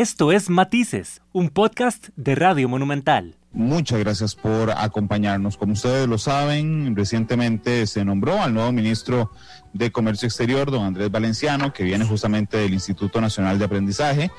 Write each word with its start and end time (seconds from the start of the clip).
Esto 0.00 0.32
es 0.32 0.48
Matices, 0.48 1.20
un 1.30 1.50
podcast 1.50 2.08
de 2.16 2.34
Radio 2.34 2.70
Monumental. 2.70 3.36
Muchas 3.52 3.98
gracias 3.98 4.34
por 4.34 4.70
acompañarnos. 4.70 5.58
Como 5.58 5.74
ustedes 5.74 6.08
lo 6.08 6.16
saben, 6.16 6.96
recientemente 6.96 7.86
se 7.86 8.02
nombró 8.02 8.40
al 8.40 8.54
nuevo 8.54 8.72
ministro 8.72 9.30
de 9.74 9.92
Comercio 9.92 10.26
Exterior, 10.26 10.70
don 10.70 10.86
Andrés 10.86 11.10
Valenciano, 11.10 11.74
que 11.74 11.84
viene 11.84 12.06
justamente 12.06 12.56
del 12.56 12.72
Instituto 12.72 13.20
Nacional 13.20 13.58
de 13.58 13.66
Aprendizaje, 13.66 14.30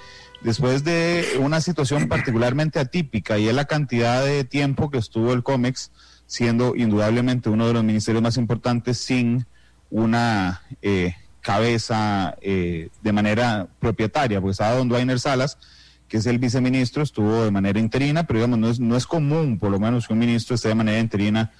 después 0.41 0.83
de 0.83 1.37
una 1.39 1.61
situación 1.61 2.07
particularmente 2.07 2.79
atípica 2.79 3.37
y 3.37 3.47
es 3.47 3.53
la 3.53 3.65
cantidad 3.65 4.25
de 4.25 4.43
tiempo 4.43 4.89
que 4.89 4.97
estuvo 4.97 5.31
el 5.31 5.43
COMEX 5.43 5.91
siendo 6.25 6.75
indudablemente 6.75 7.51
uno 7.51 7.67
de 7.67 7.73
los 7.73 7.83
ministerios 7.83 8.23
más 8.23 8.37
importantes 8.37 8.97
sin 8.97 9.45
una 9.91 10.63
eh, 10.81 11.13
cabeza 11.41 12.37
eh, 12.41 12.89
de 13.01 13.11
manera 13.11 13.67
propietaria, 13.79 14.39
porque 14.39 14.51
estaba 14.51 14.75
don 14.75 14.87
Dwayner 14.87 15.19
Salas, 15.19 15.57
que 16.07 16.17
es 16.17 16.25
el 16.25 16.39
viceministro, 16.39 17.03
estuvo 17.03 17.43
de 17.43 17.51
manera 17.51 17.79
interina, 17.79 18.23
pero 18.23 18.39
digamos, 18.39 18.59
no 18.59 18.69
es, 18.69 18.79
no 18.79 18.95
es 18.95 19.07
común, 19.07 19.57
por 19.57 19.71
lo 19.71 19.79
menos, 19.79 20.07
que 20.07 20.13
un 20.13 20.19
ministro 20.19 20.55
esté 20.55 20.67
de 20.67 20.75
manera 20.75 20.99
interina 20.99 21.51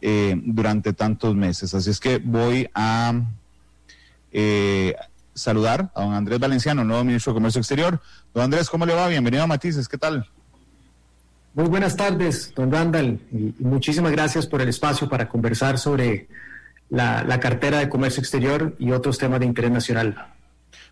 eh, 0.00 0.34
durante 0.44 0.92
tantos 0.92 1.34
meses. 1.34 1.74
Así 1.74 1.90
es 1.90 2.00
que 2.00 2.18
voy 2.18 2.68
a 2.74 3.14
eh, 4.32 4.94
saludar 5.32 5.90
a 5.94 6.02
don 6.02 6.12
Andrés 6.12 6.38
Valenciano, 6.38 6.84
nuevo 6.84 7.04
ministro 7.04 7.32
de 7.32 7.36
Comercio 7.36 7.60
Exterior. 7.60 8.00
Don 8.34 8.44
Andrés, 8.44 8.68
¿cómo 8.68 8.84
le 8.84 8.94
va? 8.94 9.08
Bienvenido 9.08 9.44
a 9.44 9.46
Matices, 9.46 9.88
¿qué 9.88 9.96
tal? 9.96 10.28
Muy 11.54 11.66
buenas 11.66 11.96
tardes, 11.96 12.52
don 12.54 12.70
Randall, 12.70 13.20
y 13.32 13.54
muchísimas 13.62 14.12
gracias 14.12 14.46
por 14.46 14.60
el 14.60 14.68
espacio 14.68 15.08
para 15.08 15.28
conversar 15.28 15.78
sobre 15.78 16.28
la, 16.90 17.40
cartera 17.40 17.78
de 17.78 17.88
comercio 17.88 18.20
exterior 18.20 18.76
y 18.78 18.92
otros 18.92 19.18
temas 19.18 19.40
de 19.40 19.46
interés 19.46 19.70
nacional. 19.70 20.26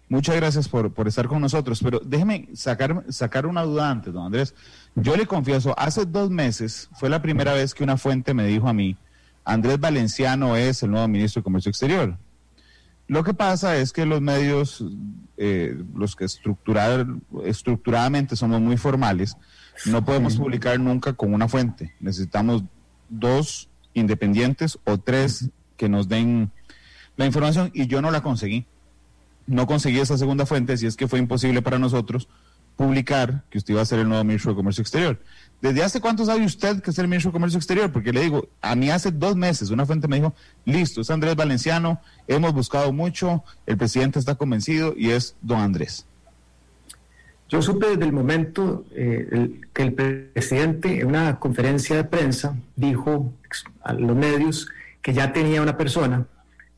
Muchas 0.08 0.36
gracias 0.36 0.68
por, 0.68 0.92
por, 0.94 1.06
estar 1.06 1.26
con 1.26 1.40
nosotros, 1.42 1.80
pero 1.82 2.00
déjeme 2.02 2.48
sacar, 2.54 3.04
sacar 3.10 3.44
una 3.44 3.62
duda 3.62 3.90
antes, 3.90 4.12
don 4.12 4.24
Andrés. 4.24 4.54
Yo 4.94 5.16
le 5.16 5.26
confieso, 5.26 5.78
hace 5.78 6.06
dos 6.06 6.30
meses 6.30 6.88
fue 6.94 7.10
la 7.10 7.20
primera 7.20 7.52
vez 7.52 7.74
que 7.74 7.84
una 7.84 7.98
fuente 7.98 8.32
me 8.32 8.46
dijo 8.46 8.68
a 8.68 8.72
mí, 8.72 8.96
Andrés 9.44 9.78
Valenciano 9.78 10.56
es 10.56 10.82
el 10.82 10.90
nuevo 10.92 11.08
ministro 11.08 11.40
de 11.40 11.44
Comercio 11.44 11.70
Exterior. 11.70 12.16
Lo 13.06 13.24
que 13.24 13.32
pasa 13.32 13.76
es 13.78 13.92
que 13.92 14.04
los 14.04 14.20
medios, 14.20 14.84
eh, 15.38 15.82
los 15.94 16.14
que 16.14 16.26
estructurar, 16.26 17.06
estructuradamente 17.44 18.36
somos 18.36 18.60
muy 18.60 18.76
formales, 18.76 19.36
no 19.86 20.04
podemos 20.04 20.36
publicar 20.36 20.78
nunca 20.78 21.14
con 21.14 21.32
una 21.32 21.48
fuente. 21.48 21.94
Necesitamos 22.00 22.64
dos 23.08 23.70
independientes 23.94 24.78
o 24.84 24.98
tres 24.98 25.50
que 25.78 25.88
nos 25.88 26.08
den 26.08 26.50
la 27.16 27.24
información 27.24 27.70
y 27.72 27.86
yo 27.86 28.02
no 28.02 28.10
la 28.10 28.22
conseguí. 28.22 28.66
No 29.46 29.66
conseguí 29.66 29.98
esa 29.98 30.18
segunda 30.18 30.44
fuente, 30.44 30.76
si 30.76 30.84
es 30.84 30.96
que 30.96 31.08
fue 31.08 31.18
imposible 31.18 31.62
para 31.62 31.78
nosotros 31.78 32.28
publicar 32.76 33.42
que 33.50 33.58
usted 33.58 33.74
iba 33.74 33.82
a 33.82 33.84
ser 33.84 33.98
el 33.98 34.08
nuevo 34.08 34.22
ministro 34.22 34.52
de 34.52 34.56
Comercio 34.56 34.82
Exterior. 34.82 35.18
¿Desde 35.60 35.82
hace 35.82 36.00
cuánto 36.00 36.24
sabe 36.24 36.44
usted 36.44 36.80
que 36.80 36.90
es 36.90 36.98
el 36.98 37.08
ministro 37.08 37.30
de 37.30 37.32
Comercio 37.32 37.58
Exterior? 37.58 37.90
Porque 37.90 38.12
le 38.12 38.20
digo, 38.20 38.48
a 38.62 38.76
mí 38.76 38.88
hace 38.90 39.10
dos 39.10 39.34
meses 39.34 39.70
una 39.70 39.84
fuente 39.84 40.06
me 40.06 40.16
dijo, 40.16 40.32
listo, 40.64 41.00
es 41.00 41.10
Andrés 41.10 41.34
Valenciano, 41.34 42.00
hemos 42.28 42.52
buscado 42.52 42.92
mucho, 42.92 43.42
el 43.66 43.76
presidente 43.76 44.20
está 44.20 44.36
convencido 44.36 44.94
y 44.96 45.10
es 45.10 45.34
don 45.42 45.58
Andrés. 45.58 46.06
Yo 47.48 47.62
supe 47.62 47.88
desde 47.88 48.04
el 48.04 48.12
momento 48.12 48.84
eh, 48.92 49.60
que 49.72 49.82
el 49.82 49.94
presidente 49.94 51.00
en 51.00 51.06
una 51.08 51.40
conferencia 51.40 51.96
de 51.96 52.04
prensa 52.04 52.56
dijo 52.76 53.32
a 53.82 53.92
los 53.94 54.16
medios 54.16 54.68
que 55.02 55.12
ya 55.12 55.32
tenía 55.32 55.62
una 55.62 55.76
persona, 55.76 56.26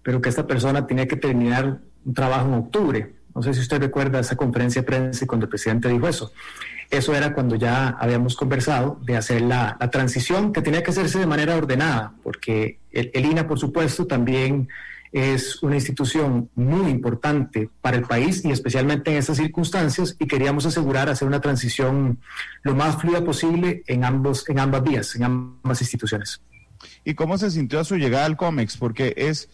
pero 0.03 0.21
que 0.21 0.29
esta 0.29 0.47
persona 0.47 0.87
tenía 0.87 1.07
que 1.07 1.17
terminar 1.17 1.81
un 2.05 2.15
trabajo 2.15 2.49
en 2.49 2.55
octubre. 2.55 3.15
No 3.35 3.43
sé 3.43 3.55
si 3.55 3.61
usted 3.61 3.81
recuerda 3.81 4.21
esa 4.21 4.37
conferencia 4.37 4.83
de 4.83 4.87
prensa 4.87 5.27
cuando 5.27 5.45
el 5.47 5.51
presidente 5.51 5.89
dijo 5.89 6.09
eso. 6.09 6.33
Eso 6.91 7.15
era 7.15 7.33
cuando 7.33 7.55
ya 7.55 7.91
habíamos 7.91 8.35
conversado 8.35 8.99
de 9.05 9.17
hacer 9.17 9.43
la, 9.43 9.79
transición 9.93 10.53
que 10.53 10.61
tenía 10.61 10.83
que 10.83 10.91
hacerse 10.91 11.21
de 11.21 11.27
manera 11.27 11.57
ordenada, 11.57 12.15
porque 12.25 12.81
el, 12.91 13.11
el, 13.15 13.27
INA, 13.27 13.47
por 13.47 13.61
supuesto, 13.61 14.07
también 14.07 14.69
es 15.13 15.63
una 15.63 15.77
institución 15.77 16.51
muy 16.55 16.91
importante 16.91 17.69
para 17.81 17.97
el 17.97 18.05
país 18.05 18.45
y 18.45 18.51
especialmente 18.51 19.11
en 19.11 19.19
estas 19.19 19.37
circunstancias 19.37 20.17
y 20.19 20.27
queríamos 20.27 20.67
asegurar 20.67 21.09
hacer 21.09 21.27
una 21.27 21.41
transición 21.41 22.19
lo 22.63 22.75
más 22.75 22.97
fluida 23.01 23.25
posible 23.25 23.83
en, 23.87 24.05
ambos, 24.05 24.49
en 24.49 24.59
ambas 24.59 24.83
vías, 24.83 25.17
en 25.17 25.25
ambas 25.25 25.81
instituciones 25.81 26.41
y 27.05 27.15
cómo 27.15 27.39
se 27.39 27.51
sintió 27.51 27.81
a 27.81 27.85
su 27.85 27.97
llegada 27.97 28.27
al 28.27 28.37
COMEX, 28.37 28.77
porque 28.77 29.15
es, 29.17 29.49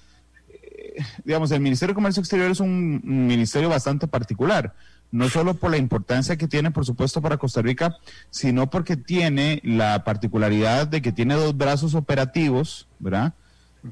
eh, 0.48 1.04
digamos, 1.24 1.50
el 1.50 1.60
Ministerio 1.60 1.92
de 1.92 1.96
Comercio 1.96 2.20
Exterior 2.20 2.50
es 2.50 2.60
un 2.60 3.00
ministerio 3.04 3.68
bastante 3.68 4.06
particular, 4.06 4.74
no 5.10 5.28
solo 5.28 5.54
por 5.54 5.70
la 5.70 5.76
importancia 5.76 6.36
que 6.36 6.48
tiene, 6.48 6.70
por 6.70 6.84
supuesto, 6.84 7.22
para 7.22 7.36
Costa 7.36 7.62
Rica, 7.62 7.96
sino 8.30 8.68
porque 8.70 8.96
tiene 8.96 9.60
la 9.64 10.04
particularidad 10.04 10.88
de 10.88 11.00
que 11.00 11.12
tiene 11.12 11.34
dos 11.34 11.56
brazos 11.56 11.94
operativos, 11.94 12.88
¿verdad? 12.98 13.34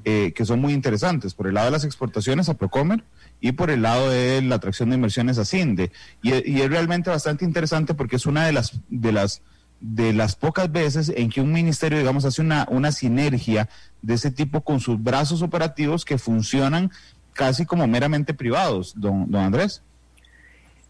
Eh, 0.04 0.32
que 0.34 0.44
son 0.44 0.60
muy 0.60 0.72
interesantes, 0.72 1.34
por 1.34 1.46
el 1.46 1.54
lado 1.54 1.66
de 1.66 1.70
las 1.70 1.84
exportaciones 1.84 2.48
a 2.48 2.54
Procomer 2.54 3.04
y 3.40 3.52
por 3.52 3.70
el 3.70 3.82
lado 3.82 4.10
de 4.10 4.42
la 4.42 4.56
atracción 4.56 4.88
de 4.88 4.96
inversiones 4.96 5.38
a 5.38 5.44
CINDE. 5.44 5.92
Y, 6.20 6.32
y 6.50 6.62
es 6.62 6.68
realmente 6.68 7.10
bastante 7.10 7.44
interesante 7.44 7.94
porque 7.94 8.16
es 8.16 8.26
una 8.26 8.44
de 8.44 8.52
las, 8.52 8.80
de 8.88 9.12
las 9.12 9.42
de 9.86 10.14
las 10.14 10.34
pocas 10.34 10.72
veces 10.72 11.12
en 11.14 11.28
que 11.28 11.42
un 11.42 11.52
ministerio, 11.52 11.98
digamos, 11.98 12.24
hace 12.24 12.40
una, 12.40 12.66
una 12.70 12.90
sinergia 12.90 13.68
de 14.00 14.14
ese 14.14 14.30
tipo 14.30 14.62
con 14.62 14.80
sus 14.80 15.02
brazos 15.02 15.42
operativos 15.42 16.06
que 16.06 16.16
funcionan 16.16 16.90
casi 17.34 17.66
como 17.66 17.86
meramente 17.86 18.32
privados, 18.32 18.94
don, 18.96 19.30
don 19.30 19.42
Andrés. 19.42 19.82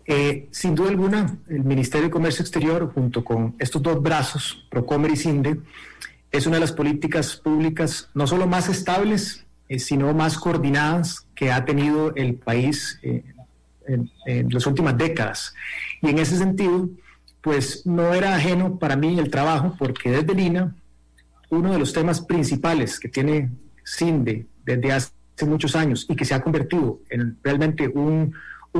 Eh, 0.07 0.47
sin 0.53 0.77
duda 0.77 0.91
alguna, 0.91 1.39
el 1.49 1.65
Ministerio 1.65 2.07
de 2.07 2.13
Comercio 2.13 2.43
Exterior, 2.43 2.93
junto 2.95 3.25
con 3.25 3.57
estos 3.59 3.83
dos 3.83 4.01
brazos, 4.01 4.65
Procomer 4.71 5.11
y 5.11 5.17
CINDE, 5.17 5.61
es 6.31 6.47
una 6.47 6.57
de 6.57 6.61
las 6.61 6.73
políticas 6.73 7.35
públicas 7.35 8.11
no 8.15 8.29
solo 8.29 8.47
más 8.47 8.69
estables, 8.69 9.45
eh, 9.69 9.81
sino 9.81 10.15
más 10.15 10.39
coordinadas 10.39 11.27
que 11.35 11.51
ha 11.51 11.65
tenido 11.65 12.15
el 12.15 12.37
país 12.37 13.01
eh, 13.03 13.25
en, 13.89 14.09
en, 14.27 14.51
las 14.51 14.67
últimas 14.67 14.97
décadas. 14.97 15.53
Y 16.01 16.11
en 16.11 16.19
ese 16.21 16.39
sentido, 16.39 16.89
pues 17.45 17.85
no 17.85 18.15
era 18.15 18.35
ajeno 18.35 18.79
para 18.79 18.97
mí 18.97 19.19
el 19.19 19.31
trabajo, 19.31 19.77
porque 19.79 20.11
desde 20.11 20.35
Lina, 20.35 20.75
uno 21.51 21.73
de 21.73 21.79
los 21.79 21.93
temas 21.93 22.23
principales 22.23 22.99
que 22.99 23.11
tiene 23.11 23.51
CINDE 23.85 24.47
desde 24.65 24.93
hace 24.93 25.13
muchos 25.47 25.77
años 25.77 26.07
y 26.09 26.17
que 26.17 26.25
se 26.25 26.33
ha 26.33 26.41
convertido 26.41 27.01
en 27.11 27.37
realmente 27.45 27.87
un, 27.87 28.35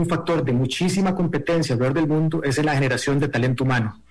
factor 0.09 0.45
de 0.45 0.53
muchísima 0.53 1.15
competencia 1.15 1.75
alrededor 1.75 1.95
del 1.95 2.09
mundo 2.09 2.43
es 2.43 2.59
en 2.59 2.67
la 2.67 2.75
generación 2.75 3.21
de 3.21 3.29
talento 3.29 3.63
humano. 3.63 4.03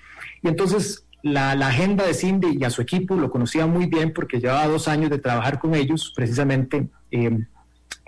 Y 0.41 0.47
entonces 0.47 1.05
la, 1.23 1.51
agenda 1.51 2.05
de 2.05 2.13
CINDE 2.13 2.55
y 2.57 2.63
a 2.63 2.69
su 2.69 2.81
equipo 2.81 3.15
lo 3.15 3.29
conocía 3.29 3.65
muy 3.65 3.87
bien 3.87 4.13
porque 4.13 4.39
llevaba 4.39 4.67
dos 4.67 4.87
años 4.87 5.09
de 5.09 5.17
trabajar 5.17 5.59
con 5.59 5.75
ellos 5.75 6.13
precisamente 6.15 6.87
eh, 7.11 7.37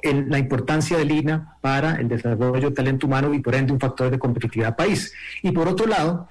en 0.01 0.29
la 0.29 0.37
importancia 0.37 0.97
del 0.97 1.11
INA 1.11 1.57
para 1.61 1.95
el 1.95 2.07
desarrollo 2.07 2.69
de 2.69 2.75
talento 2.75 3.07
humano 3.07 3.33
y 3.33 3.39
por 3.39 3.55
ende 3.55 3.73
un 3.73 3.79
factor 3.79 4.11
de 4.11 4.19
competitividad 4.19 4.75
país. 4.75 5.13
Y 5.41 5.51
por 5.51 5.67
otro 5.67 5.87
lado, 5.87 6.27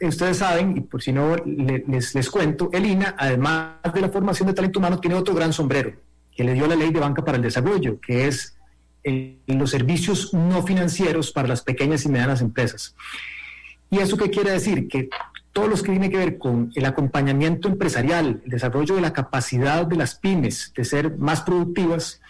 ustedes 0.00 0.38
saben, 0.38 0.76
y 0.76 0.80
por 0.80 1.02
si 1.02 1.12
no 1.12 1.36
les, 1.36 2.14
les 2.14 2.30
cuento, 2.30 2.70
el 2.72 2.86
INA, 2.86 3.14
además 3.18 3.74
de 3.94 4.00
la 4.00 4.08
formación 4.08 4.48
de 4.48 4.54
talento 4.54 4.78
humano, 4.78 4.98
tiene 4.98 5.16
otro 5.16 5.34
gran 5.34 5.52
sombrero 5.52 5.92
que 6.34 6.44
le 6.44 6.54
dio 6.54 6.66
la 6.66 6.76
ley 6.76 6.90
de 6.90 7.00
banca 7.00 7.24
para 7.24 7.36
el 7.36 7.42
desarrollo, 7.42 8.00
que 8.00 8.26
es 8.26 8.56
los 9.46 9.70
servicios 9.70 10.34
no 10.34 10.62
financieros 10.62 11.32
para 11.32 11.48
las 11.48 11.62
pequeñas 11.62 12.04
y 12.04 12.08
medianas 12.08 12.40
empresas. 12.40 12.94
¿Y 13.90 13.98
eso 13.98 14.16
qué 14.16 14.30
quiere 14.30 14.52
decir? 14.52 14.88
Que 14.88 15.08
todos 15.52 15.68
los 15.68 15.82
que 15.82 15.90
tienen 15.90 16.10
que 16.10 16.16
ver 16.16 16.38
con 16.38 16.70
el 16.74 16.84
acompañamiento 16.84 17.68
empresarial, 17.68 18.40
el 18.44 18.50
desarrollo 18.50 18.94
de 18.94 19.00
la 19.00 19.12
capacidad 19.12 19.86
de 19.86 19.96
las 19.96 20.14
pymes 20.14 20.72
de 20.76 20.84
ser 20.84 21.16
más 21.18 21.42
productivas, 21.42 22.20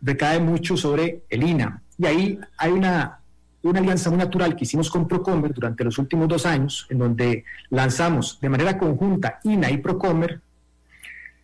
recae 0.00 0.40
mucho 0.40 0.76
sobre 0.76 1.22
el 1.28 1.42
INA. 1.42 1.82
Y 1.98 2.06
ahí 2.06 2.40
hay 2.58 2.72
una, 2.72 3.20
alianza 3.62 4.10
muy 4.10 4.18
natural 4.18 4.54
que 4.54 4.64
hicimos 4.64 4.90
con 4.90 5.08
Procomer 5.08 5.52
durante 5.52 5.82
los 5.82 5.98
últimos 5.98 6.28
dos 6.28 6.46
años, 6.46 6.86
en 6.90 6.98
donde 6.98 7.44
lanzamos 7.70 8.38
de 8.40 8.48
manera 8.48 8.78
conjunta 8.78 9.40
INA 9.42 9.70
y 9.70 9.78
Procomer 9.78 10.40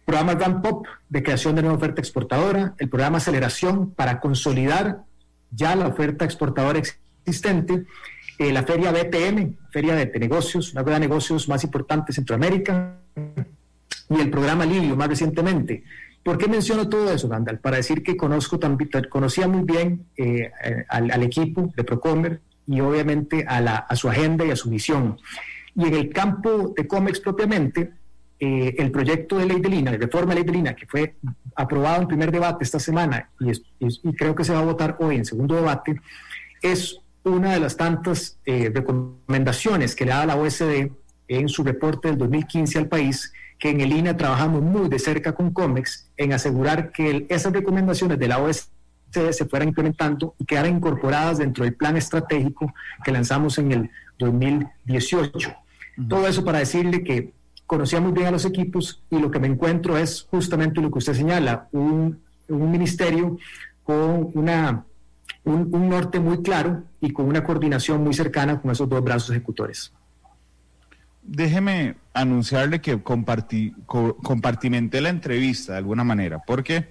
programa 0.05 0.35
Ramp 0.35 0.67
Up 0.67 0.89
de 1.09 1.23
creación 1.23 1.55
de 1.55 1.63
nueva 1.63 1.77
oferta 1.77 2.01
exportadora, 2.01 2.75
el 2.79 2.89
programa 2.89 3.19
Aceleración 3.19 3.91
para 3.91 4.21
consolidar 4.21 5.05
ya 5.51 5.77
la 5.77 5.87
oferta 5.87 6.25
exportadora 6.25 6.81
existente, 6.81 7.85
eh, 8.39 8.53
la 8.53 8.65
feria 8.65 8.91
BTM, 8.91 9.55
Feria 9.71 9.95
de 9.95 10.19
Negocios, 10.19 10.73
una 10.73 10.83
de 10.83 11.01
negocios 11.01 11.49
más 11.49 11.63
importante 11.63 12.09
de 12.09 12.15
Centroamérica, 12.15 12.97
y 14.09 14.21
el 14.21 14.31
programa 14.31 14.65
Livio 14.65 14.97
más 14.97 15.09
recientemente, 15.09 15.85
¿Por 16.23 16.39
qué 16.39 16.49
menciono 16.49 16.89
todo 16.89 17.13
eso, 17.13 17.29
Randall? 17.29 17.59
Para 17.59 17.79
decir 17.79 18.03
que 18.03 18.17
conozco 18.17 18.59
también, 18.59 18.91
conocía 19.11 19.49
muy 19.49 19.63
bien 19.63 20.07
eh, 20.17 20.51
eh, 20.65 20.85
al, 20.89 21.23
equipo 21.23 21.73
de 21.77 21.85
Procomer 21.85 22.41
y 22.67 22.81
obviamente 22.81 23.45
a, 23.47 23.61
la, 23.61 23.77
a, 23.77 23.97
su 23.97 24.09
agenda 24.09 24.45
y 24.45 24.51
a 24.51 24.57
su 24.57 24.71
visión. 24.71 25.19
Y 25.75 25.87
en 25.87 25.95
el 25.95 26.11
campo 26.11 26.73
de 26.77 26.87
COMEX 26.87 27.21
propiamente, 27.21 27.93
eh, 28.39 28.75
el 28.79 28.91
proyecto 28.91 29.39
de 29.39 29.47
ley 29.47 29.61
de 29.61 29.69
Lina, 29.69 29.91
de 29.91 29.99
reforma 29.99 30.35
de 30.35 30.41
ley 30.41 30.45
de 30.45 30.53
Lina, 30.53 30.75
que 30.75 30.87
fue 30.87 31.17
aprobado 31.57 32.03
en 32.03 32.09
primer 32.09 32.31
debate 32.31 32.65
esta 32.65 32.79
semana 32.79 33.31
y, 33.41 33.51
y 33.81 34.13
creo 34.15 34.35
que 34.35 34.45
se 34.45 34.53
va 34.53 34.61
a 34.61 34.65
votar 34.65 34.97
hoy 35.01 35.17
en 35.17 35.25
segundo 35.25 35.55
debate, 35.55 36.01
es 36.61 37.03
una 37.25 37.53
de 37.53 37.61
las 37.61 37.77
tantas 37.77 38.39
eh, 38.45 38.71
recomendaciones 38.75 39.95
que 39.95 40.05
le 40.05 40.11
da 40.11 40.27
la 40.27 40.37
OSD 40.37 40.91
en 41.29 41.49
su 41.49 41.63
reporte 41.63 42.09
del 42.09 42.19
2015 42.19 42.79
al 42.79 42.89
país, 42.89 43.33
que 43.63 43.71
en 43.71 43.81
el 43.81 43.93
INA 43.93 44.17
trabajamos 44.17 44.61
muy 44.61 44.89
de 44.89 44.99
cerca 44.99 45.37
con 45.37 45.53
COMEX 45.53 46.11
en 46.17 46.33
asegurar 46.33 46.91
que 46.91 47.27
esas 47.29 47.53
recomendaciones 47.53 48.19
de 48.19 48.27
la 48.27 48.41
OSD 48.41 49.31
se 49.31 49.45
fueran 49.45 49.69
implementando 49.69 50.35
y 50.37 50.45
quedaran 50.45 50.75
incorporadas 50.75 51.39
dentro 51.39 51.63
del 51.63 51.73
plan 51.77 51.97
estratégico 51.97 52.75
que 53.05 53.13
lanzamos 53.13 53.59
en 53.59 53.71
el 53.71 53.91
2018. 54.19 55.55
Todo 56.09 56.27
eso 56.27 56.45
para 56.45 56.59
decirle 56.59 57.05
que 57.05 57.35
conocía 57.65 58.01
muy 58.01 58.11
bien 58.11 58.27
a 58.27 58.31
los 58.33 58.45
equipos 58.45 59.01
y 59.09 59.21
lo 59.21 59.31
que 59.31 59.39
me 59.39 59.47
encuentro 59.47 59.97
es 59.97 60.27
justamente 60.29 60.81
lo 60.81 60.91
que 60.91 60.99
usted 60.99 61.15
señala, 61.15 61.69
un, 61.71 62.21
ministerio 62.49 63.39
con 63.85 64.33
una, 64.35 64.85
un, 65.45 65.89
norte 65.89 66.19
muy 66.19 66.43
claro 66.43 66.83
y 67.01 67.13
con 67.13 67.27
una 67.27 67.45
coordinación 67.45 68.03
muy 68.03 68.13
cercana 68.13 68.61
con 68.61 68.73
esos 68.73 68.89
dos 68.89 69.05
brazos 69.05 69.31
ejecutores. 69.31 69.93
Déjeme 71.23 72.02
anunciarle 72.15 72.81
que 72.81 73.03
compartí, 73.03 73.73
compartimenté 73.87 75.01
la 75.01 75.09
entrevista 75.09 75.73
de 75.73 75.79
alguna 75.79 76.05
manera, 76.05 76.41
porque 76.47 76.91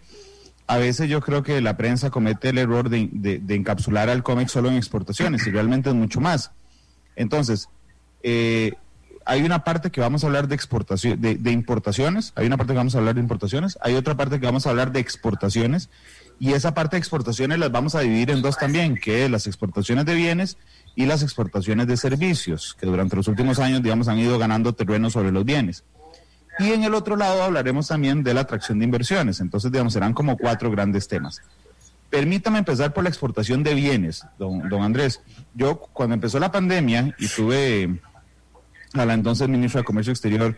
a 0.67 0.77
veces 0.77 1.09
yo 1.09 1.21
creo 1.21 1.43
que 1.43 1.61
la 1.61 1.77
prensa 1.77 2.09
comete 2.09 2.49
el 2.49 2.57
error 2.57 2.89
de, 2.89 3.09
de 3.11 3.55
encapsular 3.55 4.09
al 4.09 4.23
cómic 4.23 4.47
solo 4.47 4.69
en 4.69 4.77
exportaciones 4.77 5.45
y 5.45 5.51
realmente 5.51 5.89
es 5.89 5.95
mucho 5.95 6.21
más. 6.21 6.51
Entonces, 7.15 7.69
eh, 8.23 8.73
hay 9.25 9.43
una 9.43 9.63
parte 9.63 9.91
que 9.91 10.01
vamos 10.01 10.23
a 10.23 10.27
hablar 10.27 10.47
de 10.47 10.55
exportación, 10.55 11.21
de, 11.21 11.51
importaciones, 11.51 12.33
hay 12.35 12.47
una 12.47 12.57
parte 12.57 12.73
que 12.73 12.77
vamos 12.77 12.95
a 12.95 12.97
hablar 12.97 13.15
de 13.15 13.21
importaciones, 13.21 13.77
hay 13.81 13.95
otra 13.95 14.15
parte 14.15 14.39
que 14.39 14.45
vamos 14.45 14.65
a 14.65 14.71
hablar 14.71 14.91
de 14.91 14.99
exportaciones, 14.99 15.89
y 16.41 16.53
esa 16.53 16.73
parte 16.73 16.95
de 16.95 16.97
exportaciones 16.97 17.59
las 17.59 17.71
vamos 17.71 17.93
a 17.93 17.99
dividir 17.99 18.31
en 18.31 18.41
dos 18.41 18.57
también, 18.57 18.95
que 18.95 19.23
es 19.23 19.29
las 19.29 19.45
exportaciones 19.45 20.05
de 20.05 20.15
bienes 20.15 20.57
y 20.95 21.05
las 21.05 21.21
exportaciones 21.21 21.85
de 21.85 21.95
servicios, 21.97 22.75
que 22.79 22.87
durante 22.87 23.15
los 23.15 23.27
últimos 23.27 23.59
años, 23.59 23.83
digamos, 23.83 24.07
han 24.07 24.17
ido 24.17 24.39
ganando 24.39 24.73
terreno 24.73 25.11
sobre 25.11 25.31
los 25.31 25.45
bienes. 25.45 25.83
Y 26.57 26.71
en 26.71 26.83
el 26.83 26.95
otro 26.95 27.15
lado 27.15 27.43
hablaremos 27.43 27.89
también 27.89 28.23
de 28.23 28.33
la 28.33 28.41
atracción 28.41 28.79
de 28.79 28.85
inversiones. 28.85 29.39
Entonces, 29.39 29.71
digamos, 29.71 29.93
serán 29.93 30.13
como 30.13 30.35
cuatro 30.35 30.71
grandes 30.71 31.07
temas. 31.07 31.43
Permítame 32.09 32.57
empezar 32.57 32.91
por 32.91 33.03
la 33.03 33.09
exportación 33.09 33.61
de 33.61 33.75
bienes, 33.75 34.25
don, 34.39 34.67
don 34.67 34.81
Andrés. 34.81 35.21
Yo, 35.53 35.77
cuando 35.93 36.15
empezó 36.15 36.39
la 36.39 36.51
pandemia 36.51 37.13
y 37.19 37.27
tuve 37.27 38.01
a 38.93 39.05
la 39.05 39.13
entonces 39.13 39.47
ministra 39.47 39.81
de 39.81 39.85
Comercio 39.85 40.11
Exterior, 40.11 40.57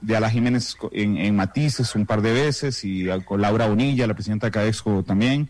de 0.00 0.16
Ala 0.16 0.30
Jiménez 0.30 0.76
en, 0.92 1.34
Matices 1.34 1.94
un 1.94 2.06
par 2.06 2.22
de 2.22 2.32
veces 2.32 2.84
y 2.84 3.06
con 3.24 3.40
Laura 3.40 3.66
Bonilla, 3.66 4.06
la 4.06 4.14
presidenta 4.14 4.46
de 4.46 4.52
Cadexco 4.52 5.02
también. 5.02 5.48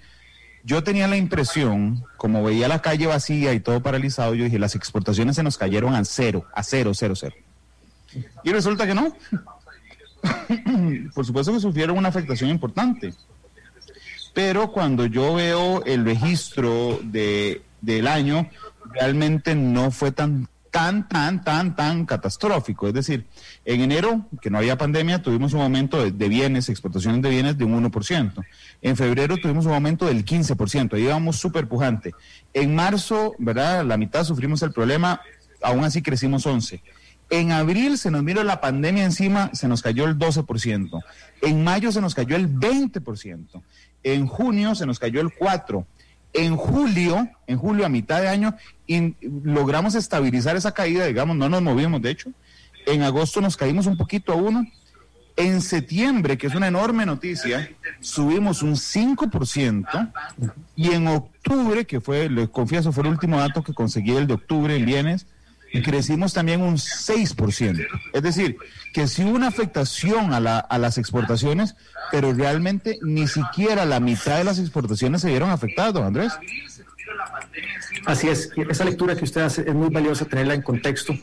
Yo 0.64 0.82
tenía 0.82 1.06
la 1.06 1.16
impresión, 1.16 2.04
como 2.16 2.42
veía 2.42 2.66
la 2.66 2.82
calle 2.82 3.06
vacía 3.06 3.52
y 3.52 3.60
todo 3.60 3.80
paralizado, 3.80 4.34
yo 4.34 4.44
dije, 4.44 4.58
las 4.58 4.74
exportaciones 4.74 5.36
se 5.36 5.42
nos 5.42 5.58
cayeron 5.58 5.94
a 5.94 6.04
cero, 6.04 6.44
a 6.52 6.62
cero, 6.62 6.92
cero, 6.92 7.14
cero. 7.14 7.36
Y 8.42 8.50
resulta 8.50 8.86
que 8.86 8.94
no. 8.94 9.14
Por 11.14 11.24
supuesto 11.24 11.52
que 11.52 11.60
sufrieron 11.60 11.96
una 11.96 12.08
afectación 12.08 12.50
importante. 12.50 13.14
Pero 14.34 14.72
cuando 14.72 15.06
yo 15.06 15.34
veo 15.34 15.84
el 15.84 16.04
registro 16.04 16.98
de, 17.02 17.62
del 17.80 18.06
año, 18.06 18.50
realmente 18.92 19.54
no 19.54 19.90
fue 19.90 20.12
tan 20.12 20.48
tan, 20.76 21.08
tan, 21.08 21.42
tan, 21.42 21.74
tan 21.74 22.04
catastrófico. 22.04 22.86
Es 22.86 22.92
decir, 22.92 23.24
en 23.64 23.80
enero, 23.80 24.26
que 24.42 24.50
no 24.50 24.58
había 24.58 24.76
pandemia, 24.76 25.22
tuvimos 25.22 25.54
un 25.54 25.62
aumento 25.62 26.10
de, 26.10 26.28
bienes, 26.28 26.68
exportaciones 26.68 27.22
de 27.22 27.30
bienes 27.30 27.56
de 27.56 27.64
un 27.64 27.82
1%. 27.82 28.44
En 28.82 28.94
febrero 28.94 29.38
tuvimos 29.38 29.64
un 29.64 29.72
aumento 29.72 30.04
del 30.04 30.26
15%, 30.26 30.92
ahí 30.92 31.04
íbamos 31.04 31.36
súper 31.36 31.66
pujante. 31.66 32.12
En 32.52 32.74
marzo, 32.74 33.34
¿verdad? 33.38 33.86
La 33.86 33.96
mitad 33.96 34.24
sufrimos 34.24 34.60
el 34.60 34.72
problema, 34.72 35.22
aún 35.62 35.82
así 35.82 36.02
crecimos 36.02 36.44
11%. 36.46 36.82
En 37.30 37.52
abril 37.52 37.96
se 37.96 38.10
nos 38.10 38.22
vino 38.22 38.44
la 38.44 38.60
pandemia 38.60 39.04
encima, 39.04 39.48
se 39.54 39.68
nos 39.68 39.80
cayó 39.80 40.04
el 40.04 40.18
12%. 40.18 41.02
En 41.40 41.64
mayo 41.64 41.90
se 41.90 42.02
nos 42.02 42.14
cayó 42.14 42.36
el 42.36 42.52
20%. 42.52 43.62
En 44.02 44.26
junio 44.26 44.74
se 44.74 44.84
nos 44.84 44.98
cayó 44.98 45.22
el 45.22 45.30
4%. 45.30 45.86
En 46.36 46.56
julio, 46.56 47.28
en 47.46 47.58
julio 47.58 47.86
a 47.86 47.88
mitad 47.88 48.20
de 48.20 48.28
año, 48.28 48.54
logramos 49.20 49.94
estabilizar 49.94 50.56
esa 50.56 50.72
caída, 50.72 51.06
digamos, 51.06 51.36
no 51.36 51.48
nos 51.48 51.62
movimos, 51.62 52.02
de 52.02 52.10
hecho. 52.10 52.30
En 52.86 53.02
agosto 53.02 53.40
nos 53.40 53.56
caímos 53.56 53.86
un 53.86 53.96
poquito 53.96 54.32
a 54.32 54.36
uno. 54.36 54.66
En 55.36 55.60
septiembre, 55.60 56.38
que 56.38 56.46
es 56.46 56.54
una 56.54 56.68
enorme 56.68 57.04
noticia, 57.04 57.70
subimos 58.00 58.62
un 58.62 58.74
5%. 58.74 60.12
Y 60.76 60.92
en 60.92 61.08
octubre, 61.08 61.84
que 61.84 62.00
fue, 62.00 62.30
les 62.30 62.48
confieso, 62.48 62.92
fue 62.92 63.04
el 63.04 63.10
último 63.10 63.38
dato 63.38 63.62
que 63.62 63.74
conseguí 63.74 64.16
el 64.16 64.26
de 64.26 64.34
octubre 64.34 64.76
en 64.76 64.86
bienes, 64.86 65.26
crecimos 65.82 66.32
también 66.32 66.62
un 66.62 66.76
6%. 66.76 67.86
Es 68.12 68.22
decir, 68.22 68.56
que 68.92 69.06
sí 69.06 69.24
hubo 69.24 69.32
una 69.32 69.48
afectación 69.48 70.32
a, 70.32 70.40
la, 70.40 70.58
a 70.58 70.78
las 70.78 70.98
exportaciones, 70.98 71.76
pero 72.10 72.32
realmente 72.32 72.98
ni 73.02 73.26
siquiera 73.26 73.84
la 73.84 74.00
mitad 74.00 74.38
de 74.38 74.44
las 74.44 74.58
exportaciones 74.58 75.20
se 75.20 75.28
vieron 75.28 75.50
afectadas, 75.50 76.02
Andrés. 76.02 76.32
Así 78.06 78.28
es, 78.28 78.50
esa 78.70 78.84
lectura 78.84 79.16
que 79.16 79.24
usted 79.24 79.42
hace 79.42 79.62
es 79.62 79.74
muy 79.74 79.88
valiosa 79.88 80.24
tenerla 80.24 80.54
en 80.54 80.62
contexto, 80.62 81.14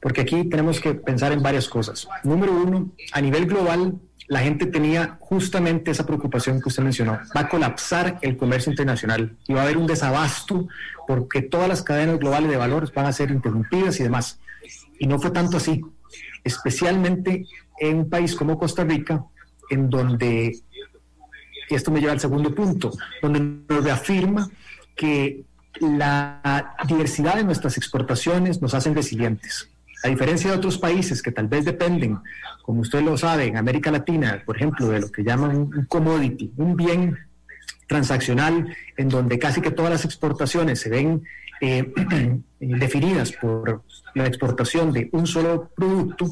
porque 0.00 0.22
aquí 0.22 0.48
tenemos 0.48 0.80
que 0.80 0.94
pensar 0.94 1.32
en 1.32 1.42
varias 1.42 1.68
cosas. 1.68 2.08
Número 2.24 2.52
uno, 2.52 2.90
a 3.12 3.20
nivel 3.20 3.46
global, 3.46 3.94
la 4.32 4.40
gente 4.40 4.64
tenía 4.64 5.18
justamente 5.20 5.90
esa 5.90 6.06
preocupación 6.06 6.58
que 6.58 6.70
usted 6.70 6.82
mencionó. 6.82 7.20
Va 7.36 7.42
a 7.42 7.48
colapsar 7.50 8.18
el 8.22 8.38
comercio 8.38 8.72
internacional 8.72 9.36
y 9.46 9.52
va 9.52 9.60
a 9.60 9.64
haber 9.64 9.76
un 9.76 9.86
desabasto 9.86 10.68
porque 11.06 11.42
todas 11.42 11.68
las 11.68 11.82
cadenas 11.82 12.18
globales 12.18 12.50
de 12.50 12.56
valores 12.56 12.90
van 12.94 13.04
a 13.04 13.12
ser 13.12 13.30
interrumpidas 13.30 14.00
y 14.00 14.04
demás. 14.04 14.40
Y 14.98 15.06
no 15.06 15.18
fue 15.18 15.32
tanto 15.32 15.58
así, 15.58 15.82
especialmente 16.44 17.44
en 17.78 17.98
un 17.98 18.08
país 18.08 18.34
como 18.34 18.58
Costa 18.58 18.84
Rica, 18.84 19.22
en 19.68 19.90
donde, 19.90 20.58
y 21.68 21.74
esto 21.74 21.90
me 21.90 22.00
lleva 22.00 22.12
al 22.12 22.20
segundo 22.20 22.54
punto, 22.54 22.90
donde 23.20 23.38
nos 23.38 23.84
reafirma 23.84 24.48
que 24.96 25.44
la 25.78 26.74
diversidad 26.88 27.34
de 27.34 27.44
nuestras 27.44 27.76
exportaciones 27.76 28.62
nos 28.62 28.72
hacen 28.72 28.94
resilientes. 28.94 29.68
A 30.02 30.08
diferencia 30.08 30.50
de 30.50 30.56
otros 30.56 30.78
países 30.78 31.22
que 31.22 31.30
tal 31.30 31.48
vez 31.48 31.64
dependen, 31.64 32.18
como 32.62 32.80
usted 32.80 33.02
lo 33.02 33.16
sabe, 33.16 33.46
en 33.46 33.56
América 33.56 33.90
Latina, 33.90 34.42
por 34.44 34.56
ejemplo, 34.56 34.88
de 34.88 35.00
lo 35.00 35.12
que 35.12 35.22
llaman 35.22 35.56
un 35.56 35.84
commodity, 35.86 36.52
un 36.56 36.76
bien 36.76 37.18
transaccional 37.86 38.74
en 38.96 39.08
donde 39.08 39.38
casi 39.38 39.60
que 39.60 39.70
todas 39.70 39.92
las 39.92 40.04
exportaciones 40.04 40.80
se 40.80 40.88
ven 40.88 41.22
eh, 41.60 41.92
definidas 42.60 43.32
por 43.32 43.82
la 44.14 44.26
exportación 44.26 44.92
de 44.92 45.08
un 45.12 45.26
solo 45.26 45.70
producto, 45.74 46.30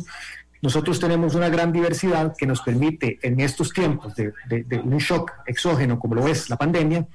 nosotros 0.62 0.98
tenemos 0.98 1.34
una 1.34 1.48
gran 1.48 1.72
diversidad 1.72 2.34
que 2.36 2.46
nos 2.46 2.60
permite 2.62 3.18
en 3.22 3.40
estos 3.40 3.72
tiempos 3.72 4.14
de, 4.16 4.32
un 4.84 4.98
shock 4.98 5.32
exógeno 5.46 5.98
como 5.98 6.16
lo 6.16 6.26
es 6.26 6.50
la 6.50 6.56
pandemia, 6.56 7.06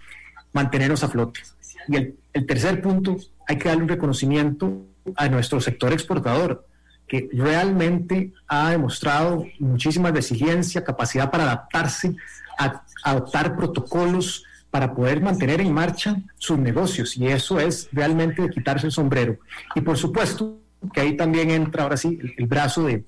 mantenernos 0.53 1.03
a 1.03 1.09
flote. 1.09 1.41
Y 1.87 1.97
el, 1.97 2.15
el 2.33 2.45
tercer 2.45 2.81
punto, 2.81 3.17
hay 3.47 3.57
que 3.57 3.67
darle 3.67 3.83
un 3.83 3.89
reconocimiento 3.89 4.85
a 5.15 5.29
nuestro 5.29 5.61
sector 5.61 5.93
exportador, 5.93 6.67
que 7.07 7.29
realmente 7.31 8.31
ha 8.47 8.71
demostrado 8.71 9.45
muchísima 9.59 10.11
resiliencia, 10.11 10.83
capacidad 10.83 11.29
para 11.29 11.43
adaptarse, 11.43 12.15
a, 12.57 12.83
adoptar 13.03 13.55
protocolos 13.55 14.43
para 14.71 14.93
poder 14.93 15.21
mantener 15.21 15.61
en 15.61 15.71
marcha 15.71 16.17
sus 16.37 16.57
negocios. 16.57 17.15
Y 17.17 17.27
eso 17.27 17.59
es 17.59 17.87
realmente 17.91 18.41
de 18.41 18.49
quitarse 18.49 18.87
el 18.87 18.91
sombrero. 18.91 19.37
Y 19.75 19.81
por 19.81 19.97
supuesto 19.97 20.59
que 20.93 21.01
ahí 21.01 21.15
también 21.15 21.51
entra 21.51 21.83
ahora 21.83 21.97
sí 21.97 22.19
el, 22.37 22.47
brazo 22.47 22.83
de, 22.83 23.05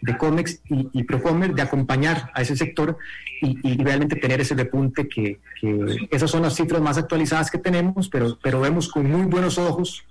de 0.00 0.16
Comex 0.16 0.60
y, 0.70 0.88
y, 0.92 1.02
Procomer 1.04 1.54
de 1.54 1.62
acompañar 1.62 2.30
a 2.34 2.42
ese 2.42 2.56
sector 2.56 2.96
y, 3.42 3.82
realmente 3.82 4.16
tener 4.16 4.40
ese 4.40 4.54
repunte 4.54 5.08
que, 5.08 5.40
que, 5.60 6.08
esas 6.10 6.30
son 6.30 6.42
las 6.42 6.54
cifras 6.54 6.80
más 6.80 6.96
actualizadas 6.96 7.50
que 7.50 7.58
tenemos, 7.58 8.08
pero, 8.08 8.38
pero 8.42 8.60
vemos 8.60 8.88
con 8.88 9.10
muy 9.10 9.26
buenos 9.26 9.58
ojos 9.58 10.04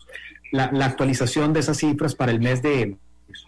la, 0.53 0.85
actualización 0.85 1.51
de 1.51 1.59
esas 1.59 1.77
cifras 1.77 2.15
para 2.15 2.31
el 2.31 2.39
mes 2.39 2.61
de 2.61 2.97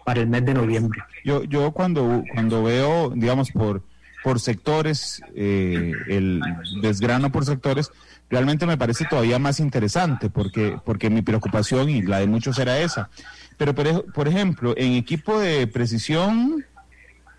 para 0.04 0.22
el 0.22 0.28
mes 0.28 0.44
de 0.46 0.54
noviembre. 0.54 1.00
Yo, 1.24 1.44
yo 1.44 1.72
cuando, 1.72 2.24
cuando 2.34 2.64
veo, 2.64 3.12
digamos, 3.16 3.52
por, 3.52 3.84
por 4.24 4.40
sectores, 4.40 5.22
eh, 5.36 5.92
el 6.08 6.42
desgrano 6.82 7.32
por 7.32 7.46
sectores, 7.46 7.92
realmente 8.30 8.66
me 8.66 8.78
parece 8.78 9.06
todavía 9.06 9.38
más 9.38 9.60
interesante, 9.60 10.30
porque, 10.30 10.80
porque 10.84 11.12
mi 11.12 11.22
preocupación 11.22 11.90
y 11.90 12.02
la 12.02 12.20
de 12.20 12.28
muchos 12.28 12.58
era 12.58 12.80
esa. 12.80 13.10
Pero, 13.58 13.76
por, 13.76 14.12
por 14.12 14.28
ejemplo, 14.28 14.74
en 14.76 14.94
equipo 14.94 15.40
de 15.40 15.68
precisión, 15.68 16.66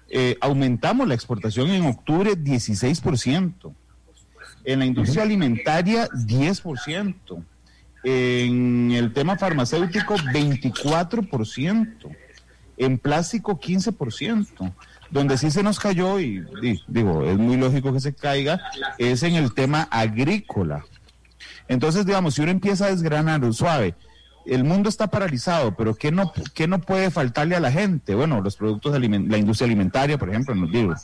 eh, 0.09 0.37
aumentamos 0.41 1.09
la 1.09 1.15
exportación 1.15 1.71
en 1.71 1.87
octubre 1.87 2.33
16%, 2.37 3.75
en 4.65 4.79
la 4.79 4.85
industria 4.85 5.25
alimentaria 5.25 6.09
10%, 6.09 7.45
en 8.09 8.93
el 8.93 9.13
tema 9.13 9.37
farmacéutico 9.37 10.15
24%, 10.15 12.17
en 12.77 12.99
plástico 12.99 13.59
15%. 13.59 14.73
Donde 15.11 15.39
sí 15.39 15.53
se 15.53 15.63
nos 15.63 15.79
cayó, 15.79 16.19
y, 16.19 16.45
digo, 16.89 17.25
es 17.25 17.39
muy 17.39 17.57
lógico 17.57 17.93
que 17.93 18.01
se 18.01 18.15
caiga, 18.15 18.61
es 18.99 19.23
en 19.23 19.35
el 19.35 19.55
tema 19.55 19.87
agrícola. 19.91 20.85
Entonces, 21.69 22.07
digamos, 22.07 22.35
si 22.35 22.43
uno 22.43 22.51
empieza 22.51 22.87
a 22.87 22.91
desgranar 22.91 23.53
suave, 23.53 23.95
el 24.45 24.65
mundo 24.65 24.89
está 24.89 25.09
paralizado, 25.09 25.77
pero 25.77 25.95
¿qué 25.95 26.11
no, 26.11 26.33
qué 26.55 26.67
no 26.67 26.81
puede 26.81 27.11
faltarle 27.11 27.55
a 27.55 27.61
la 27.61 27.71
gente? 27.71 28.17
Bueno, 28.17 28.41
los 28.41 28.57
productos 28.57 29.01
la 29.01 29.39
industria 29.39 29.67
alimentaria, 29.67 30.19
por 30.19 30.29
ejemplo, 30.29 30.55
nos 30.55 30.71
digo, 30.71 30.95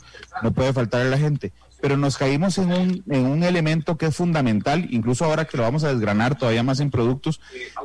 no 0.41 0.51
puede 0.51 0.73
faltarle 0.73 1.07
a 1.07 1.11
la 1.11 1.17
gente. 1.17 1.53
Pero 1.83 1.97
nos 1.97 2.17
caímos 2.17 2.57
en 2.59 2.71
un, 2.71 3.03
en 3.09 3.25
un 3.25 3.43
elemento 3.43 3.97
que 3.97 4.05
es 4.05 4.15
fundamental, 4.15 4.87
incluso 4.89 5.25
ahora 5.25 5.43
que 5.43 5.57
lo 5.57 5.63
vamos 5.63 5.83
a 5.83 5.89
desgranar 5.89 6.37
todavía 6.37 6.63
más 6.63 6.79
en 6.79 6.89
productos, 6.89 7.41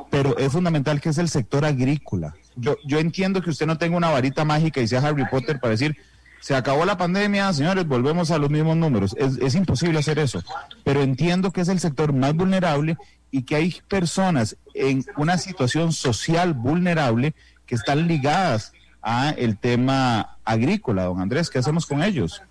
pero 0.08 0.38
es 0.38 0.52
fundamental 0.52 1.00
que 1.00 1.08
es 1.08 1.18
el 1.18 1.28
sector 1.28 1.64
agrícola. 1.64 2.36
Yo, 2.54 2.76
yo 2.86 3.00
entiendo 3.00 3.42
que 3.42 3.50
usted 3.50 3.66
no 3.66 3.76
tenga 3.76 3.96
una 3.96 4.10
varita 4.10 4.44
mágica 4.44 4.80
y 4.80 4.86
sea 4.86 5.00
Harry 5.00 5.24
Potter 5.28 5.58
para 5.58 5.72
decir, 5.72 5.96
se 6.38 6.54
acabó 6.54 6.84
la 6.84 6.96
pandemia, 6.96 7.52
señores, 7.52 7.88
volvemos 7.88 8.30
a 8.30 8.38
los 8.38 8.50
mismos 8.50 8.76
números. 8.76 9.16
Es, 9.18 9.36
es, 9.38 9.56
imposible 9.56 9.98
hacer 9.98 10.20
eso, 10.20 10.44
pero 10.84 11.02
entiendo 11.02 11.50
que 11.50 11.62
es 11.62 11.68
el 11.68 11.80
sector 11.80 12.12
más 12.12 12.34
vulnerable 12.34 12.96
y 13.32 13.42
que 13.42 13.56
hay 13.56 13.74
personas 13.88 14.56
en 14.74 15.04
una 15.16 15.38
situación 15.38 15.90
social 15.90 16.54
vulnerable 16.54 17.34
que 17.66 17.74
están 17.74 18.06
ligadas 18.06 18.72
a 19.02 19.30
el 19.30 19.58
tema 19.58 20.38
agrícola, 20.44 21.04
don 21.04 21.20
Andrés. 21.20 21.50
¿Qué 21.50 21.58
hacemos 21.58 21.84
con 21.84 22.04
ellos? 22.04 22.42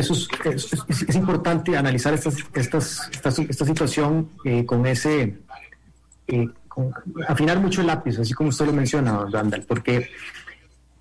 Eso 0.00 0.14
es, 0.14 0.28
es, 0.88 1.14
importante 1.14 1.76
analizar 1.76 2.14
esta, 2.14 2.30
esta, 2.54 3.64
situación 3.66 4.30
eh, 4.44 4.64
con 4.64 4.86
ese, 4.86 5.36
eh, 6.26 6.48
afinar 7.28 7.60
mucho 7.60 7.82
el 7.82 7.88
lápiz, 7.88 8.18
así 8.18 8.32
como 8.32 8.48
usted 8.48 8.64
lo 8.64 8.72
menciona, 8.72 9.26
Randall, 9.30 9.64
porque 9.68 10.08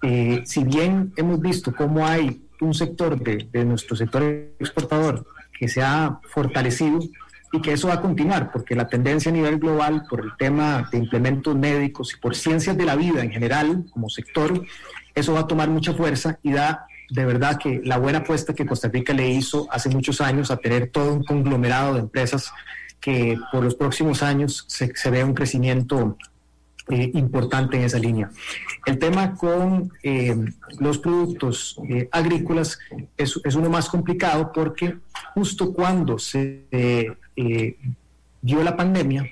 eh, 0.01 0.43
si 0.45 0.65
bien 0.65 1.13
hemos 1.15 1.39
visto 1.39 1.73
cómo 1.73 2.05
hay 2.05 2.41
un 2.59 2.73
sector 2.73 3.17
de, 3.17 3.47
de 3.49 3.63
nuestro 3.63 3.95
sector 3.95 4.21
exportador 4.59 5.25
que 5.57 5.69
se 5.69 5.81
ha 5.81 6.19
fortalecido, 6.29 6.99
y 7.51 7.61
que 7.61 7.73
eso 7.73 7.87
va 7.87 7.95
a 7.95 8.01
continuar, 8.01 8.51
porque 8.51 8.75
la 8.75 8.87
tendencia 8.87 9.31
a 9.31 9.33
nivel 9.33 9.57
global 9.57 10.03
por 10.07 10.21
el 10.21 10.35
tema 10.37 10.87
de 10.91 10.99
implementos 10.99 11.55
médicos 11.55 12.13
y 12.13 12.19
por 12.19 12.35
ciencias 12.35 12.77
de 12.77 12.85
la 12.85 12.95
vida 12.95 13.23
en 13.23 13.31
general 13.31 13.85
como 13.91 14.09
sector, 14.09 14.63
eso 15.15 15.33
va 15.33 15.41
a 15.41 15.47
tomar 15.47 15.69
mucha 15.69 15.93
fuerza 15.93 16.37
y 16.43 16.51
da 16.51 16.85
de 17.09 17.25
verdad 17.25 17.57
que 17.57 17.81
la 17.83 17.97
buena 17.97 18.19
apuesta 18.19 18.53
que 18.53 18.65
Costa 18.65 18.87
Rica 18.87 19.13
le 19.13 19.29
hizo 19.29 19.67
hace 19.71 19.89
muchos 19.89 20.21
años 20.21 20.51
a 20.51 20.57
tener 20.57 20.89
todo 20.89 21.13
un 21.13 21.23
conglomerado 21.23 21.95
de 21.95 22.01
empresas 22.01 22.51
que 22.99 23.37
por 23.51 23.63
los 23.63 23.75
próximos 23.75 24.21
años 24.23 24.65
se, 24.67 24.93
se 24.95 25.09
ve 25.09 25.23
un 25.23 25.33
crecimiento 25.33 26.17
eh, 26.91 27.11
importante 27.13 27.77
en 27.77 27.83
esa 27.83 27.99
línea. 27.99 28.31
El 28.83 28.97
tema 28.97 29.35
con 29.35 29.91
eh, 30.01 30.35
los 30.79 30.97
productos 30.97 31.79
eh, 31.87 32.09
agrícolas 32.11 32.79
es, 33.15 33.39
es, 33.43 33.53
uno 33.53 33.69
más 33.69 33.89
complicado 33.89 34.51
porque 34.51 34.97
justo 35.35 35.71
cuando 35.71 36.17
se 36.17 36.65
dio 38.41 38.63
la 38.63 38.75
pandemia, 38.75 39.23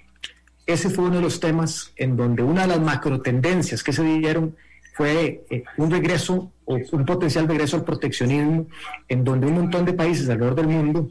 ese 0.68 0.92
fue 0.92 1.06
uno 1.06 1.16
de 1.16 1.22
los 1.24 1.40
temas 1.40 1.94
en 1.96 2.16
donde 2.16 2.44
una 2.44 2.62
de 2.62 2.68
las 2.68 2.80
macro 2.80 3.22
tendencias 3.22 3.82
que 3.82 3.92
se 3.92 4.04
dieron 4.04 4.56
fue 4.98 5.46
eh, 5.50 5.64
un 5.78 5.92
regreso 5.92 6.52
o 6.66 6.78
un 6.92 7.06
potencial 7.06 7.48
regreso 7.48 7.78
al 7.78 7.86
proteccionismo, 7.86 8.68
en 9.08 9.24
donde 9.24 9.46
un 9.48 9.54
montón 9.54 9.86
de 9.86 9.94
países 9.94 10.28
alrededor 10.28 10.56
del 10.56 10.68
mundo 10.68 11.08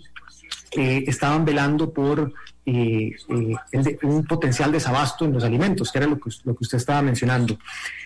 eh, 0.73 1.05
estaban 1.07 1.45
velando 1.45 1.93
por 1.93 2.33
un 2.66 4.26
potencial 4.28 4.73
desabasto 4.73 5.25
en 5.25 5.33
los 5.33 5.45
alimentos, 5.45 5.93
que 5.93 5.99
era 5.99 6.09
lo 6.09 6.19
que, 6.19 6.31
lo 6.43 6.57
que 6.57 6.64
usted 6.64 6.78
estaba 6.78 7.00
mencionando. 7.00 7.57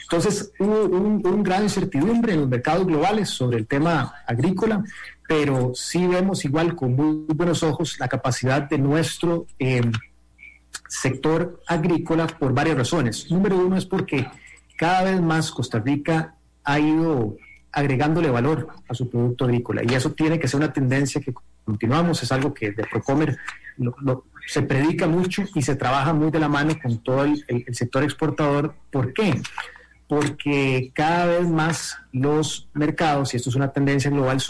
Entonces, 0.02 0.52
hubo 0.58 0.84
un, 0.84 1.26
un 1.26 1.42
gran 1.42 1.62
incertidumbre 1.62 2.34
en 2.34 2.40
los 2.40 2.48
mercados 2.48 2.86
globales 2.86 3.30
sobre 3.30 3.56
el 3.56 3.66
tema 3.66 4.12
agrícola, 4.26 4.84
pero 5.26 5.72
sí 5.74 6.06
vemos 6.06 6.44
igual 6.44 6.76
con 6.76 6.94
muy 6.94 7.24
buenos 7.34 7.62
ojos 7.62 7.96
la 7.98 8.08
capacidad 8.08 8.68
de 8.68 8.76
nuestro 8.76 9.46
em, 9.58 9.90
sector 10.88 11.62
agrícola 11.66 12.26
por 12.26 12.52
varias 12.52 12.76
razones. 12.76 13.30
Número 13.30 13.56
uno 13.56 13.76
es 13.76 13.86
porque 13.86 14.26
cada 14.80 15.02
vez 15.02 15.20
más 15.20 15.50
Costa 15.50 15.78
Rica 15.78 16.36
ha 16.64 16.78
ido 16.80 17.36
agregándole 17.70 18.30
valor 18.30 18.68
a 18.88 18.94
su 18.94 19.10
producto 19.10 19.44
agrícola 19.44 19.82
y 19.86 19.94
eso 19.94 20.12
tiene 20.12 20.38
que 20.38 20.48
ser 20.48 20.56
una 20.56 20.72
tendencia 20.72 21.20
que 21.20 21.34
continuamos, 21.66 22.22
es 22.22 22.32
algo 22.32 22.54
que 22.54 22.70
de 22.72 22.84
Procomer 22.84 23.36
se 24.46 24.62
predica 24.62 25.06
mucho 25.06 25.44
y 25.54 25.60
se 25.60 25.76
trabaja 25.76 26.14
muy 26.14 26.30
de 26.30 26.38
la 26.38 26.48
mano 26.48 26.74
con 26.82 26.96
todo 27.02 27.24
el, 27.24 27.44
el 27.46 27.74
sector 27.74 28.04
exportador. 28.04 28.74
¿Por 28.90 29.12
qué? 29.12 29.42
Porque 30.08 30.90
cada 30.94 31.26
vez 31.26 31.46
más 31.46 31.98
los 32.10 32.66
mercados, 32.72 33.34
y 33.34 33.36
esto 33.36 33.50
es 33.50 33.56
una 33.56 33.72
tendencia 33.72 34.10
global, 34.10 34.42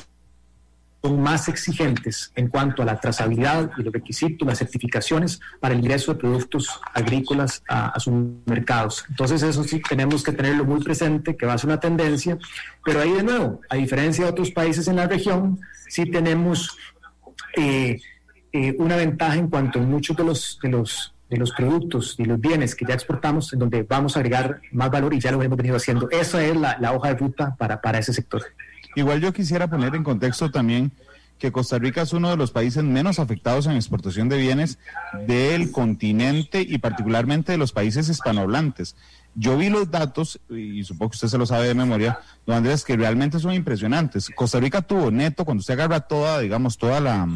son 1.03 1.21
más 1.21 1.49
exigentes 1.49 2.31
en 2.35 2.49
cuanto 2.49 2.83
a 2.83 2.85
la 2.85 3.01
trazabilidad 3.01 3.71
y 3.79 3.83
los 3.83 3.93
requisitos, 3.93 4.47
las 4.47 4.59
certificaciones 4.59 5.41
para 5.59 5.75
el 5.75 5.81
ingreso 5.81 6.13
de 6.13 6.21
productos 6.21 6.81
agrícolas 6.93 7.63
a, 7.69 7.99
sus 7.99 8.13
mercados. 8.47 9.05
Entonces 9.09 9.43
eso 9.43 9.65
sí 9.65 9.81
tenemos 9.81 10.23
que 10.23 10.33
tenerlo 10.33 10.65
muy 10.65 10.83
presente, 10.83 11.37
que 11.37 11.47
va 11.47 11.55
a 11.55 11.59
ser 11.59 11.69
una 11.69 11.81
tendencia, 11.81 12.39
pero 12.85 13.01
ahí 13.01 13.13
de 13.13 13.23
nuevo, 13.23 13.61
a 13.71 13.77
diferencia 13.77 14.25
de 14.25 14.31
otros 14.31 14.51
países 14.51 14.89
en 14.89 14.97
la 14.97 15.07
región, 15.07 15.59
sí 15.89 16.07
tenemos 16.07 16.77
eh, 17.57 17.99
eh, 18.53 18.77
una 18.79 18.97
ventaja 18.97 19.37
en 19.37 19.49
cuanto 19.49 19.79
a 19.79 19.83
muchos 19.83 20.17
de 20.17 20.25
los, 20.25 20.59
de 20.63 20.69
los 20.69 21.15
de 21.31 21.37
los 21.37 21.53
productos 21.53 22.17
y 22.19 22.25
los 22.25 22.41
bienes 22.41 22.75
que 22.75 22.85
ya 22.85 22.95
exportamos, 22.95 23.53
en 23.53 23.61
donde 23.61 23.85
vamos 23.85 24.17
a 24.17 24.19
agregar 24.19 24.61
más 24.73 24.91
valor 24.91 25.15
y 25.15 25.21
ya 25.21 25.31
lo 25.31 25.41
hemos 25.41 25.57
venido 25.57 25.77
haciendo. 25.77 26.11
Esa 26.11 26.45
es 26.45 26.57
la, 26.57 26.77
la 26.81 26.93
hoja 26.93 27.11
de 27.11 27.15
ruta 27.15 27.55
para, 27.57 27.81
para 27.81 28.01
ese 28.01 28.13
sector. 28.13 28.43
Igual 28.97 29.21
yo 29.21 29.33
quisiera 29.33 29.69
poner 29.69 29.95
en 29.95 30.05
contexto 30.05 30.51
también 30.51 30.93
que 31.41 31.51
Costa 31.51 31.79
Rica 31.79 32.03
es 32.03 32.13
uno 32.13 32.29
de 32.29 32.37
los 32.37 32.51
países 32.51 32.85
menos 32.85 33.19
afectados 33.19 33.67
en 33.67 33.73
exportación 33.73 34.29
de 34.29 34.37
bienes 34.37 34.79
del 35.27 35.73
continente 35.73 36.61
y 36.61 36.79
particularmente 36.79 37.53
de 37.53 37.59
los 37.59 37.73
países 37.73 38.09
hispanohablantes. 38.11 38.95
Yo 39.35 39.57
vi 39.57 39.71
los 39.71 39.91
datos, 39.91 40.39
y 40.51 40.85
supongo 40.85 41.11
que 41.11 41.17
usted 41.17 41.29
se 41.29 41.39
lo 41.39 41.47
sabe 41.47 41.69
de 41.69 41.75
memoria, 41.75 42.19
don 42.47 42.57
Andrés, 42.57 42.85
que 42.85 42.97
realmente 42.97 43.39
son 43.39 43.55
impresionantes. 43.55 44.29
Costa 44.35 44.61
Rica 44.61 44.83
tuvo 44.83 45.11
neto, 45.11 45.47
cuando 45.47 45.61
usted 45.61 45.75
agarra 45.75 46.01
toda, 46.01 46.41
digamos, 46.41 46.77
toda 46.77 47.01
la, 47.01 47.27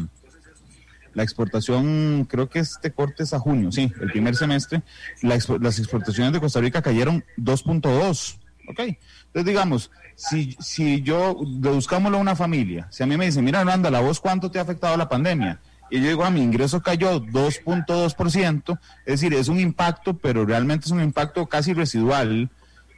la 1.15 1.23
exportación, 1.23 2.27
creo 2.29 2.47
que 2.47 2.59
este 2.59 2.91
corte 2.91 3.23
es 3.23 3.33
a 3.33 3.39
junio, 3.39 3.71
sí, 3.71 3.91
el 3.99 4.11
primer 4.11 4.35
semestre, 4.35 4.83
las 5.23 5.79
exportaciones 5.79 6.31
de 6.31 6.39
Costa 6.39 6.59
Rica 6.59 6.83
cayeron 6.83 7.23
2.2. 7.37 8.37
Ok, 8.67 8.79
entonces 8.79 9.45
digamos, 9.45 9.91
si, 10.15 10.55
si 10.59 11.01
yo 11.01 11.37
deduzcámoslo 11.45 12.17
a 12.17 12.21
una 12.21 12.35
familia, 12.35 12.87
si 12.89 13.03
a 13.03 13.05
mí 13.05 13.17
me 13.17 13.25
dicen, 13.25 13.43
mira, 13.43 13.61
anda, 13.61 13.91
¿la 13.91 13.99
voz 13.99 14.19
cuánto 14.19 14.49
te 14.49 14.59
ha 14.59 14.61
afectado 14.61 14.95
la 14.97 15.09
pandemia? 15.09 15.59
Y 15.91 16.01
yo 16.01 16.07
digo, 16.07 16.23
a 16.23 16.27
ah, 16.27 16.31
mi 16.31 16.41
ingreso 16.41 16.81
cayó 16.81 17.21
2.2%, 17.21 18.79
es 19.05 19.21
decir, 19.21 19.33
es 19.33 19.49
un 19.49 19.59
impacto, 19.59 20.17
pero 20.17 20.45
realmente 20.45 20.85
es 20.85 20.91
un 20.91 21.01
impacto 21.01 21.45
casi 21.45 21.73
residual 21.73 22.49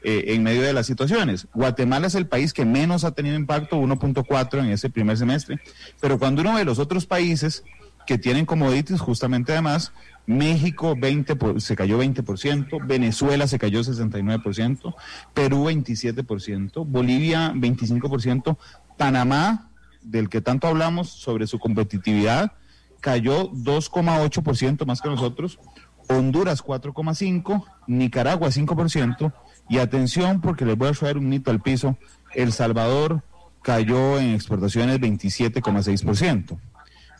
eh, 0.04 0.26
en 0.28 0.44
medio 0.44 0.62
de 0.62 0.74
las 0.74 0.86
situaciones. 0.86 1.48
Guatemala 1.54 2.08
es 2.08 2.16
el 2.16 2.28
país 2.28 2.54
que 2.54 2.66
menos 2.66 3.04
ha 3.04 3.12
tenido 3.12 3.36
impacto, 3.36 3.78
1.4 3.78 4.60
en 4.60 4.70
ese 4.70 4.90
primer 4.90 5.18
semestre, 5.18 5.60
pero 6.00 6.18
cuando 6.18 6.42
uno 6.42 6.54
ve 6.54 6.64
los 6.64 6.80
otros 6.80 7.06
países 7.06 7.64
que 8.08 8.18
tienen 8.18 8.46
commodities, 8.46 9.02
justamente 9.02 9.52
además, 9.52 9.92
México 10.26 10.96
20 10.98 11.38
se 11.60 11.76
cayó 11.76 12.02
20%, 12.02 12.88
Venezuela 12.88 13.48
se 13.48 13.60
cayó 13.60 13.82
69%, 13.82 14.96
Perú 15.34 15.66
27%, 15.66 16.86
Bolivia 16.88 17.52
25%, 17.54 18.58
Panamá, 18.98 19.70
del 20.02 20.30
que 20.30 20.40
tanto 20.40 20.68
hablamos 20.68 21.10
sobre 21.10 21.48
su 21.48 21.60
competitividad, 21.60 22.54
cayó 23.02 23.52
2,8% 23.52 24.86
más 24.86 25.02
que 25.02 25.10
nosotros, 25.10 25.60
Honduras 26.08 26.64
4,5%, 26.64 27.66
Nicaragua 27.88 28.48
5%, 28.48 29.34
y 29.70 29.80
atención 29.80 30.40
porque 30.40 30.64
les 30.64 30.78
voy 30.78 30.88
a 30.88 30.94
traer 30.94 31.18
un 31.18 31.28
mito 31.28 31.52
al 31.52 31.62
piso, 31.62 31.98
El 32.34 32.54
Salvador 32.54 33.22
cayó 33.62 34.18
en 34.18 34.34
exportaciones 34.34 34.98
27,6% 35.02 36.58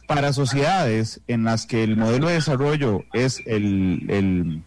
para 0.08 0.32
sociedades 0.34 1.22
en 1.28 1.44
las 1.44 1.66
que 1.66 1.84
el 1.84 1.98
modelo 1.98 2.28
de 2.28 2.36
desarrollo 2.36 3.04
es 3.14 3.44
el, 3.46 4.64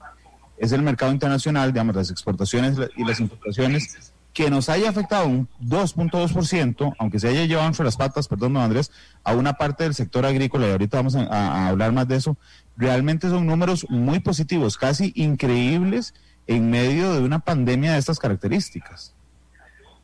es 0.59 0.73
el 0.73 0.83
mercado 0.83 1.13
internacional, 1.13 1.73
digamos, 1.73 1.97
las 1.97 2.11
exportaciones 2.11 2.77
y 2.97 3.05
las 3.05 3.21
importaciones, 3.21 4.13
que 4.35 4.51
nos 4.51 4.69
haya 4.69 4.91
afectado 4.91 5.27
un 5.27 5.49
2.2%, 5.65 6.95
aunque 6.99 7.19
se 7.19 7.29
haya 7.29 7.47
llevado 7.47 7.67
entre 7.67 7.85
las 7.85 7.97
patas, 7.97 8.29
perdón, 8.29 8.53
don 8.53 8.63
Andrés, 8.63 8.93
a 9.25 9.35
una 9.35 9.55
parte 9.55 9.85
del 9.85 9.95
sector 9.95 10.25
agrícola, 10.25 10.69
y 10.69 10.71
ahorita 10.71 10.99
vamos 10.99 11.17
a, 11.17 11.69
hablar 11.69 11.93
más 11.93 12.07
de 12.07 12.17
eso, 12.17 12.37
realmente 12.77 13.29
son 13.29 13.47
números 13.47 13.87
muy 13.89 14.21
positivos, 14.21 14.77
casi 14.77 15.13
increíbles 15.17 16.15
en 16.47 16.71
medio 16.71 17.15
de 17.15 17.23
una 17.23 17.41
pandemia 17.41 17.95
de 17.95 17.99
estas 17.99 18.19
características. 18.19 19.15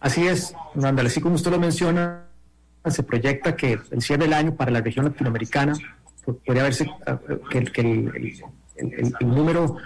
Así 0.00 0.26
es, 0.26 0.54
Andrés, 0.82 1.12
así 1.12 1.20
como 1.20 1.36
usted 1.36 1.50
lo 1.50 1.60
menciona, 1.60 2.25
se 2.90 3.02
proyecta 3.02 3.56
que 3.56 3.78
el 3.90 4.02
cierre 4.02 4.24
del 4.24 4.32
año 4.32 4.54
para 4.54 4.70
la 4.70 4.80
región 4.80 5.06
latinoamericana 5.06 5.74
podría 6.44 6.64
verse 6.64 6.90
ah, 7.06 7.18
que, 7.50 7.58
el, 8.76 9.12
número 9.20 9.76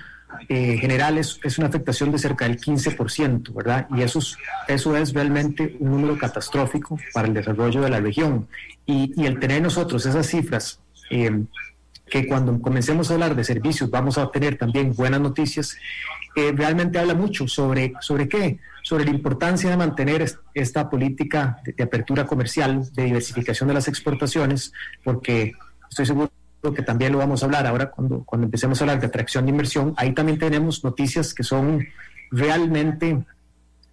eh, 0.49 0.79
general 0.79 1.19
es, 1.19 1.59
una 1.59 1.69
afectación 1.69 2.11
de 2.13 2.19
cerca 2.19 2.47
del 2.47 2.59
15%, 2.59 3.53
¿verdad? 3.53 3.87
Y 3.97 4.03
eso 4.03 4.21
es, 4.21 4.37
eso 4.69 4.97
es 4.97 5.13
realmente 5.13 5.77
un 5.81 5.91
número 5.91 6.19
catastrófico 6.19 6.99
para 7.13 7.29
el 7.29 7.35
desarrollo 7.35 7.83
de 7.83 7.91
la 7.91 8.01
región. 8.01 8.49
Y, 8.87 9.25
el 9.25 9.39
tener 9.39 9.63
nosotros 9.63 10.07
esas 10.07 10.27
cifras 10.27 10.81
eh, 11.11 11.45
que 12.07 12.27
cuando 12.27 12.61
comencemos 12.61 13.11
a 13.11 13.15
hablar 13.15 13.37
de 13.37 13.45
servicios 13.45 13.89
vamos 13.89 14.19
a 14.19 14.25
obtener 14.25 14.57
también 14.57 14.95
buenas 14.95 15.21
noticias, 15.21 15.77
eh, 16.37 16.53
realmente 16.55 16.99
habla 16.99 17.15
mucho 17.15 17.47
sobre, 17.47 17.93
sobre 18.01 18.29
qué, 18.29 18.59
sobre 18.83 19.05
la 19.05 19.11
importancia 19.11 19.71
de 19.71 19.77
mantener 19.77 20.25
esta 20.55 20.91
política 20.91 21.61
de, 21.65 21.83
apertura 21.83 22.27
comercial, 22.27 22.91
de 22.93 23.05
diversificación 23.05 23.69
de 23.69 23.75
las 23.75 23.89
exportaciones, 23.89 24.73
porque 25.05 25.53
estoy 25.89 26.07
seguro 26.07 26.31
que 26.75 26.83
también 26.83 27.13
lo 27.13 27.19
vamos 27.19 27.43
a 27.43 27.47
hablar 27.47 27.67
ahora 27.67 27.91
cuando, 27.91 28.23
cuando 28.25 28.47
empecemos 28.47 28.81
a 28.81 28.85
hablar 28.85 29.01
de 29.01 29.07
atracción 29.07 29.45
de 29.47 29.51
inversión, 29.51 29.95
ahí 29.97 30.13
también 30.13 30.39
tenemos 30.39 30.85
noticias 30.85 31.33
que 31.33 31.43
son 31.43 31.87
realmente 32.31 33.25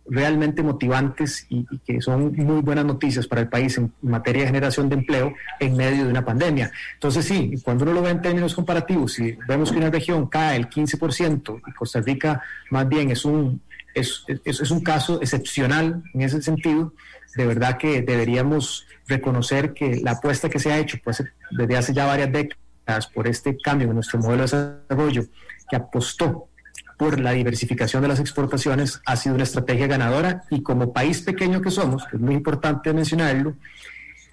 realmente 0.09 0.63
motivantes 0.63 1.45
y, 1.49 1.65
que 1.79 2.01
son 2.01 2.33
muy 2.35 2.61
buenas 2.61 2.85
noticias 2.85 3.27
para 3.27 3.41
el 3.41 3.49
país 3.49 3.77
en 3.77 3.91
materia 4.01 4.43
de 4.43 4.47
generación 4.47 4.89
de 4.89 4.95
empleo 4.95 5.33
en 5.59 5.75
medio 5.75 6.05
de 6.05 6.09
una 6.09 6.23
pandemia. 6.23 6.71
Entonces 6.93 7.25
sí, 7.25 7.53
cuando 7.63 7.83
uno 7.83 7.93
lo 7.93 8.01
ve 8.01 8.11
en 8.11 8.21
términos 8.21 8.55
comparativos, 8.55 9.13
si 9.13 9.37
vemos 9.47 9.71
que 9.71 9.77
una 9.77 9.89
región 9.89 10.27
cae 10.27 10.57
el 10.57 10.69
15% 10.69 11.61
y 11.67 11.71
Costa 11.73 12.01
Rica 12.01 12.41
más 12.71 12.87
bien 12.87 13.11
es 13.11 13.25
un, 13.25 13.61
es, 13.99 14.23
es, 14.45 14.71
un 14.71 14.81
caso 14.81 15.21
excepcional 15.21 16.03
en 16.13 16.21
ese 16.21 16.41
sentido, 16.41 16.93
de 17.35 17.45
verdad 17.45 17.77
que 17.77 18.01
deberíamos 18.01 18.85
reconocer 19.07 19.73
que 19.73 19.97
la 19.97 20.11
apuesta 20.11 20.49
que 20.49 20.59
se 20.59 20.71
ha 20.71 20.79
hecho 20.79 20.97
pues, 21.03 21.23
desde 21.51 21.77
hace 21.77 21.93
ya 21.93 22.05
varias 22.05 22.31
décadas 22.31 23.07
por 23.13 23.27
este 23.27 23.57
cambio 23.57 23.87
en 23.87 23.95
nuestro 23.95 24.19
modelo 24.19 24.45
de 24.47 24.79
desarrollo, 24.87 25.25
que 25.69 25.75
apostó 25.75 26.49
por 26.97 27.19
la 27.19 27.31
diversificación 27.31 28.01
de 28.01 28.07
las 28.07 28.19
exportaciones 28.19 29.01
ha 29.05 29.15
sido 29.15 29.35
una 29.35 29.43
estrategia 29.43 29.87
ganadora. 29.87 30.43
Y 30.49 30.63
como 30.63 30.91
país 30.91 31.21
pequeño 31.21 31.61
que 31.61 31.69
somos, 31.69 32.03
es 32.11 32.19
muy 32.19 32.33
importante 32.33 32.91
mencionarlo, 32.91 33.55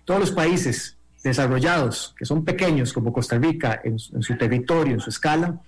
todos 0.04 0.20
los 0.20 0.32
países 0.32 0.96
desarrollados, 1.22 2.14
que 2.18 2.24
son 2.24 2.44
pequeños 2.44 2.92
como 2.92 3.12
Costa 3.12 3.38
Rica 3.38 3.80
en, 3.84 3.98
su 3.98 4.36
territorio, 4.36 4.94
en 4.94 5.00
su 5.00 5.10
escala, 5.10 5.60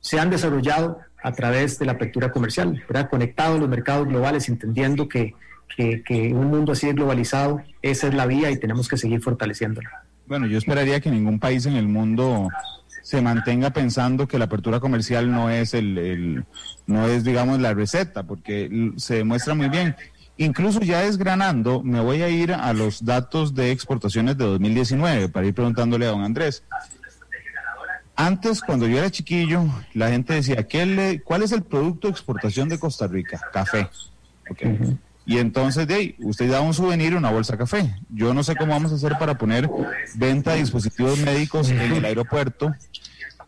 se 0.00 0.18
han 0.18 0.30
desarrollado 0.30 0.98
a 1.22 1.32
través 1.32 1.78
de 1.78 1.86
la 1.86 1.92
apertura 1.92 2.32
comercial, 2.32 2.82
¿verdad? 2.88 3.08
conectado 3.08 3.58
los 3.58 3.68
mercados 3.68 4.08
globales, 4.08 4.48
entendiendo 4.48 5.08
que, 5.08 5.34
que, 5.76 6.32
un 6.34 6.46
mundo 6.46 6.72
así 6.72 6.86
de 6.86 6.94
globalizado, 6.94 7.62
esa 7.80 8.08
es 8.08 8.14
la 8.14 8.26
vía 8.26 8.50
y 8.50 8.58
tenemos 8.58 8.88
que 8.88 8.96
seguir 8.96 9.20
fortaleciéndola. 9.20 10.04
Bueno, 10.26 10.46
yo 10.46 10.58
esperaría 10.58 11.00
que 11.00 11.10
ningún 11.10 11.38
país 11.38 11.66
en 11.66 11.76
el 11.76 11.88
mundo 11.88 12.48
se 13.02 13.20
mantenga 13.20 13.70
pensando 13.70 14.26
que 14.26 14.38
la 14.38 14.46
apertura 14.46 14.80
comercial 14.80 15.30
no 15.30 15.50
es 15.50 15.74
el, 15.74 16.44
no 16.86 17.06
es 17.06 17.24
digamos 17.24 17.60
la 17.60 17.74
receta 17.74 18.22
porque 18.22 18.92
se 18.96 19.16
demuestra 19.16 19.54
muy 19.54 19.68
bien 19.68 19.96
incluso 20.36 20.80
ya 20.80 21.00
desgranando 21.00 21.82
me 21.82 22.00
voy 22.00 22.22
a 22.22 22.28
ir 22.28 22.52
a 22.52 22.72
los 22.72 23.04
datos 23.04 23.54
de 23.54 23.72
exportaciones 23.72 24.38
de 24.38 24.44
2019 24.44 25.28
para 25.28 25.46
ir 25.46 25.52
preguntándole 25.52 26.06
a 26.06 26.10
don 26.10 26.22
Andrés 26.22 26.62
antes 28.16 28.60
cuando 28.60 28.86
yo 28.86 28.98
era 28.98 29.10
chiquillo 29.10 29.64
la 29.94 30.10
gente 30.10 30.34
decía 30.34 30.66
¿qué 30.66 31.20
cuál 31.24 31.42
es 31.42 31.52
el 31.52 31.62
producto 31.62 32.08
de 32.08 32.12
exportación 32.12 32.68
de 32.68 32.78
Costa 32.78 33.06
Rica 33.06 33.40
café 33.52 33.88
Y 35.24 35.38
entonces, 35.38 35.86
de 35.86 35.94
ahí, 35.94 36.16
usted 36.18 36.50
da 36.50 36.60
un 36.60 36.74
souvenir, 36.74 37.14
una 37.14 37.30
bolsa 37.30 37.52
de 37.52 37.58
café. 37.58 37.94
Yo 38.10 38.34
no 38.34 38.42
sé 38.42 38.56
cómo 38.56 38.72
vamos 38.72 38.90
a 38.90 38.96
hacer 38.96 39.12
para 39.20 39.38
poner 39.38 39.70
venta 40.16 40.52
de 40.52 40.58
dispositivos 40.58 41.16
médicos 41.20 41.70
en 41.70 41.92
el 41.92 42.04
aeropuerto 42.04 42.74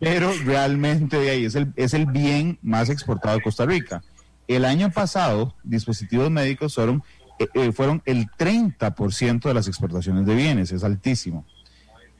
pero 0.04 0.32
realmente 0.44 1.18
de 1.18 1.30
ahí 1.30 1.44
es 1.44 1.54
el, 1.54 1.72
es 1.76 1.94
el 1.94 2.06
bien 2.06 2.58
más 2.62 2.90
exportado 2.90 3.36
de 3.36 3.42
Costa 3.42 3.64
Rica. 3.64 4.02
El 4.46 4.64
año 4.64 4.90
pasado, 4.90 5.54
dispositivos 5.62 6.30
médicos 6.30 6.74
fueron, 6.74 7.02
eh, 7.38 7.48
eh, 7.54 7.72
fueron 7.72 8.02
el 8.04 8.26
30% 8.28 9.42
de 9.42 9.54
las 9.54 9.68
exportaciones 9.68 10.26
de 10.26 10.34
bienes, 10.34 10.72
es 10.72 10.84
altísimo. 10.84 11.46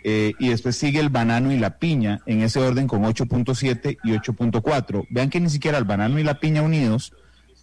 Eh, 0.07 0.35
y 0.39 0.51
después 0.51 0.77
sigue 0.77 1.01
el 1.01 1.09
banano 1.09 1.51
y 1.51 1.59
la 1.59 1.79
piña 1.79 2.21
en 2.27 2.43
ese 2.43 2.61
orden 2.61 2.87
con 2.87 3.03
8.7 3.05 3.99
y 4.05 4.13
8.4. 4.13 5.07
Vean 5.09 5.31
que 5.31 5.41
ni 5.41 5.49
siquiera 5.49 5.79
el 5.79 5.85
banano 5.85 6.19
y 6.19 6.23
la 6.23 6.39
piña 6.41 6.61
unidos 6.61 7.15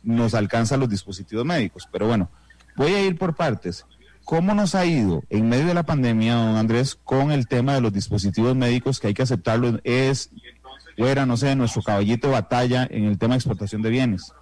nos 0.03 0.33
alcanzan 0.33 0.79
los 0.79 0.89
dispositivos 0.89 1.45
médicos. 1.45 1.87
Pero 1.91 2.07
bueno, 2.07 2.31
voy 2.75 2.93
a 2.93 3.05
ir 3.05 3.15
por 3.19 3.35
partes. 3.35 3.85
¿Cómo 4.25 4.55
nos 4.55 4.73
ha 4.73 4.85
ido 4.85 5.23
en 5.29 5.49
medio 5.49 5.67
de 5.67 5.75
la 5.75 5.83
pandemia, 5.83 6.33
don 6.33 6.55
Andrés, 6.55 6.95
con 6.95 7.31
el 7.31 7.47
tema 7.47 7.75
de 7.75 7.81
los 7.81 7.93
dispositivos 7.93 8.55
médicos 8.55 8.99
que 8.99 9.07
hay 9.07 9.13
que 9.13 9.21
aceptarlo? 9.21 9.79
Es, 9.83 10.31
fuera, 10.97 11.27
no 11.27 11.37
sé, 11.37 11.55
nuestro 11.55 11.83
caballito 11.83 12.27
de 12.27 12.33
batalla 12.33 12.87
en 12.89 13.05
el 13.05 13.19
tema 13.19 13.35
de 13.35 13.39
exportación 13.39 13.83
de 13.83 13.89
bienes. 13.91 14.33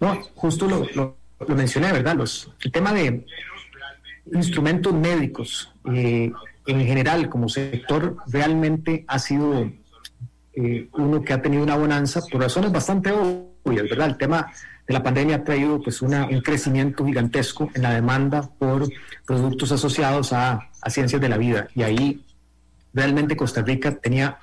No, 0.00 0.20
justo 0.34 0.66
lo, 0.66 0.86
lo, 0.94 1.16
mencioné, 1.54 1.92
¿verdad? 1.92 2.16
Los, 2.16 2.50
el 2.62 2.72
tema 2.72 2.92
de 2.92 3.24
instrumentos 4.32 4.92
médicos 4.94 5.72
eh, 5.92 6.32
en 6.70 6.86
general 6.86 7.28
como 7.28 7.48
sector 7.48 8.16
realmente 8.26 9.04
ha 9.08 9.18
sido 9.18 9.70
eh, 10.54 10.88
uno 10.92 11.22
que 11.22 11.32
ha 11.32 11.42
tenido 11.42 11.62
una 11.62 11.76
bonanza 11.76 12.20
por 12.30 12.40
razones 12.40 12.72
bastante 12.72 13.12
obvias, 13.12 13.88
¿verdad? 13.88 14.08
El 14.08 14.16
tema 14.16 14.50
la 14.90 15.02
pandemia 15.02 15.36
ha 15.36 15.44
traído 15.44 15.80
pues 15.80 16.02
una, 16.02 16.26
un 16.26 16.40
crecimiento 16.40 17.04
gigantesco 17.06 17.70
en 17.74 17.82
la 17.82 17.94
demanda 17.94 18.50
por 18.58 18.88
productos 19.24 19.70
asociados 19.70 20.32
a, 20.32 20.68
ciencias 20.88 21.20
de 21.20 21.28
la 21.28 21.36
vida. 21.36 21.68
Y 21.74 21.82
ahí 21.82 22.24
realmente 22.92 23.36
Costa 23.36 23.62
Rica 23.62 23.92
tenía 23.92 24.38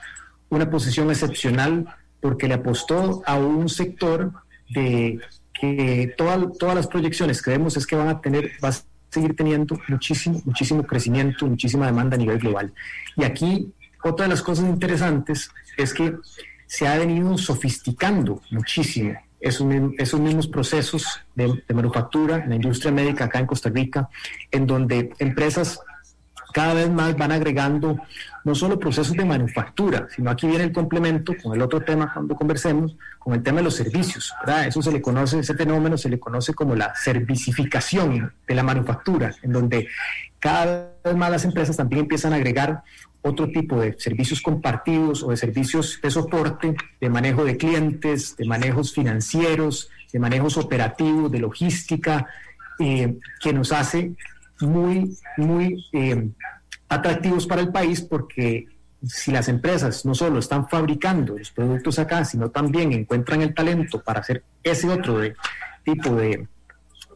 una 0.49 0.69
posición 0.69 1.09
excepcional 1.09 1.85
porque 2.21 2.47
le 2.47 2.53
apostó 2.53 3.21
a 3.25 3.35
un 3.35 3.67
sector 3.67 4.31
de 4.69 5.19
que 5.59 6.13
todas 6.17 6.75
las 6.75 6.87
proyecciones 6.87 7.41
que 7.41 7.51
vemos 7.51 7.75
es 7.75 7.85
que 7.85 7.97
van 7.97 8.07
a 8.07 8.21
tener, 8.21 8.51
va 8.63 8.71
seguir 9.09 9.35
teniendo 9.35 9.79
muchísimo, 9.87 10.41
muchísimo 10.45 10.83
crecimiento, 10.83 11.45
muchísima 11.45 11.85
demanda 11.85 12.15
a 12.15 12.19
nivel 12.19 12.39
global. 12.39 12.73
Y 13.15 13.23
aquí 13.23 13.73
otra 14.03 14.25
de 14.25 14.29
las 14.29 14.41
cosas 14.41 14.65
interesantes 14.65 15.51
es 15.77 15.93
que 15.93 16.15
se 16.65 16.87
ha 16.87 16.97
venido 16.97 17.37
sofisticando 17.37 18.41
muchísimo 18.51 19.17
esos, 19.39 19.67
esos 19.97 20.19
mismos 20.19 20.47
procesos 20.47 21.21
de, 21.35 21.63
manufactura 21.73 22.37
en 22.43 22.49
la 22.49 22.55
industria 22.55 22.91
médica 22.91 23.25
acá 23.25 23.39
en 23.39 23.45
Costa 23.45 23.69
Rica, 23.69 24.09
en 24.51 24.65
donde 24.65 25.13
empresas 25.19 25.79
cada 26.53 26.73
vez 26.73 26.89
más 26.89 27.15
van 27.17 27.31
agregando 27.31 27.97
no 28.43 28.55
solo 28.55 28.79
procesos 28.79 29.15
de 29.15 29.25
manufactura, 29.25 30.07
sino 30.15 30.31
aquí 30.31 30.47
viene 30.47 30.63
el 30.63 30.71
complemento 30.71 31.33
con 31.41 31.53
el 31.53 31.61
otro 31.61 31.81
tema 31.81 32.13
cuando 32.13 32.35
conversemos, 32.35 32.95
con 33.19 33.33
el 33.33 33.43
tema 33.43 33.57
de 33.57 33.65
los 33.65 33.75
servicios. 33.75 34.33
Eso 34.65 34.81
se 34.81 34.91
le 34.91 35.01
conoce, 35.01 35.39
ese 35.39 35.53
fenómeno 35.53 35.97
se 35.97 36.09
le 36.09 36.19
conoce 36.19 36.53
como 36.53 36.75
la 36.75 36.95
servicificación 36.95 38.33
de 38.47 38.55
la 38.55 38.63
manufactura, 38.63 39.35
en 39.41 39.51
donde 39.51 39.87
cada 40.39 40.93
vez 41.03 41.15
más 41.15 41.29
las 41.29 41.45
empresas 41.45 41.75
también 41.75 42.01
empiezan 42.01 42.31
a 42.33 42.37
agregar 42.37 42.83
otro 43.21 43.49
tipo 43.49 43.81
de 43.81 43.99
servicios 43.99 44.41
compartidos 44.41 45.23
o 45.23 45.31
de 45.31 45.37
servicios 45.37 45.99
de 46.01 46.09
soporte, 46.09 46.75
de 47.01 47.09
manejo 47.09 47.43
de 47.43 47.57
clientes, 47.57 48.37
de 48.37 48.45
manejos 48.45 48.93
financieros, 48.93 49.89
de 50.13 50.19
manejos 50.19 50.57
operativos, 50.57 51.31
de 51.31 51.39
logística, 51.39 52.27
eh, 52.79 53.17
que 53.41 53.53
nos 53.53 53.71
hace 53.71 54.13
muy, 54.61 55.17
muy 55.37 55.85
eh, 55.93 56.29
atractivos 56.89 57.45
para 57.47 57.61
el 57.61 57.71
país 57.71 58.01
porque 58.01 58.67
si 59.03 59.31
las 59.31 59.47
empresas 59.47 60.05
no 60.05 60.15
solo 60.15 60.39
están 60.39 60.67
fabricando 60.67 61.37
los 61.37 61.51
productos 61.51 61.99
acá, 61.99 62.25
sino 62.25 62.49
también 62.49 62.91
encuentran 62.91 63.41
el 63.41 63.53
talento 63.53 64.01
para 64.01 64.21
hacer 64.21 64.43
ese 64.63 64.89
otro 64.89 65.19
tipo 65.83 66.15
de, 66.15 66.47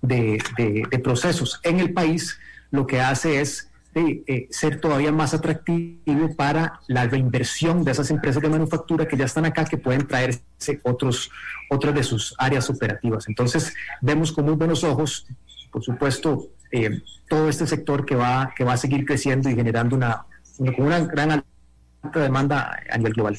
de 0.02 1.02
procesos 1.04 1.60
en 1.64 1.80
el 1.80 1.94
país, 1.94 2.38
lo 2.70 2.86
que 2.86 3.02
hace 3.02 3.42
es 3.42 3.72
de 3.94 4.24
eh, 4.26 4.48
ser 4.52 4.80
todavía 4.80 5.12
más 5.12 5.34
atractivo 5.34 6.36
para 6.36 6.80
la 6.88 7.08
reinversión 7.08 7.84
de 7.84 7.92
esas 7.92 8.10
empresas 8.10 8.42
de 8.42 8.50
manufactura 8.50 9.08
que 9.08 9.18
ya 9.18 9.26
están 9.26 9.46
acá, 9.46 9.66
que 9.66 9.78
pueden 9.78 10.08
traerse 10.08 10.42
otros, 10.84 11.30
otras 11.70 11.94
de 11.94 12.04
sus 12.04 12.34
áreas 12.38 12.70
operativas. 12.70 13.28
Entonces, 13.28 13.74
vemos 14.02 14.32
con 14.32 14.46
muy 14.46 14.56
buenos 14.56 14.84
ojos, 14.84 15.28
por 15.72 15.84
supuesto, 15.84 16.48
eh, 16.72 17.02
todo 17.28 17.50
este 17.50 17.68
sector 17.68 18.06
que 18.06 18.16
va, 18.16 18.54
que 18.56 18.64
va 18.64 18.74
a 18.74 18.78
seguir 18.78 19.06
creciendo 19.06 19.50
y 19.50 19.56
generando 19.56 19.96
una, 19.96 20.26
una, 20.58 21.00
gran 21.00 21.32
alta 22.04 22.20
demanda 22.20 22.80
a 22.90 22.98
nivel 22.98 23.14
global. 23.14 23.38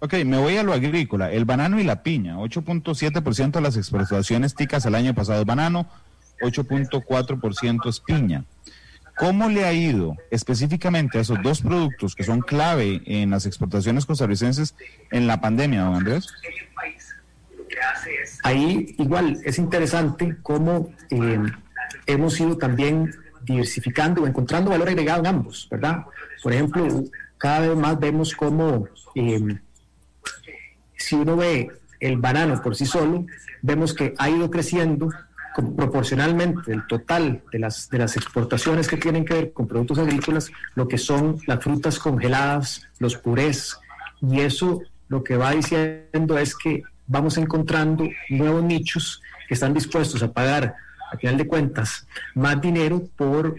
Ok, 0.00 0.14
me 0.24 0.38
voy 0.38 0.56
a 0.56 0.62
lo 0.62 0.72
agrícola. 0.72 1.30
El 1.30 1.44
banano 1.44 1.78
y 1.78 1.84
la 1.84 2.02
piña, 2.02 2.36
8.7% 2.36 3.52
de 3.52 3.60
las 3.60 3.76
exportaciones 3.76 4.54
ticas 4.54 4.84
el 4.86 4.94
año 4.94 5.14
pasado 5.14 5.40
es 5.40 5.46
banano, 5.46 5.86
8.4% 6.40 7.88
es 7.88 8.00
piña. 8.00 8.44
¿Cómo 9.16 9.48
le 9.48 9.64
ha 9.64 9.72
ido 9.72 10.16
específicamente 10.30 11.18
a 11.18 11.20
esos 11.20 11.38
dos 11.42 11.60
productos 11.60 12.14
que 12.14 12.24
son 12.24 12.40
clave 12.40 13.02
en 13.04 13.30
las 13.30 13.46
exportaciones 13.46 14.06
costarricenses 14.06 14.74
en 15.10 15.26
la 15.26 15.40
pandemia, 15.40 15.82
don 15.82 15.94
Andrés? 15.94 16.26
Ahí 18.42 18.94
igual 18.98 19.38
es 19.44 19.58
interesante 19.58 20.36
cómo 20.42 20.90
eh, 21.10 21.38
hemos 22.06 22.38
ido 22.40 22.56
también 22.56 23.14
diversificando 23.42 24.22
o 24.22 24.26
encontrando 24.26 24.70
valor 24.70 24.88
agregado 24.88 25.20
en 25.20 25.26
ambos, 25.26 25.68
¿verdad? 25.70 26.04
Por 26.42 26.52
ejemplo, 26.52 26.86
cada 27.38 27.60
vez 27.60 27.76
más 27.76 27.98
vemos 27.98 28.34
cómo 28.34 28.86
eh, 29.14 29.58
si 30.96 31.16
uno 31.16 31.36
ve 31.36 31.70
el 32.00 32.16
banano 32.18 32.60
por 32.62 32.76
sí 32.76 32.86
solo, 32.86 33.26
vemos 33.62 33.94
que 33.94 34.14
ha 34.18 34.30
ido 34.30 34.50
creciendo 34.50 35.10
proporcionalmente 35.76 36.70
del 36.70 36.86
total 36.86 37.42
de 37.52 37.58
las, 37.58 37.88
de 37.90 37.98
las 37.98 38.16
exportaciones 38.16 38.88
que 38.88 38.96
tienen 38.96 39.24
que 39.24 39.34
ver 39.34 39.52
con 39.52 39.68
productos 39.68 39.98
agrícolas, 39.98 40.50
lo 40.74 40.88
que 40.88 40.98
son 40.98 41.38
las 41.46 41.62
frutas 41.62 41.98
congeladas, 41.98 42.88
los 42.98 43.16
purés, 43.16 43.76
y 44.20 44.40
eso 44.40 44.80
lo 45.08 45.22
que 45.22 45.36
va 45.36 45.50
diciendo 45.52 46.38
es 46.38 46.56
que 46.56 46.82
vamos 47.06 47.36
encontrando 47.36 48.08
nuevos 48.30 48.62
nichos 48.62 49.20
que 49.46 49.54
están 49.54 49.74
dispuestos 49.74 50.22
a 50.22 50.32
pagar, 50.32 50.74
a 51.12 51.16
final 51.16 51.36
de 51.36 51.46
cuentas, 51.46 52.06
más 52.34 52.60
dinero 52.60 53.02
por 53.16 53.56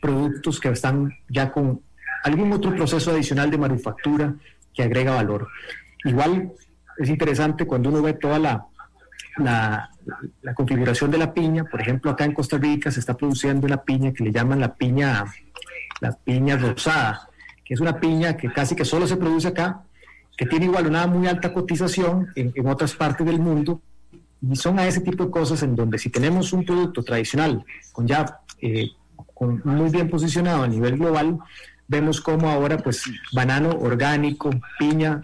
productos 0.00 0.60
que 0.60 0.68
están 0.68 1.14
ya 1.28 1.50
con 1.50 1.80
algún 2.24 2.52
otro 2.52 2.74
proceso 2.74 3.10
adicional 3.12 3.50
de 3.50 3.58
manufactura 3.58 4.34
que 4.74 4.82
agrega 4.82 5.14
valor. 5.14 5.48
Igual 6.04 6.52
es 6.98 7.08
interesante 7.08 7.66
cuando 7.66 7.90
uno 7.90 8.02
ve 8.02 8.14
toda 8.14 8.38
la, 8.38 8.66
la, 9.36 10.54
configuración 10.54 11.10
de 11.10 11.18
la 11.18 11.32
piña, 11.32 11.64
por 11.64 11.80
ejemplo, 11.80 12.10
acá 12.10 12.24
en 12.24 12.32
Costa 12.32 12.58
Rica 12.58 12.90
se 12.90 13.00
está 13.00 13.16
produciendo 13.16 13.66
una 13.66 13.82
piña 13.82 14.12
que 14.12 14.24
le 14.24 14.32
llaman 14.32 14.60
la 14.60 14.74
piña, 14.74 15.24
la 16.00 16.12
piña 16.12 16.56
rosada, 16.56 17.28
que 17.64 17.74
es 17.74 17.80
una 17.80 18.00
piña 18.00 18.36
que 18.36 18.52
casi 18.52 18.74
que 18.74 18.84
solo 18.84 19.06
se 19.06 19.16
produce 19.16 19.48
acá, 19.48 19.82
que 20.36 20.46
tiene 20.46 20.66
igual 20.66 20.86
una 20.86 21.06
muy 21.06 21.26
alta 21.26 21.52
cotización 21.52 22.28
en, 22.34 22.52
otras 22.66 22.94
partes 22.94 23.26
del 23.26 23.38
mundo, 23.38 23.80
y 24.40 24.56
son 24.56 24.78
a 24.78 24.86
ese 24.86 25.00
tipo 25.00 25.24
de 25.24 25.30
cosas 25.30 25.62
en 25.62 25.74
donde 25.74 25.98
si 25.98 26.10
tenemos 26.10 26.52
un 26.52 26.64
producto 26.64 27.02
tradicional 27.02 27.64
con 27.92 28.06
ya 28.06 28.40
eh, 28.60 28.88
con 29.34 29.60
muy 29.64 29.90
bien 29.90 30.10
posicionado 30.10 30.62
a 30.62 30.68
nivel 30.68 30.98
global, 30.98 31.38
vemos 31.86 32.20
como 32.20 32.48
ahora 32.48 32.78
pues 32.78 33.04
banano 33.32 33.70
orgánico, 33.70 34.50
piña 34.78 35.22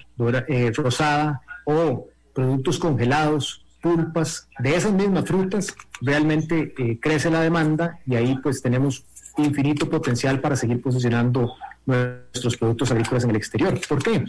eh, 0.48 0.72
rosada 0.74 1.42
o 1.64 2.07
productos 2.33 2.79
congelados, 2.79 3.64
pulpas, 3.81 4.48
de 4.59 4.74
esas 4.74 4.92
mismas 4.92 5.24
frutas, 5.27 5.74
realmente 6.00 6.74
eh, 6.79 6.98
crece 7.00 7.31
la 7.31 7.40
demanda 7.40 7.98
y 8.07 8.16
ahí 8.16 8.38
pues 8.42 8.62
tenemos 8.62 9.05
infinito 9.37 9.88
potencial 9.90 10.40
para 10.40 10.57
seguir 10.57 10.81
posicionando 10.81 11.55
nuestros 11.87 12.57
productos 12.57 12.90
agrícolas 12.90 13.24
en 13.24 13.31
el 13.31 13.37
exterior. 13.37 13.79
¿Por 13.88 14.03
qué? 14.03 14.24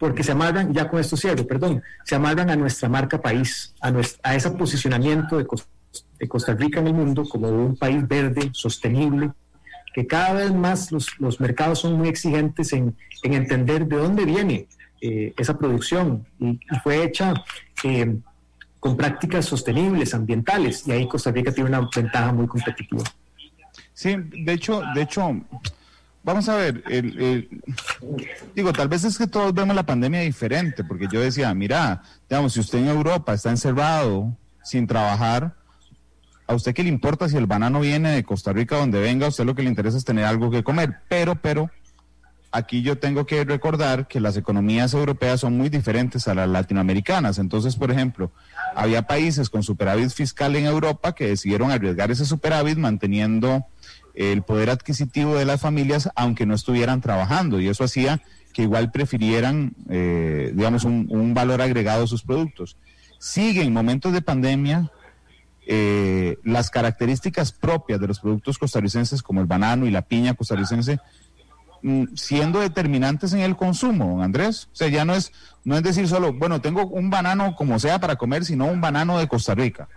Porque 0.00 0.24
se 0.24 0.32
amarran, 0.32 0.72
ya 0.72 0.88
con 0.88 0.98
esto 0.98 1.16
cierro, 1.16 1.46
perdón, 1.46 1.82
se 2.04 2.14
amarran 2.14 2.48
a 2.48 2.56
nuestra 2.56 2.88
marca 2.88 3.20
país, 3.20 3.74
a, 3.80 3.90
nuestra, 3.90 4.30
a 4.30 4.34
ese 4.34 4.50
posicionamiento 4.50 5.36
de, 5.36 5.46
Costa 6.26 6.54
Rica 6.54 6.80
en 6.80 6.88
el 6.88 6.94
mundo 6.94 7.24
como 7.28 7.48
un 7.48 7.76
país 7.76 8.08
verde, 8.08 8.48
sostenible, 8.52 9.30
que 9.94 10.06
cada 10.06 10.32
vez 10.32 10.54
más 10.54 10.90
los, 10.90 11.38
mercados 11.38 11.80
son 11.80 11.98
muy 11.98 12.08
exigentes 12.08 12.72
en, 12.72 12.96
en, 13.22 13.34
entender 13.34 13.86
de 13.86 13.96
dónde 13.96 14.24
viene 14.24 14.66
eh, 15.02 15.34
esa 15.36 15.58
producción 15.58 16.26
y, 16.38 16.58
fue 16.82 17.04
hecha 17.04 17.34
eh, 17.84 18.16
con 18.78 18.96
prácticas 18.96 19.44
sostenibles, 19.44 20.14
ambientales, 20.14 20.88
y 20.88 20.92
ahí 20.92 21.06
Costa 21.06 21.30
Rica 21.30 21.52
tiene 21.52 21.68
una 21.68 21.86
ventaja 21.94 22.32
muy 22.32 22.46
competitiva. 22.46 23.04
Sí, 23.92 24.16
de 24.16 24.52
hecho, 24.54 24.80
de 24.94 25.02
hecho, 25.02 25.38
vamos 26.22 26.48
a 26.48 26.56
ver, 26.56 26.84
digo, 28.54 28.72
tal 28.72 28.88
vez 28.88 29.04
es 29.04 29.18
que 29.18 29.26
todos 29.26 29.54
vemos 29.54 29.74
la 29.74 29.84
pandemia 29.84 30.20
diferente, 30.20 30.84
porque 30.84 31.08
yo 31.10 31.20
decía, 31.20 31.52
mira, 31.54 32.02
digamos, 32.28 32.52
si 32.52 32.60
usted 32.60 32.78
en 32.78 32.88
Europa 32.88 33.34
está 33.34 33.50
encerrado 33.50 34.36
sin 34.62 34.86
trabajar, 34.86 35.54
a 36.46 36.54
usted 36.54 36.74
qué 36.74 36.82
le 36.82 36.88
importa 36.88 37.28
si 37.28 37.36
el 37.36 37.46
banano 37.46 37.80
viene 37.80 38.10
de 38.10 38.24
Costa 38.24 38.52
Rica 38.52 38.76
donde 38.76 39.00
venga, 39.00 39.26
a 39.26 39.28
usted 39.28 39.44
lo 39.44 39.54
que 39.54 39.62
le 39.62 39.68
interesa 39.68 39.96
es 39.96 40.04
tener 40.04 40.24
algo 40.24 40.50
que 40.50 40.64
comer, 40.64 40.96
pero, 41.08 41.36
pero, 41.36 41.70
aquí 42.52 42.82
yo 42.82 42.98
tengo 42.98 43.26
que 43.26 43.44
recordar 43.44 44.08
que 44.08 44.20
las 44.20 44.36
economías 44.36 44.92
europeas 44.94 45.40
son 45.40 45.56
muy 45.56 45.68
diferentes 45.68 46.26
a 46.28 46.34
las 46.34 46.48
latinoamericanas. 46.48 47.38
Entonces, 47.38 47.76
por 47.76 47.90
ejemplo, 47.90 48.32
había 48.74 49.02
países 49.02 49.48
con 49.48 49.62
superávit 49.62 50.10
fiscal 50.10 50.56
en 50.56 50.66
Europa 50.66 51.14
que 51.14 51.28
decidieron 51.28 51.70
arriesgar 51.70 52.10
ese 52.10 52.26
superávit 52.26 52.78
manteniendo 52.78 53.66
el 54.14 54.42
poder 54.42 54.70
adquisitivo 54.70 55.36
de 55.36 55.44
las 55.44 55.60
familias 55.60 56.10
aunque 56.14 56.46
no 56.46 56.54
estuvieran 56.54 57.00
trabajando 57.00 57.60
y 57.60 57.68
eso 57.68 57.84
hacía 57.84 58.22
que 58.52 58.62
igual 58.62 58.90
prefirieran, 58.90 59.74
eh, 59.88 60.52
digamos, 60.54 60.84
un, 60.84 61.34
valor 61.34 61.62
agregado 61.62 62.04
a 62.04 62.06
sus 62.08 62.22
productos. 62.22 62.76
Sigue 63.18 63.62
en 63.62 63.72
momentos 63.72 64.12
de 64.12 64.22
pandemia 64.22 64.90
eh, 65.66 66.38
las 66.42 66.70
características 66.70 67.52
propias 67.52 68.00
de 68.00 68.08
los 68.08 68.18
productos 68.18 68.58
costarricenses 68.58 69.22
como 69.22 69.40
el 69.40 69.46
banano 69.46 69.86
y 69.86 69.90
la 69.90 70.02
piña 70.02 70.34
costarricense 70.34 70.98
Mm, 71.82 72.14
siendo 72.14 72.60
determinantes 72.60 73.32
en 73.32 73.40
el 73.40 73.56
consumo, 73.56 74.22
Andrés. 74.22 74.68
O 74.72 74.76
sea, 74.76 74.88
ya 74.88 75.04
no 75.04 75.14
es, 75.14 75.32
no 75.64 75.76
es 75.76 75.82
decir 75.82 76.08
solo, 76.08 76.32
bueno, 76.32 76.60
tengo 76.60 76.86
un 76.86 77.08
banano 77.08 77.54
como 77.56 77.78
sea 77.78 77.98
para 77.98 78.16
comer, 78.16 78.44
sino 78.44 78.66
un 78.66 78.80
banano 78.80 79.18
de 79.18 79.28
Costa 79.28 79.54
Rica. 79.54 79.88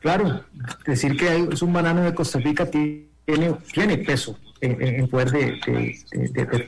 Claro, 0.00 0.44
decir 0.86 1.16
que 1.16 1.48
es 1.52 1.62
un 1.62 1.72
banano 1.72 2.02
de 2.02 2.14
Costa 2.14 2.38
Rica 2.38 2.66
tiene, 2.66 3.08
tiene 3.72 3.98
peso 3.98 4.38
en, 4.60 5.08
poder 5.08 5.30
de, 5.30 5.96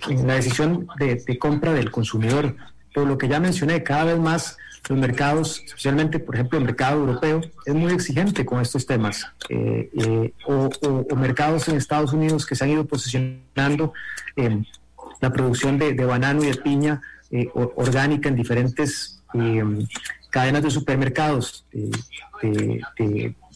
en 0.08 0.26
la 0.26 0.34
decisión 0.34 0.86
de 0.98 1.38
compra 1.38 1.72
del 1.72 1.90
consumidor. 1.90 2.54
Por 2.94 3.06
lo 3.06 3.16
que 3.16 3.28
ya 3.28 3.40
mencioné, 3.40 3.82
cada 3.82 4.04
vez 4.04 4.18
más 4.18 4.58
los 4.88 4.98
mercados, 4.98 5.62
especialmente, 5.64 6.18
por 6.18 6.34
ejemplo, 6.34 6.58
el 6.58 6.64
mercado 6.64 7.00
europeo, 7.00 7.40
es 7.64 7.74
muy 7.74 7.92
exigente 7.92 8.44
con 8.44 8.60
estos 8.60 8.86
temas. 8.86 9.26
Eh, 9.48 9.90
eh, 9.94 10.32
o, 10.46 10.70
mercados 11.16 11.68
en 11.68 11.76
Estados 11.76 12.12
Unidos 12.12 12.46
que 12.46 12.56
se 12.56 12.64
han 12.64 12.70
ido 12.70 12.84
posicionando 12.84 13.92
en 14.36 14.66
la 15.20 15.32
producción 15.32 15.78
de, 15.78 15.94
banano 16.04 16.42
y 16.42 16.46
de 16.46 16.54
piña 16.56 17.00
eh, 17.30 17.48
orgánica 17.54 18.28
en 18.28 18.36
diferentes 18.36 19.22
cadenas 20.32 20.62
de 20.62 20.70
supermercados 20.70 21.66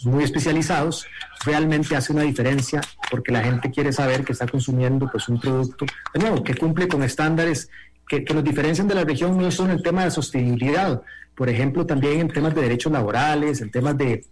muy 0.05 0.23
especializados, 0.23 1.07
realmente 1.45 1.97
hace 1.97 2.13
una 2.13 2.23
diferencia 2.23 2.81
porque 3.11 3.33
la 3.33 3.43
gente 3.43 3.71
quiere 3.71 3.93
saber 3.93 4.25
que 4.25 4.33
está 4.33 4.47
consumiendo 4.47 5.09
pues, 5.11 5.29
un 5.29 5.41
producto, 5.41 5.87
de 6.13 6.21
nuevo, 6.21 6.45
que 6.45 6.55
cumple 6.55 6.87
con 6.87 7.03
estándares 7.03 7.69
que, 8.07 8.21
nos 8.33 8.45
diferencian 8.45 8.87
de 8.87 8.95
la 8.95 9.05
región 9.05 9.37
no 9.37 9.51
solo 9.51 9.71
en 9.71 9.79
el 9.79 9.83
tema 9.83 10.05
de 10.05 10.11
sostenibilidad, 10.11 11.03
por 11.35 11.49
ejemplo, 11.49 11.85
también 11.85 12.21
en 12.21 12.29
temas 12.29 12.55
de 12.55 12.63
derechos 12.63 12.93
laborales, 12.93 13.61
en 13.61 13.71
temas 13.71 13.97
de, 13.99 14.25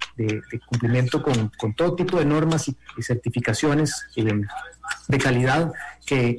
cumplimiento 0.69 1.23
con, 1.23 1.75
todo 1.75 1.97
tipo 1.97 2.19
de 2.19 2.25
normas 2.25 2.69
y, 2.69 2.77
certificaciones 3.03 4.07
eh, 4.17 4.41
de 5.09 5.19
calidad 5.19 5.73
que, 6.07 6.37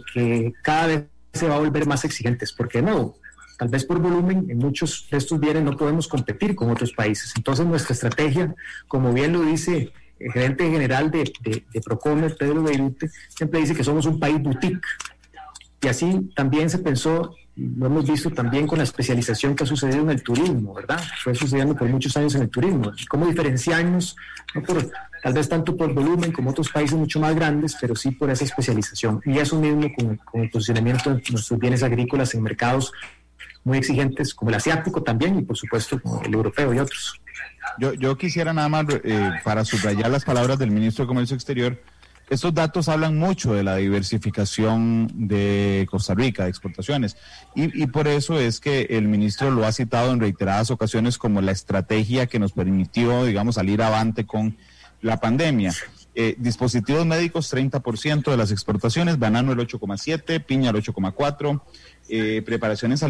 cada 0.62 0.88
vez 0.88 1.04
se 1.34 1.48
va 1.48 1.56
a 1.56 1.60
volver 1.60 1.86
más 1.86 2.06
exigentes, 2.06 2.54
porque 2.54 2.82
no, 2.82 3.16
tal 3.58 3.70
vez 3.70 3.86
por 3.86 4.00
volumen, 4.00 4.46
en 4.50 4.58
muchos 4.58 5.08
de 5.10 5.18
estos 5.18 5.40
bienes 5.40 5.64
no 5.64 5.78
podemos 5.78 6.08
competir 6.08 6.56
con 6.56 6.70
otros 6.70 6.94
países. 6.94 7.34
Entonces 7.36 7.66
nuestra 7.66 7.94
estrategia, 7.94 8.56
como 8.88 9.14
bien 9.14 9.34
lo 9.34 9.42
dice 9.42 9.92
el 10.20 10.32
gerente 10.32 10.70
general 10.70 11.12
de, 11.12 11.32
de, 11.42 11.82
Procomer, 11.82 12.36
Pedro 12.38 12.64
Beirute, 12.64 13.10
siempre 13.30 13.60
dice 13.60 13.76
que 13.76 13.84
somos 13.84 14.06
un 14.06 14.20
país 14.20 14.42
boutique, 14.42 14.88
y 15.86 15.88
así 15.88 16.32
también 16.36 16.68
se 16.68 16.80
pensó, 16.80 17.36
lo 17.56 17.86
hemos 17.86 18.10
visto 18.10 18.32
también 18.32 18.66
con 18.66 18.80
la 18.80 18.86
especialización 18.86 19.56
que 19.56 19.66
ha 19.66 19.68
sucedido 19.68 20.02
en 20.02 20.10
el 20.10 20.24
turismo, 20.24 20.74
¿verdad? 20.74 21.00
Fue 21.24 21.36
sucediendo 21.36 21.76
por 21.76 21.88
muchos 21.88 22.18
años 22.18 22.34
en 22.34 22.42
el 22.42 22.50
turismo. 22.50 22.92
¿Cómo 23.08 23.28
diferenciarnos? 23.28 24.16
No 24.56 24.64
por, 24.64 24.90
tal 25.22 25.34
vez 25.34 25.48
tanto 25.48 25.78
por 25.78 25.94
volumen 25.94 26.32
como 26.32 26.50
otros 26.50 26.70
países 26.70 26.98
mucho 26.98 27.20
más 27.20 27.36
grandes, 27.36 27.78
pero 27.80 27.96
sí 27.96 28.10
por 28.10 28.32
esa 28.32 28.46
especialización. 28.46 29.22
Y 29.26 29.38
eso 29.38 29.60
mismo 29.60 29.88
con, 29.96 30.18
con 30.18 30.42
el 30.42 30.50
posicionamiento 30.50 31.14
de 31.14 31.22
nuestros 31.30 31.60
bienes 31.60 31.84
agrícolas 31.84 32.34
en 32.34 32.42
mercados 32.42 32.92
muy 33.66 33.80
exigentes, 33.80 34.34
como 34.34 34.50
el 34.50 34.56
asiático 34.56 35.04
también, 35.04 35.38
y 35.40 35.42
por 35.42 35.58
supuesto 35.58 36.00
el 36.24 36.34
europeo 36.34 36.74
y 36.74 36.80
otros. 36.80 37.20
Yo, 37.80 37.94
yo 37.94 38.18
quisiera 38.18 38.54
nada 38.54 38.70
más, 38.70 38.86
eh, 39.04 39.32
para 39.44 39.66
subrayar 39.66 40.10
las 40.10 40.24
palabras 40.24 40.58
del 40.58 40.72
ministro 40.72 41.04
de 41.04 41.08
Comercio 41.08 41.36
Exterior, 41.36 41.82
estos 42.30 42.54
datos 42.56 42.90
hablan 42.90 43.18
mucho 43.18 43.54
de 43.54 43.64
la 43.64 43.76
diversificación 43.76 45.28
de 45.28 45.86
Costa 45.90 46.16
Rica, 46.16 46.44
de 46.44 46.50
exportaciones, 46.50 47.18
y, 47.54 47.86
por 47.88 48.08
eso 48.08 48.40
es 48.40 48.60
que 48.60 48.88
el 48.92 49.08
ministro 49.08 49.52
lo 49.52 49.66
ha 49.66 49.72
citado 49.72 50.12
en 50.12 50.20
reiteradas 50.20 50.72
ocasiones 50.72 51.18
como 51.18 51.42
la 51.42 51.52
estrategia 51.52 52.26
que 52.26 52.40
nos 52.40 52.54
permitió, 52.54 53.26
digamos, 53.26 53.56
salir 53.56 53.82
avante 53.82 54.26
con 54.26 54.58
la 55.02 55.20
pandemia. 55.20 55.74
Eh, 56.16 56.36
dispositivos 56.40 57.06
médicos, 57.06 57.54
30% 57.54 58.32
de 58.32 58.38
las 58.38 58.52
exportaciones, 58.52 59.20
banano 59.20 59.52
el 59.52 59.60
8,7%, 59.60 60.44
piña 60.46 60.72
el 60.72 60.78
8,4%, 60.78 61.62
eh, 62.10 62.42
preparaciones 62.44 63.04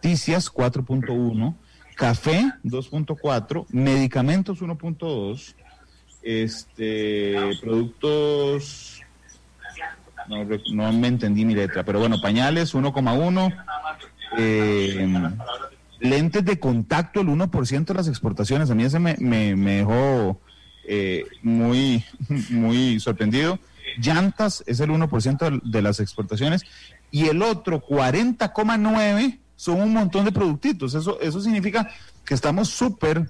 alimenticias 0.00 0.52
4,1%, 0.52 1.54
café 1.96 2.52
2,4%, 2.64 3.66
medicamentos 3.70 4.60
1,2%, 4.60 5.54
este, 6.22 7.34
productos, 7.62 9.00
no, 10.72 10.92
me 10.92 11.08
entendí 11.08 11.44
mi 11.44 11.54
letra, 11.54 11.82
pero 11.82 11.98
bueno, 11.98 12.20
pañales 12.20 12.74
1,1, 12.74 13.64
eh, 14.38 15.08
lentes 15.98 16.44
de 16.44 16.60
contacto 16.60 17.20
el 17.20 17.28
1% 17.28 17.84
de 17.86 17.94
las 17.94 18.08
exportaciones, 18.08 18.70
a 18.70 18.74
mí 18.74 18.84
ese 18.84 18.98
me, 18.98 19.16
me, 19.18 19.76
dejó 19.76 20.40
eh, 20.86 21.24
muy, 21.42 22.04
muy 22.50 23.00
sorprendido. 23.00 23.58
Llantas 23.98 24.62
es 24.66 24.78
el 24.80 24.90
1% 24.90 25.62
de 25.64 25.82
las 25.82 26.00
exportaciones 26.00 26.62
y 27.10 27.26
el 27.26 27.42
otro 27.42 27.82
40,9 27.82 29.40
son 29.60 29.78
un 29.78 29.92
montón 29.92 30.24
de 30.24 30.32
productitos. 30.32 30.94
Eso, 30.94 31.20
eso 31.20 31.38
significa 31.42 31.90
que 32.24 32.32
estamos 32.32 32.70
súper 32.70 33.28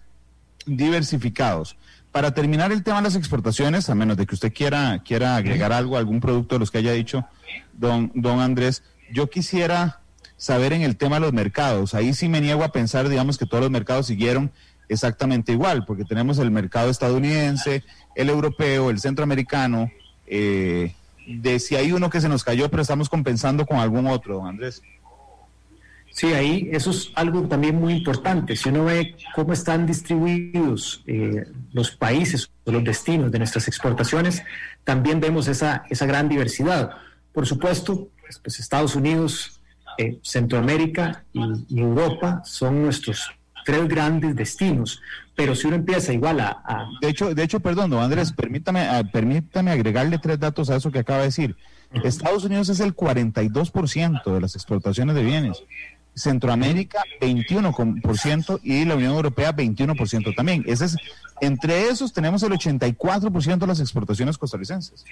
diversificados. 0.65 1.77
Para 2.13 2.33
terminar 2.33 2.71
el 2.71 2.85
tema 2.85 2.99
de 2.99 3.03
las 3.03 3.17
exportaciones, 3.17 3.91
a 3.91 3.97
menos 3.97 4.17
de 4.17 4.27
que 4.27 4.37
usted 4.37 4.53
quiera, 4.53 5.03
quiera 5.05 5.35
agregar 5.35 5.73
algo, 5.73 5.97
algún 5.97 6.21
producto 6.21 6.55
de 6.55 6.61
los 6.61 6.71
que 6.71 6.79
haya 6.79 6.93
dicho 6.93 7.25
don, 7.73 8.13
don 8.15 8.39
Andrés, 8.39 8.85
yo 9.13 9.29
quisiera 9.29 10.03
saber 10.37 10.73
en 10.73 10.83
el 10.83 10.97
tema 10.97 11.17
de 11.17 11.23
los 11.23 11.33
mercados. 11.33 11.95
Ahí 11.95 12.15
sí 12.15 12.29
me 12.29 12.41
niego 12.41 12.63
a 12.63 12.71
pensar, 12.71 13.09
digamos, 13.09 13.37
que 13.37 13.45
todos 13.47 13.65
los 13.65 13.71
mercados 13.73 14.07
siguieron 14.07 14.53
exactamente 14.89 15.51
igual, 15.51 15.85
porque 15.85 16.05
tenemos 16.05 16.39
el 16.39 16.53
mercado 16.53 16.91
estadounidense, 16.91 17.83
el 18.15 18.29
europeo, 18.29 18.91
el 18.91 19.01
centroamericano, 19.01 19.91
eh, 20.29 20.95
de 21.27 21.59
si 21.59 21.75
hay 21.75 21.91
uno 21.91 22.09
que 22.09 22.21
se 22.21 22.29
nos 22.29 22.45
cayó, 22.45 22.71
pero 22.71 22.83
estamos 22.83 23.09
compensando 23.09 23.67
con 23.67 23.79
algún 23.79 24.07
otro, 24.07 24.37
don 24.37 24.47
Andrés. 24.47 24.81
Sí, 26.11 26.27
ahí 26.35 26.69
eso 26.73 26.91
es 26.91 27.13
algo 27.15 27.43
también 27.43 27.77
muy 27.77 27.95
importante. 27.95 28.57
Si 28.57 28.69
uno 28.69 28.85
ve 28.85 29.17
cómo 29.35 29.53
están 29.53 29.87
distribuidos 29.87 31.03
eh, 31.07 31.47
los 31.73 31.93
países 31.93 32.51
o 32.65 32.73
los 32.73 32.85
destinos 32.85 33.31
de 33.31 33.39
nuestras 33.39 33.69
exportaciones, 33.69 34.43
también 34.85 35.21
vemos 35.21 35.47
esa, 35.47 35.85
esa 35.89 36.07
gran 36.07 36.29
diversidad. 36.29 36.91
Por 37.33 37.47
supuesto, 37.47 38.09
pues, 38.21 38.39
pues 38.41 38.59
Estados 38.59 38.97
Unidos, 38.97 39.61
eh, 39.99 40.19
Centroamérica 40.23 41.25
y, 41.33 41.81
Europa 41.81 42.43
son 42.45 42.83
nuestros 42.83 43.31
tres 43.65 43.87
grandes 43.89 44.35
destinos. 44.35 45.01
Pero 45.37 45.55
si 45.55 45.69
uno 45.69 45.77
empieza 45.77 46.13
igual 46.13 46.41
a... 46.41 46.89
De 47.01 47.09
hecho, 47.09 47.35
de 47.35 47.43
hecho, 47.43 47.61
perdón, 47.61 47.91
don 47.91 48.03
Andrés, 48.03 48.33
permítame, 48.33 48.81
ah, 48.81 49.03
permítame 49.11 49.71
agregarle 49.71 50.19
tres 50.19 50.39
datos 50.39 50.71
a 50.71 50.77
eso 50.77 50.91
que 50.91 50.99
acaba 50.99 51.21
de 51.21 51.27
decir. 51.27 51.57
Estados 51.93 52.45
Unidos 52.45 52.69
es 52.69 52.81
el 52.81 52.95
42% 52.95 54.33
de 54.33 54.41
las 54.41 54.55
exportaciones 54.55 55.15
de 55.17 55.23
bienes. 55.25 55.65
Centroamérica 56.15 57.03
21% 57.21 58.61
y 58.63 58.85
la 58.85 58.97
Unión 58.97 59.15
Europea 59.15 59.55
21% 59.55 60.35
también. 60.35 60.65
Ese 60.67 60.87
es, 60.87 60.97
entre 61.41 61.89
esos 61.89 62.13
tenemos 62.13 62.43
el 62.43 62.53
84% 62.53 63.59
de 63.59 63.67
las 63.67 63.81
exportaciones 63.81 64.39
costarricenses. 64.39 65.05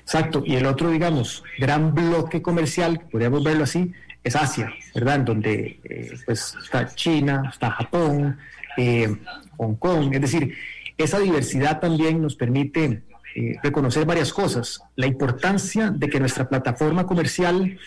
Exacto, 0.00 0.42
y 0.44 0.56
el 0.56 0.66
otro, 0.66 0.90
digamos, 0.90 1.42
gran 1.58 1.94
bloque 1.94 2.40
comercial, 2.40 3.00
podríamos 3.10 3.44
verlo 3.44 3.64
así, 3.64 3.92
es 4.24 4.36
Asia, 4.36 4.72
¿verdad? 4.94 5.16
En 5.16 5.24
donde 5.24 5.80
eh, 5.84 6.18
pues, 6.24 6.56
está 6.62 6.86
China, 6.94 7.50
está 7.52 7.70
Japón, 7.70 8.38
eh, 8.76 9.14
Hong 9.58 9.74
Kong, 9.74 10.14
es 10.14 10.20
decir, 10.20 10.54
esa 10.96 11.18
diversidad 11.18 11.80
también 11.80 12.20
nos 12.20 12.34
permite 12.34 13.02
eh, 13.34 13.56
reconocer 13.62 14.04
varias 14.04 14.32
cosas. 14.32 14.80
La 14.96 15.06
importancia 15.06 15.90
de 15.90 16.08
que 16.08 16.18
nuestra 16.18 16.48
plataforma 16.48 17.06
comercial 17.06 17.78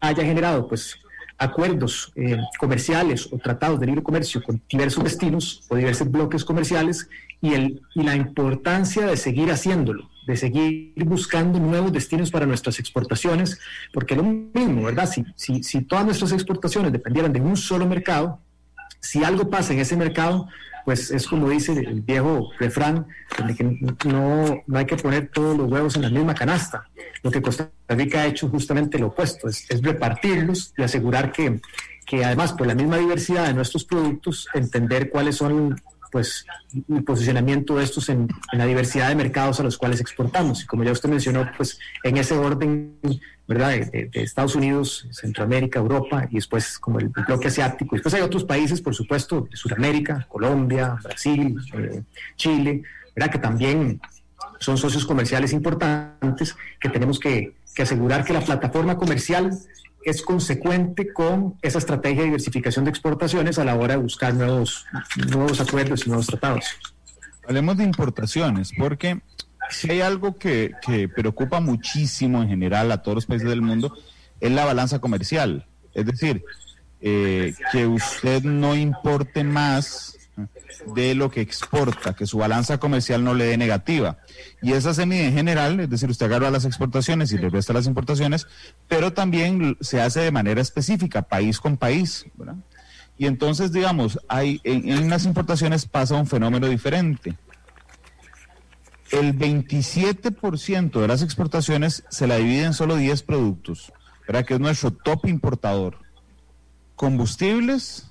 haya 0.00 0.24
generado 0.24 0.68
pues 0.68 0.98
acuerdos 1.38 2.12
eh, 2.16 2.38
comerciales 2.58 3.28
o 3.30 3.38
tratados 3.38 3.78
de 3.78 3.86
libre 3.86 4.02
comercio 4.02 4.42
con 4.42 4.62
diversos 4.68 5.04
destinos 5.04 5.62
o 5.68 5.76
diversos 5.76 6.10
bloques 6.10 6.44
comerciales 6.44 7.08
y, 7.42 7.52
el, 7.54 7.82
y 7.94 8.02
la 8.02 8.16
importancia 8.16 9.06
de 9.06 9.16
seguir 9.16 9.50
haciéndolo, 9.50 10.08
de 10.26 10.36
seguir 10.36 10.94
buscando 11.04 11.58
nuevos 11.58 11.92
destinos 11.92 12.30
para 12.30 12.46
nuestras 12.46 12.78
exportaciones, 12.78 13.60
porque 13.92 14.16
lo 14.16 14.22
mismo, 14.22 14.84
¿verdad? 14.84 15.08
Si, 15.08 15.24
si, 15.36 15.62
si 15.62 15.82
todas 15.82 16.06
nuestras 16.06 16.32
exportaciones 16.32 16.92
dependieran 16.92 17.32
de 17.32 17.40
un 17.40 17.56
solo 17.56 17.86
mercado, 17.86 18.40
si 19.00 19.22
algo 19.22 19.50
pasa 19.50 19.74
en 19.74 19.80
ese 19.80 19.96
mercado, 19.96 20.48
pues 20.86 21.10
es 21.10 21.26
como 21.26 21.50
dice 21.50 21.72
el 21.72 22.00
viejo 22.00 22.52
refrán, 22.60 23.08
de 23.44 23.54
que 23.56 23.64
no, 23.64 24.62
no, 24.68 24.78
hay 24.78 24.86
que 24.86 24.96
poner 24.96 25.28
todos 25.34 25.58
los 25.58 25.68
huevos 25.68 25.96
en 25.96 26.02
la 26.02 26.10
misma 26.10 26.32
canasta. 26.32 26.88
Lo 27.24 27.32
que 27.32 27.42
Costa 27.42 27.68
Rica 27.88 28.22
ha 28.22 28.26
hecho 28.26 28.48
justamente 28.48 28.96
lo 28.96 29.08
opuesto, 29.08 29.48
es, 29.48 29.66
repartirlos 29.82 30.72
y 30.78 30.84
asegurar 30.84 31.32
que, 31.32 31.60
que 32.06 32.24
además 32.24 32.52
por 32.52 32.68
la 32.68 32.76
misma 32.76 32.98
diversidad 32.98 33.48
de 33.48 33.54
nuestros 33.54 33.84
productos, 33.84 34.46
entender 34.54 35.10
cuáles 35.10 35.34
son 35.34 35.74
pues 36.10 36.46
el 36.88 37.04
posicionamiento 37.04 37.76
de 37.76 37.84
estos 37.84 38.08
en, 38.08 38.28
la 38.52 38.66
diversidad 38.66 39.08
de 39.08 39.14
mercados 39.14 39.60
a 39.60 39.62
los 39.62 39.76
cuales 39.78 40.00
exportamos. 40.00 40.62
Y 40.62 40.66
como 40.66 40.84
ya 40.84 40.92
usted 40.92 41.08
mencionó, 41.08 41.50
pues 41.56 41.78
en 42.02 42.16
ese 42.16 42.36
orden 42.36 42.98
¿verdad? 43.48 43.70
De, 43.70 44.10
Estados 44.12 44.56
Unidos, 44.56 45.06
Centroamérica, 45.12 45.78
Europa 45.78 46.26
y 46.30 46.36
después 46.36 46.78
como 46.78 46.98
el, 46.98 47.08
bloque 47.08 47.48
asiático. 47.48 47.94
Después 47.94 48.14
hay 48.14 48.22
otros 48.22 48.44
países, 48.44 48.80
por 48.80 48.94
supuesto, 48.94 49.46
de 49.48 49.56
Sudamérica, 49.56 50.26
Colombia, 50.28 50.96
Brasil, 51.02 51.56
eh, 51.74 52.02
Chile, 52.36 52.82
¿verdad? 53.14 53.30
Que 53.30 53.38
también 53.38 54.00
son 54.58 54.76
socios 54.76 55.04
comerciales 55.04 55.52
importantes 55.52 56.56
que 56.80 56.88
tenemos 56.88 57.18
que, 57.18 57.54
asegurar 57.78 58.24
que 58.24 58.32
la 58.32 58.40
plataforma 58.40 58.96
comercial 58.96 59.50
es 60.06 60.22
consecuente 60.22 61.12
con 61.12 61.56
esa 61.62 61.78
estrategia 61.78 62.20
de 62.20 62.26
diversificación 62.26 62.84
de 62.84 62.92
exportaciones 62.92 63.58
a 63.58 63.64
la 63.64 63.74
hora 63.74 63.96
de 63.96 64.02
buscar 64.02 64.32
nuevos, 64.34 64.86
nuevos 65.32 65.60
acuerdos 65.60 66.06
y 66.06 66.10
nuevos 66.10 66.28
tratados. 66.28 66.64
Hablemos 67.44 67.76
de 67.76 67.82
importaciones, 67.82 68.70
porque 68.78 69.20
si 69.68 69.90
hay 69.90 70.02
algo 70.02 70.36
que, 70.36 70.70
preocupa 71.12 71.58
muchísimo 71.58 72.40
en 72.40 72.48
general 72.48 72.92
a 72.92 73.02
todos 73.02 73.16
los 73.16 73.26
países 73.26 73.48
del 73.48 73.62
mundo, 73.62 73.92
es 74.40 74.52
la 74.52 74.64
balanza 74.64 75.00
comercial. 75.00 75.66
Es 75.92 76.06
decir, 76.06 76.44
eh, 77.00 77.54
que 77.72 77.88
usted 77.88 78.44
no 78.44 78.76
importe 78.76 79.42
más 79.42 80.15
de 80.94 81.14
lo 81.14 81.30
que 81.30 81.40
exporta, 81.40 82.14
que 82.14 82.26
su 82.26 82.38
balanza 82.38 82.78
comercial 82.78 83.24
no 83.24 83.34
le 83.34 83.46
dé 83.46 83.56
negativa. 83.56 84.18
Y 84.62 84.72
esa 84.72 84.94
se 84.94 85.06
mide 85.06 85.28
en 85.28 85.34
general, 85.34 85.80
es 85.80 85.90
decir, 85.90 86.10
usted 86.10 86.26
agarra 86.26 86.50
las 86.50 86.64
exportaciones 86.64 87.32
y 87.32 87.38
le 87.38 87.48
resta 87.48 87.72
las 87.72 87.86
importaciones, 87.86 88.46
pero 88.88 89.12
también 89.12 89.76
se 89.80 90.00
hace 90.00 90.20
de 90.20 90.30
manera 90.30 90.60
específica, 90.60 91.22
país 91.22 91.58
con 91.58 91.76
país. 91.76 92.26
Y 93.18 93.26
entonces, 93.26 93.72
digamos, 93.72 94.18
hay, 94.28 94.60
en, 94.64 95.08
las 95.08 95.24
importaciones 95.24 95.86
pasa 95.86 96.16
un 96.16 96.26
fenómeno 96.26 96.68
diferente 96.68 97.34
el 99.10 99.38
27% 99.38 101.00
de 101.00 101.08
las 101.08 101.22
exportaciones 101.22 102.04
se 102.08 102.26
la 102.26 102.36
divide 102.36 102.64
en 102.64 102.74
solo 102.74 102.96
10 102.96 103.22
productos, 103.22 103.92
¿verdad? 104.26 104.44
que 104.44 104.54
es 104.54 104.60
nuestro 104.60 104.90
top 104.90 105.26
importador. 105.26 105.98
Combustibles, 106.96 108.10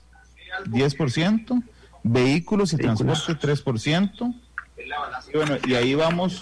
10%, 0.66 1.64
vehículos 2.06 2.72
y 2.74 2.78
transporte, 2.78 3.34
3%. 3.36 4.36
Y, 4.78 5.38
bueno, 5.38 5.58
y 5.68 5.74
ahí 5.74 5.96
vamos 5.96 6.40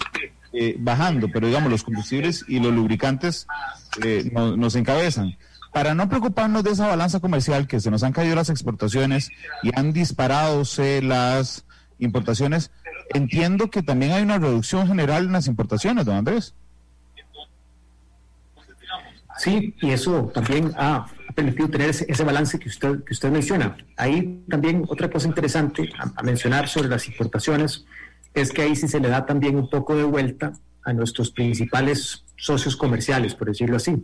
eh, 0.52 0.76
bajando, 0.78 1.28
pero 1.32 1.46
digamos, 1.46 1.70
los 1.70 1.82
combustibles 1.82 2.44
y 2.46 2.60
los 2.60 2.72
lubricantes 2.72 3.46
eh, 4.04 4.30
nos 4.34 4.76
encabezan. 4.76 5.36
Para 5.72 5.94
no 5.94 6.08
preocuparnos 6.08 6.62
de 6.62 6.70
esa 6.70 6.86
balanza 6.86 7.18
comercial 7.18 7.66
que 7.66 7.80
se 7.80 7.90
nos 7.90 8.02
han 8.02 8.12
caído 8.12 8.36
las 8.36 8.50
exportaciones 8.50 9.30
y 9.62 9.76
han 9.76 9.92
disparado 9.92 10.62
las 11.02 11.64
importaciones, 11.98 12.70
entiendo 13.12 13.70
que 13.70 13.82
también 13.82 14.12
hay 14.12 14.22
una 14.22 14.38
reducción 14.38 14.86
general 14.86 15.24
en 15.24 15.32
las 15.32 15.46
importaciones, 15.46 16.04
don 16.04 16.16
Andrés. 16.16 16.54
Sí, 19.38 19.74
y 19.80 19.90
eso 19.90 20.30
también 20.32 20.72
ha, 20.76 21.06
permitido 21.34 21.68
tener 21.68 21.90
ese, 21.90 22.24
balance 22.24 22.58
que 22.58 22.68
usted, 22.68 23.04
que 23.04 23.12
usted 23.12 23.30
menciona. 23.30 23.76
Ahí 23.96 24.44
también 24.48 24.84
otra 24.88 25.10
cosa 25.10 25.26
interesante 25.28 25.90
a, 25.98 26.22
mencionar 26.22 26.68
sobre 26.68 26.88
las 26.88 27.06
importaciones 27.06 27.84
es 28.32 28.50
que 28.52 28.62
ahí 28.62 28.76
sí 28.76 28.88
se 28.88 29.00
le 29.00 29.08
da 29.08 29.26
también 29.26 29.56
un 29.56 29.68
poco 29.68 29.96
de 29.96 30.04
vuelta 30.04 30.52
a 30.84 30.92
nuestros 30.92 31.30
principales 31.30 32.24
socios 32.36 32.76
comerciales, 32.76 33.34
por 33.34 33.48
decirlo 33.48 33.76
así. 33.76 33.96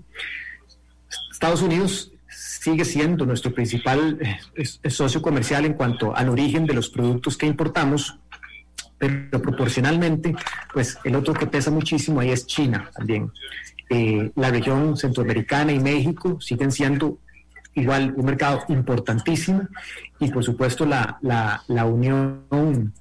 Estados 1.31 1.63
Unidos 1.63 2.13
sigue 2.29 2.85
siendo 2.85 3.27
nuestro 3.27 3.53
principal 3.53 4.19
eh, 4.55 4.91
socio 4.91 5.21
comercial 5.23 5.65
en 5.65 5.75
cuanto 5.75 6.15
al 6.15 6.29
origen 6.29 6.67
de 6.67 6.75
los 6.75 6.91
productos 6.91 7.37
que 7.37 7.47
importamos, 7.47 8.19
pero 8.99 9.41
proporcionalmente, 9.41 10.35
pues 10.73 10.99
el 11.05 11.17
otro 11.17 11.33
que 11.35 11.47
pesa 11.47 11.71
muchísimo 11.71 12.21
ahí 12.21 12.31
es 12.31 12.47
China 12.47 12.91
también. 12.95 13.33
Eh, 13.93 14.31
la 14.37 14.51
región 14.51 14.97
centroamericana 14.97 15.73
y 15.73 15.81
México 15.81 16.41
siguen 16.41 16.71
siendo 16.71 17.19
igual 17.75 18.15
un 18.17 18.25
mercado 18.25 18.63
importantísimo 18.69 19.67
y 20.21 20.31
por 20.31 20.45
supuesto 20.45 20.87
la, 20.87 21.19
la, 21.23 21.63
la 21.67 21.85
Unión 21.87 22.93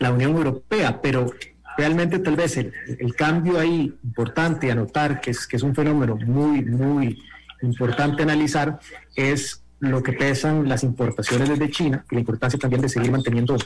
la 0.00 0.12
Unión 0.12 0.36
Europea, 0.36 1.00
pero 1.00 1.30
realmente 1.76 2.18
tal 2.20 2.36
vez 2.36 2.56
el, 2.56 2.72
el, 2.98 3.14
cambio 3.14 3.58
ahí 3.58 3.94
importante 4.02 4.70
a 4.70 4.74
notar 4.74 5.20
que 5.20 5.32
es, 5.32 5.46
que 5.46 5.56
es 5.56 5.62
un 5.62 5.74
fenómeno 5.74 6.16
muy, 6.16 6.64
muy 6.64 7.18
importante 7.62 8.22
analizar 8.22 8.78
es 9.14 9.62
lo 9.80 10.02
que 10.02 10.12
pesan 10.12 10.68
las 10.68 10.82
importaciones 10.82 11.48
desde 11.48 11.70
China 11.70 12.04
y 12.10 12.14
la 12.16 12.20
importancia 12.20 12.58
también 12.58 12.82
de 12.82 12.88
seguir 12.88 13.10
manteniendo 13.10 13.56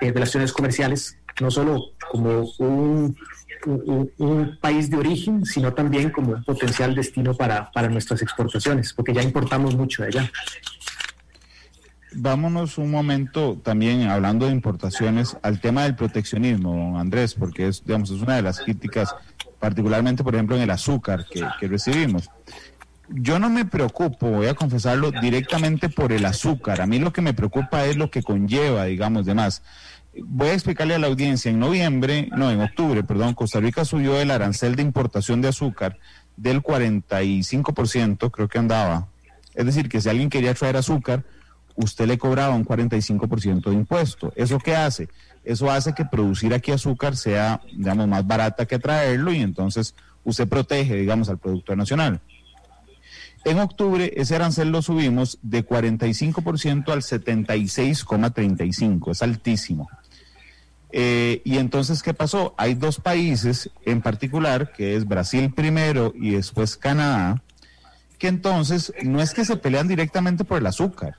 eh, 0.00 0.12
relaciones 0.12 0.52
comerciales, 0.52 1.18
no 1.40 1.50
solo 1.50 1.92
como 2.10 2.44
un, 2.58 3.16
un, 3.66 4.58
país 4.60 4.90
de 4.90 4.96
origen, 4.96 5.44
sino 5.44 5.72
también 5.72 6.10
como 6.10 6.32
un 6.32 6.44
potencial 6.44 6.94
destino 6.94 7.34
para, 7.34 7.70
nuestras 7.90 8.22
exportaciones, 8.22 8.92
porque 8.92 9.12
ya 9.12 9.22
importamos 9.22 9.76
mucho 9.76 10.02
de 10.02 10.08
allá. 10.08 10.30
Vámonos 12.12 12.78
un 12.78 12.90
momento 12.90 13.58
también 13.62 14.08
hablando 14.08 14.46
de 14.46 14.52
importaciones 14.52 15.36
al 15.42 15.60
tema 15.60 15.82
del 15.82 15.96
proteccionismo, 15.96 16.98
Andrés, 16.98 17.34
porque 17.34 17.68
es, 17.68 17.84
digamos, 17.84 18.10
es 18.10 18.22
una 18.22 18.36
de 18.36 18.42
las 18.42 18.60
críticas, 18.60 19.14
particularmente, 19.58 20.22
por 20.22 20.34
ejemplo, 20.34 20.56
en 20.56 20.62
el 20.62 20.70
azúcar 20.70 21.26
que, 21.28 21.44
que 21.58 21.68
recibimos. 21.68 22.30
yo 23.08 23.38
no 23.38 23.50
me 23.50 23.64
preocupo, 23.64 24.30
voy 24.30 24.46
a 24.46 24.54
confesarlo, 24.54 25.10
directamente 25.10 25.88
por 25.88 26.12
el 26.12 26.24
azúcar. 26.24 26.80
A 26.80 26.86
mí 26.86 26.98
lo 26.98 27.12
que 27.12 27.20
me 27.20 27.34
preocupa 27.34 27.84
es 27.84 27.96
lo 27.96 28.10
que 28.10 28.22
conlleva, 28.22 28.84
digamos, 28.84 29.26
demás. 29.26 29.62
Voy 30.22 30.48
a 30.48 30.54
explicarle 30.54 30.94
a 30.94 30.98
la 30.98 31.08
audiencia, 31.08 31.50
en 31.50 31.58
noviembre, 31.58 32.28
no, 32.36 32.50
en 32.50 32.60
octubre, 32.60 33.02
perdón, 33.02 33.34
Costa 33.34 33.60
Rica 33.60 33.84
subió 33.84 34.20
el 34.20 34.30
arancel 34.30 34.76
de 34.76 34.82
importación 34.82 35.40
de 35.40 35.48
azúcar 35.48 35.98
del 36.36 36.62
45%, 36.62 38.30
creo 38.30 38.48
que 38.48 38.58
andaba. 38.58 39.08
Es 39.54 39.66
decir, 39.66 39.88
que 39.88 40.00
si 40.00 40.08
alguien 40.08 40.30
quería 40.30 40.54
traer 40.54 40.76
azúcar, 40.76 41.24
usted 41.76 42.06
le 42.06 42.18
cobraba 42.18 42.54
un 42.54 42.64
45% 42.64 43.70
de 43.70 43.74
impuesto. 43.74 44.32
¿Eso 44.36 44.58
qué 44.58 44.76
hace? 44.76 45.08
Eso 45.44 45.70
hace 45.70 45.92
que 45.92 46.04
producir 46.04 46.54
aquí 46.54 46.72
azúcar 46.72 47.16
sea, 47.16 47.60
digamos, 47.76 48.08
más 48.08 48.26
barata 48.26 48.66
que 48.66 48.78
traerlo 48.78 49.32
y 49.32 49.40
entonces 49.40 49.94
usted 50.24 50.48
protege, 50.48 50.94
digamos, 50.94 51.28
al 51.28 51.38
productor 51.38 51.76
nacional. 51.76 52.20
En 53.44 53.58
octubre 53.58 54.12
ese 54.16 54.36
arancel 54.36 54.70
lo 54.70 54.80
subimos 54.80 55.38
de 55.42 55.66
45% 55.66 56.90
al 56.90 57.02
76,35, 57.02 59.10
es 59.10 59.22
altísimo. 59.22 59.90
Eh, 60.96 61.42
y 61.44 61.58
entonces, 61.58 62.04
¿qué 62.04 62.14
pasó? 62.14 62.54
Hay 62.56 62.74
dos 62.74 63.00
países 63.00 63.68
en 63.84 64.00
particular, 64.00 64.72
que 64.72 64.94
es 64.94 65.08
Brasil 65.08 65.52
primero 65.52 66.12
y 66.14 66.30
después 66.30 66.76
Canadá, 66.76 67.42
que 68.16 68.28
entonces 68.28 68.92
no 69.02 69.20
es 69.20 69.34
que 69.34 69.44
se 69.44 69.56
pelean 69.56 69.88
directamente 69.88 70.44
por 70.44 70.58
el 70.58 70.66
azúcar, 70.68 71.16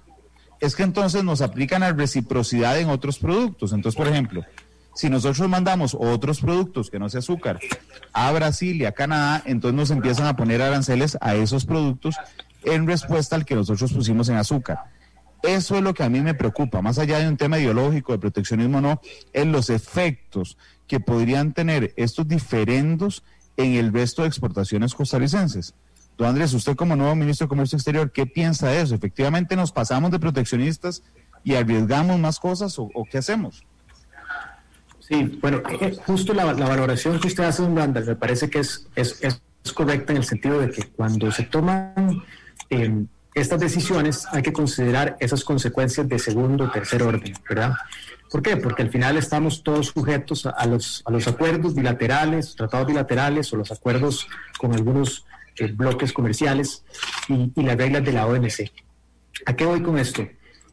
es 0.62 0.78
que 0.78 0.84
entonces 0.84 1.26
nos 1.26 1.42
aplican 1.42 1.82
la 1.82 1.92
reciprocidad 1.92 2.80
en 2.80 2.88
otros 2.88 3.20
productos. 3.20 3.74
Entonces, 3.74 3.98
por 3.98 4.08
ejemplo, 4.08 4.46
si 4.94 5.10
nosotros 5.10 5.50
mandamos 5.50 5.94
otros 6.00 6.40
productos 6.40 6.90
que 6.90 6.98
no 6.98 7.10
sea 7.10 7.20
azúcar 7.20 7.60
a 8.14 8.32
Brasil 8.32 8.82
y 8.82 8.86
a 8.86 8.94
Canadá, 8.94 9.44
entonces 9.46 9.76
nos 9.76 9.92
empiezan 9.92 10.28
a 10.28 10.38
poner 10.38 10.62
aranceles 10.62 11.18
a 11.20 11.36
esos 11.36 11.66
productos 11.66 12.16
en 12.64 12.88
respuesta 12.88 13.36
al 13.36 13.44
que 13.44 13.56
nosotros 13.56 13.92
pusimos 13.92 14.30
en 14.30 14.38
azúcar. 14.38 14.86
Eso 15.48 15.76
es 15.76 15.82
lo 15.82 15.94
que 15.94 16.04
a 16.04 16.10
mí 16.10 16.22
me 16.22 16.34
preocupa, 16.34 16.82
más 16.82 16.98
allá 16.98 17.20
de 17.20 17.28
un 17.28 17.38
tema 17.38 17.60
ideológico, 17.60 18.12
de 18.12 18.20
proteccionismo 18.20 18.82
no, 18.82 19.02
en 19.34 19.52
los 19.52 19.70
efectos 19.70 20.58
que 20.88 21.00
podrían 21.00 21.54
tener 21.54 21.94
estos 21.98 22.28
diferendos 22.28 23.24
en 23.58 23.74
el 23.74 23.94
resto 23.94 24.22
de 24.22 24.28
exportaciones 24.28 24.94
costarricenses. 24.94 25.74
Don 26.18 26.28
Andrés, 26.28 26.54
usted 26.54 26.76
como 26.76 26.96
nuevo 26.96 27.16
ministro 27.16 27.46
de 27.46 27.50
Comercio 27.50 27.76
Exterior, 27.76 28.12
¿qué 28.12 28.26
piensa 28.26 28.70
de 28.70 28.82
eso? 28.82 28.96
¿Efectivamente 28.96 29.56
nos 29.56 29.72
pasamos 29.72 30.12
de 30.12 30.20
proteccionistas 30.20 31.04
y 31.44 31.56
arriesgamos 31.56 32.20
más 32.20 32.40
cosas 32.40 32.78
o, 32.80 32.90
qué 33.10 33.18
hacemos? 33.18 33.66
Sí, 35.00 35.38
bueno, 35.42 35.62
justo 36.06 36.34
la, 36.34 36.46
valoración 36.46 37.20
que 37.20 37.28
usted 37.28 37.44
hace, 37.44 37.62
don 37.62 37.78
Andrés, 37.78 38.08
me 38.08 38.16
parece 38.16 38.50
que 38.50 38.60
es, 38.60 38.88
es, 38.96 39.42
correcta 39.74 40.14
en 40.14 40.18
el 40.18 40.24
sentido 40.24 40.60
de 40.60 40.70
que 40.72 40.84
cuando 40.90 41.32
se 41.32 41.44
toman 41.44 42.24
em, 42.70 43.08
estas 43.36 43.60
decisiones 43.60 44.26
hay 44.32 44.42
que 44.42 44.54
considerar 44.54 45.18
esas 45.20 45.44
consecuencias 45.44 46.08
de 46.08 46.18
segundo 46.18 46.64
o 46.64 46.72
tercer 46.72 47.04
orden, 47.04 47.34
¿verdad? 47.48 47.74
¿Por 48.32 48.42
qué? 48.42 48.56
Porque 48.56 48.82
al 48.82 48.90
final 48.90 49.18
estamos 49.18 49.62
todos 49.62 49.88
sujetos 49.88 50.46
a, 50.46 50.66
los, 50.66 51.04
a 51.06 51.12
los 51.12 51.28
acuerdos 51.28 51.76
bilaterales, 51.76 52.56
tratados 52.56 52.88
bilaterales 52.88 53.52
o 53.52 53.58
los 53.58 53.72
acuerdos 53.72 54.28
con 54.58 54.74
algunos 54.74 55.26
eh, 55.58 55.68
bloques 55.68 56.14
comerciales 56.14 56.84
y, 57.28 57.52
las 57.62 57.76
reglas 57.76 58.06
de 58.06 58.14
la 58.14 58.26
OMC. 58.26 58.72
¿A 59.46 59.56
qué 59.56 59.66
voy 59.66 59.82
con 59.82 59.98
esto? 60.00 60.26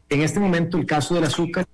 En 0.09 0.21
este 0.21 0.39
momento 0.39 0.77
el 0.77 0.85
caso 0.85 1.15
del 1.15 1.25
azúcar, 1.25 1.65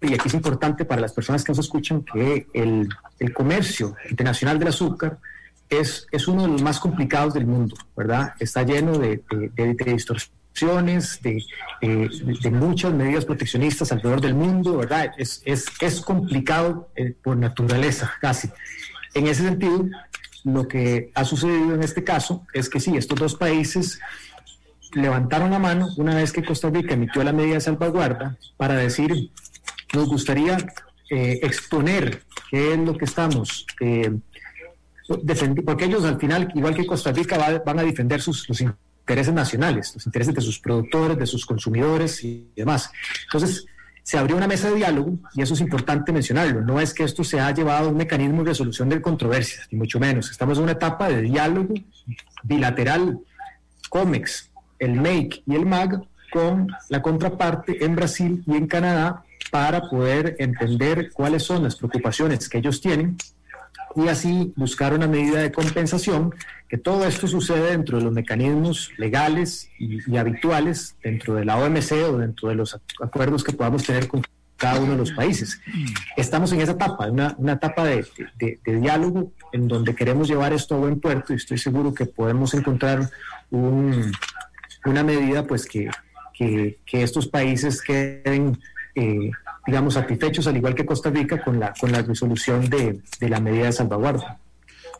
y 0.00 0.14
aquí 0.14 0.26
es 0.28 0.34
importante 0.34 0.84
para 0.84 1.00
las 1.00 1.12
personas 1.12 1.44
que 1.44 1.52
nos 1.52 1.60
escuchan 1.60 2.04
que 2.04 2.48
el, 2.52 2.88
el 3.20 3.32
comercio 3.32 3.96
internacional 4.10 4.58
del 4.58 4.68
azúcar 4.68 5.18
es, 5.68 6.06
es, 6.10 6.28
uno 6.28 6.42
de 6.42 6.48
los 6.48 6.62
más 6.62 6.78
complicados 6.78 7.34
del 7.34 7.46
mundo, 7.46 7.76
¿verdad? 7.96 8.34
Está 8.38 8.62
lleno 8.62 8.98
de, 8.98 9.22
de, 9.30 9.74
de 9.74 9.92
distorsiones, 9.92 11.20
de, 11.22 11.42
de, 11.82 12.50
muchas 12.50 12.92
medidas 12.92 13.24
proteccionistas 13.24 13.92
alrededor 13.92 14.20
del 14.20 14.34
mundo, 14.34 14.78
¿verdad? 14.78 15.10
Es, 15.18 15.42
es, 15.44 15.66
es 15.80 16.00
complicado 16.00 16.88
eh, 16.96 17.14
por 17.22 17.36
naturaleza, 17.36 18.12
casi. 18.20 18.48
En 19.14 19.26
ese 19.26 19.42
sentido, 19.42 19.86
lo 20.44 20.68
que 20.68 21.10
ha 21.14 21.24
sucedido 21.24 21.74
en 21.74 21.82
este 21.82 22.04
caso 22.04 22.46
es 22.52 22.68
que 22.68 22.80
sí, 22.80 22.96
estos 22.96 23.18
dos 23.18 23.34
países 23.34 23.98
levantaron 24.94 25.50
la 25.50 25.58
mano 25.58 25.88
una 25.96 26.14
vez 26.14 26.32
que 26.32 26.44
Costa 26.44 26.70
Rica 26.70 26.94
emitió 26.94 27.22
la 27.24 27.32
medida 27.32 27.54
de 27.54 27.60
salvaguarda 27.60 28.36
para 28.56 28.74
decir, 28.74 29.30
nos 29.92 30.08
gustaría 30.08 30.56
eh, 31.10 31.40
exponer 31.42 32.22
qué 32.50 32.72
es 32.72 32.78
lo 32.78 32.96
que 32.96 33.04
estamos 33.04 33.66
eh, 33.80 34.12
defendiendo, 35.22 35.64
porque 35.64 35.84
ellos 35.86 36.04
al 36.04 36.18
final, 36.18 36.50
igual 36.54 36.74
que 36.74 36.86
Costa 36.86 37.12
Rica, 37.12 37.60
van 37.64 37.78
a 37.78 37.82
defender 37.82 38.20
sus 38.20 38.48
intereses 38.60 39.32
nacionales, 39.32 39.94
los 39.94 40.06
intereses 40.06 40.34
de 40.34 40.40
sus 40.40 40.58
productores, 40.58 41.16
de 41.16 41.26
sus 41.26 41.46
consumidores 41.46 42.24
y 42.24 42.48
demás. 42.56 42.90
Entonces, 43.24 43.66
se 44.02 44.18
abrió 44.18 44.36
una 44.36 44.46
mesa 44.46 44.70
de 44.70 44.76
diálogo 44.76 45.18
y 45.34 45.42
eso 45.42 45.54
es 45.54 45.60
importante 45.60 46.12
mencionarlo. 46.12 46.60
No 46.60 46.80
es 46.80 46.94
que 46.94 47.02
esto 47.02 47.24
se 47.24 47.40
ha 47.40 47.52
llevado 47.52 47.86
a 47.86 47.90
un 47.90 47.96
mecanismo 47.96 48.44
de 48.44 48.50
resolución 48.50 48.88
de 48.88 49.00
controversias, 49.02 49.66
ni 49.70 49.78
mucho 49.78 49.98
menos. 49.98 50.30
Estamos 50.30 50.58
en 50.58 50.64
una 50.64 50.72
etapa 50.72 51.08
de 51.08 51.22
diálogo 51.22 51.74
bilateral, 52.44 53.18
COMEX, 53.88 54.50
el 54.78 54.94
MAKE 54.94 55.42
y 55.46 55.54
el 55.54 55.66
MAG 55.66 56.02
con 56.32 56.68
la 56.88 57.02
contraparte 57.02 57.84
en 57.84 57.96
Brasil 57.96 58.44
y 58.46 58.56
en 58.56 58.66
Canadá 58.66 59.24
para 59.50 59.82
poder 59.82 60.36
entender 60.38 61.10
cuáles 61.12 61.42
son 61.42 61.62
las 61.64 61.76
preocupaciones 61.76 62.48
que 62.48 62.58
ellos 62.58 62.80
tienen 62.80 63.16
y 63.96 64.08
así 64.08 64.52
buscar 64.56 64.92
una 64.92 65.08
medida 65.08 65.40
de 65.40 65.50
compensación, 65.50 66.34
que 66.68 66.76
todo 66.76 67.06
esto 67.06 67.26
sucede 67.26 67.70
dentro 67.70 67.98
de 67.98 68.04
los 68.04 68.12
mecanismos 68.12 68.90
legales 68.98 69.70
y, 69.78 70.16
habituales 70.16 70.96
dentro 71.02 71.34
de 71.34 71.44
la 71.44 71.56
OMC 71.56 71.92
o 72.10 72.18
dentro 72.18 72.48
de 72.48 72.56
los 72.56 72.78
acuerdos 73.00 73.42
que 73.42 73.52
podamos 73.52 73.84
tener 73.84 74.06
con 74.06 74.22
cada 74.56 74.80
uno 74.80 74.92
de 74.92 74.98
los 74.98 75.12
países. 75.12 75.60
Estamos 76.16 76.52
en 76.52 76.60
esa 76.60 76.72
etapa, 76.72 77.06
una, 77.06 77.34
una 77.38 77.52
etapa 77.52 77.84
de, 77.84 78.06
diálogo 78.64 79.32
en 79.52 79.68
donde 79.68 79.94
queremos 79.94 80.28
llevar 80.28 80.52
esto 80.52 80.74
a 80.74 80.78
buen 80.78 81.00
puerto 81.00 81.32
y 81.32 81.36
estoy 81.36 81.58
seguro 81.58 81.94
que 81.94 82.06
podemos 82.06 82.52
encontrar 82.54 83.10
una 83.50 85.02
medida 85.04 85.46
pues 85.46 85.66
que, 85.66 85.88
que, 86.36 87.02
estos 87.02 87.28
países 87.28 87.80
queden 87.80 88.58
eh, 88.94 89.30
digamos, 89.66 89.94
satisfechos, 89.94 90.46
al 90.46 90.56
igual 90.56 90.74
que 90.74 90.86
Costa 90.86 91.10
Rica, 91.10 91.42
con 91.42 91.58
la, 91.58 91.74
con 91.78 91.92
la 91.92 92.02
resolución 92.02 92.68
de, 92.70 93.00
la 93.20 93.40
medida 93.40 93.66
de 93.66 93.72
salvaguarda. 93.72 94.38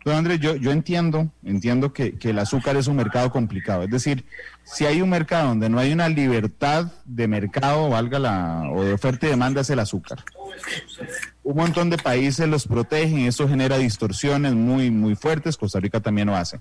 Don 0.04 0.14
Andrés, 0.14 0.38
yo, 0.38 0.54
yo 0.54 0.70
entiendo, 0.70 1.30
entiendo 1.44 1.92
que, 1.92 2.16
el 2.20 2.38
azúcar 2.38 2.76
es 2.76 2.86
un 2.86 2.96
mercado 2.96 3.30
complicado. 3.30 3.82
Es 3.82 3.90
decir, 3.90 4.24
si 4.64 4.86
hay 4.86 5.00
un 5.00 5.08
mercado 5.08 5.48
donde 5.48 5.68
no 5.68 5.78
hay 5.78 5.92
una 5.92 6.08
libertad 6.08 6.92
de 7.04 7.26
mercado, 7.26 7.90
valga 7.90 8.18
la, 8.18 8.70
o 8.72 8.84
de 8.84 8.92
oferta 8.92 9.26
y 9.26 9.30
demanda, 9.30 9.62
es 9.62 9.70
el 9.70 9.80
azúcar. 9.80 10.24
Un 11.42 11.56
montón 11.56 11.90
de 11.90 11.98
países 11.98 12.48
los 12.48 12.66
protegen, 12.66 13.20
eso 13.20 13.48
genera 13.48 13.78
distorsiones 13.78 14.54
muy, 14.54 14.90
muy 14.90 15.16
fuertes, 15.16 15.56
Costa 15.56 15.80
Rica 15.80 16.00
también 16.00 16.28
lo 16.28 16.36
hace. 16.36 16.58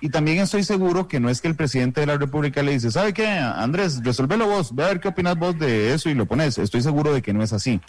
Y 0.00 0.10
también 0.10 0.38
estoy 0.38 0.64
seguro 0.64 1.08
que 1.08 1.20
no 1.20 1.30
es 1.30 1.40
que 1.40 1.48
el 1.48 1.54
presidente 1.54 2.00
de 2.00 2.06
la 2.06 2.18
República 2.18 2.62
le 2.62 2.72
dice, 2.72 2.90
¿sabe 2.90 3.12
qué, 3.12 3.26
Andrés? 3.26 4.02
Resolvelo 4.02 4.46
vos, 4.46 4.74
ve 4.74 4.84
a 4.84 4.88
ver 4.88 5.00
qué 5.00 5.08
opinas 5.08 5.36
vos 5.36 5.58
de 5.58 5.94
eso 5.94 6.10
y 6.10 6.14
lo 6.14 6.26
pones. 6.26 6.58
Estoy 6.58 6.82
seguro 6.82 7.12
de 7.12 7.22
que 7.22 7.32
no 7.32 7.42
es 7.42 7.52
así. 7.52 7.80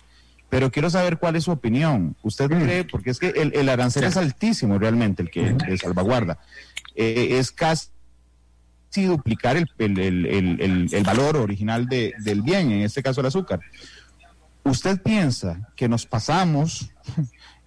Pero 0.50 0.72
quiero 0.72 0.90
saber 0.90 1.18
cuál 1.18 1.36
es 1.36 1.46
su 1.46 1.52
opinión. 1.52 2.16
¿Usted 2.22 2.50
mm. 2.50 2.64
cree? 2.64 2.84
Porque 2.84 3.10
es 3.10 3.20
que 3.20 3.30
el, 3.30 3.68
arancel 3.68 4.04
es 4.04 4.18
altísimo 4.18 4.78
realmente, 4.78 5.24
el 5.24 5.30
que 5.30 5.78
salvaguarda. 5.78 6.38
Eh, 6.96 7.38
es 7.40 7.52
casi 7.52 7.90
duplicar 8.96 9.58
el, 9.58 9.68
el, 9.78 11.04
valor 11.04 11.38
original 11.38 11.88
del 11.88 12.42
bien, 12.44 12.72
en 12.72 12.82
este 12.84 13.04
caso 13.04 13.22
el 13.22 13.28
azúcar. 13.28 13.60
¿Usted 14.64 15.02
piensa 15.02 15.70
que 15.76 15.88
nos 15.88 16.06
pasamos 16.06 16.90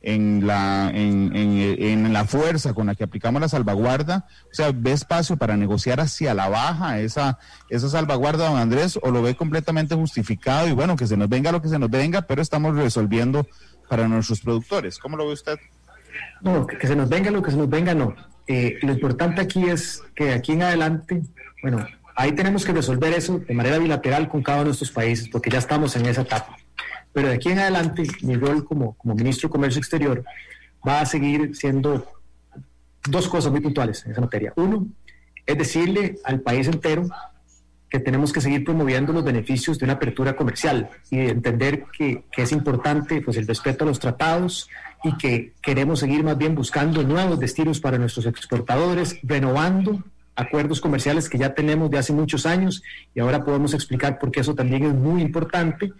en 0.03 0.47
la, 0.47 0.91
en, 0.95 1.33
en, 1.35 2.13
la 2.13 2.25
fuerza 2.25 2.73
con 2.73 2.87
la 2.87 2.95
que 2.95 3.05
aplicamos 3.05 3.41
la 3.41 3.49
salvaguarda? 3.49 4.27
O 4.51 4.55
sea, 4.55 4.73
¿ve 4.75 4.93
espacio 4.93 5.37
para 5.37 5.57
negociar 5.57 6.01
hacia 6.01 6.35
la 6.35 6.49
baja 6.49 7.01
esa, 7.01 7.39
esa 7.69 7.89
salvaguarda, 7.89 8.49
don 8.49 8.59
Andrés, 8.59 8.99
o 9.03 9.11
lo 9.11 9.23
ve 9.23 9.35
completamente 9.35 9.95
justificado 9.95 10.69
y 10.69 10.73
bueno, 10.73 10.97
que 10.97 11.07
se 11.07 11.17
nos 11.17 11.29
venga 11.29 11.53
lo 11.53 11.63
que 11.63 11.69
se 11.69 11.79
nos 11.79 11.91
venga, 11.91 12.23
pero 12.23 12.43
estamos 12.43 12.77
resolviendo 12.77 13.47
para 13.89 14.09
nuestros 14.09 14.41
productores? 14.41 14.99
¿Cómo 14.99 15.17
lo 15.17 15.27
ve 15.27 15.33
usted? 15.33 15.59
No, 16.41 16.66
que, 16.66 16.87
se 16.87 16.97
nos 16.97 17.09
venga 17.09 17.31
lo 17.31 17.43
que 17.43 17.51
se 17.51 17.57
nos 17.57 17.68
venga, 17.68 17.95
no. 17.95 18.14
Eh, 18.47 18.79
lo 18.83 18.93
importante 18.93 19.41
aquí 19.41 19.68
es 19.68 20.03
que 20.14 20.33
aquí 20.33 20.53
en 20.53 20.62
adelante, 20.62 21.22
bueno, 21.62 21.87
ahí 22.16 22.33
tenemos 22.33 22.64
que 22.64 22.72
resolver 22.72 23.12
eso 23.12 23.39
de 23.41 23.55
manera 23.55 23.79
bilateral 23.79 24.29
con 24.29 24.43
cada 24.43 24.59
uno 24.59 24.64
de 24.64 24.68
nuestros 24.68 24.91
países, 24.91 25.29
porque 25.29 25.51
ya 25.51 25.59
estamos 25.59 25.95
en 25.97 26.07
esa 26.07 26.22
etapa. 26.22 26.57
Pero 27.13 27.29
de 27.29 27.35
aquí 27.35 27.51
en 27.51 27.59
adelante, 27.59 28.05
mi 28.23 28.37
rol 28.37 28.65
como, 28.65 28.95
como 28.95 29.15
ministro 29.15 29.49
de 29.49 29.53
Comercio 29.53 29.79
Exterior 29.81 30.25
va 30.87 31.01
a 31.01 31.07
seguir 31.07 31.57
siendo 31.57 32.07
dos 33.09 33.29
cosas 33.29 33.51
muy 33.51 33.61
puntuales 33.61 34.05
en 34.05 34.13
esa 34.13 34.21
materia. 34.21 34.53
Uno, 34.57 34.87
es 35.47 35.57
decirle 35.57 36.19
al 36.25 36.41
país 36.41 36.69
entero 36.69 37.09
que 37.89 38.01
tenemos 38.01 38.33
que 38.33 38.41
seguir 38.41 38.65
promoviendo 38.65 39.13
los 39.13 39.25
beneficios 39.25 39.79
de 39.79 39.87
una 39.87 39.95
apertura 39.95 40.37
comercial 40.37 40.91
y 41.11 41.21
entender 41.21 41.85
que, 41.97 42.25
que, 42.31 42.43
es 42.43 42.53
importante 42.53 43.23
pues, 43.23 43.39
el 43.39 43.47
respeto 43.47 43.85
a 43.85 43.87
los 43.87 43.99
tratados 43.99 44.69
y 45.05 45.17
que 45.17 45.55
queremos 45.63 46.01
seguir 46.01 46.23
más 46.23 46.37
bien 46.37 46.55
buscando 46.55 47.03
nuevos 47.03 47.41
destinos 47.41 47.81
para 47.81 47.97
nuestros 47.97 48.27
exportadores, 48.27 49.19
renovando 49.23 50.05
acuerdos 50.39 50.81
comerciales 50.81 51.29
que 51.29 51.39
ya 51.39 51.55
tenemos 51.55 51.91
de 51.91 51.99
hace 51.99 52.13
muchos 52.13 52.47
años 52.47 52.83
y 53.15 53.21
ahora 53.21 53.45
podemos 53.45 53.75
explicar 53.75 54.19
por 54.19 54.31
qué 54.31 54.41
eso 54.41 54.55
también 54.55 54.85
es 54.85 54.95
muy 54.95 55.21
importante. 55.21 55.93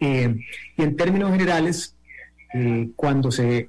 Eh, 0.00 0.34
y 0.76 0.82
en 0.82 0.96
términos 0.96 1.30
generales, 1.30 1.96
eh, 2.54 2.90
cuando 2.96 3.30
se 3.30 3.68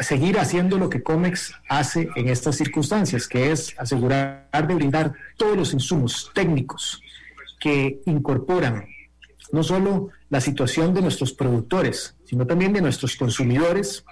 seguir 0.00 0.38
haciendo 0.38 0.78
lo 0.78 0.88
que 0.88 1.02
COMEX 1.02 1.54
hace 1.68 2.08
en 2.16 2.28
estas 2.28 2.56
circunstancias, 2.56 3.28
que 3.28 3.50
es 3.50 3.74
asegurar 3.78 4.66
de 4.66 4.74
brindar 4.74 5.12
todos 5.36 5.56
los 5.56 5.74
insumos 5.74 6.30
técnicos 6.34 7.02
que 7.60 8.00
incorporan 8.06 8.86
no 9.52 9.62
solo 9.62 10.08
la 10.30 10.40
situación 10.40 10.94
de 10.94 11.02
nuestros 11.02 11.32
productores, 11.32 12.16
sino 12.24 12.46
también 12.46 12.72
de 12.72 12.80
nuestros 12.80 13.16
consumidores 13.16 14.04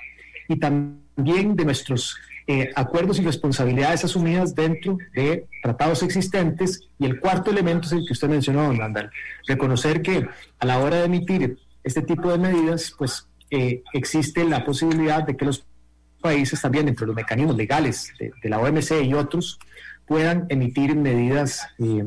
y 0.49 0.57
también 0.57 1.57
de 1.57 1.65
nuestros 1.65 2.15
eh, 2.53 2.69
acuerdos 2.75 3.21
y 3.21 3.23
responsabilidades 3.23 4.05
asumidas 4.05 4.57
dentro 4.57 4.99
de 5.15 5.47
tratados 5.63 6.03
existentes. 6.03 6.81
Y 6.99 7.07
el 7.07 7.21
cuarto 7.21 7.53
elemento 7.53 7.87
es 7.87 7.93
el 7.93 8.05
que 8.05 8.13
usted 8.13 8.29
mencionó, 8.29 8.65
don 8.65 8.77
Landal, 8.77 9.13
reconocer 9.47 10.03
que 10.03 10.27
a 10.59 10.67
la 10.67 10.81
hora 10.81 10.97
de 10.97 11.05
emitir 11.05 11.59
este 11.85 12.03
tipo 12.03 12.29
de 12.29 12.39
medidas, 12.39 12.93
pues 12.99 13.29
eh, 13.53 13.85
existe 13.93 14.43
la 14.43 14.65
posibilidad 14.65 15.23
de 15.23 15.37
que 15.37 15.45
los 15.45 15.65
países 16.21 16.61
también, 16.61 16.87
dentro 16.87 17.05
de 17.05 17.11
los 17.11 17.17
mecanismos 17.17 17.57
legales 17.57 18.13
de, 18.19 18.49
la 18.49 18.59
OMC 18.59 19.01
y 19.05 19.15
otros, 19.15 19.61
puedan 20.05 20.47
emitir 20.49 20.97
medidas 20.97 21.69
eh, 21.79 22.05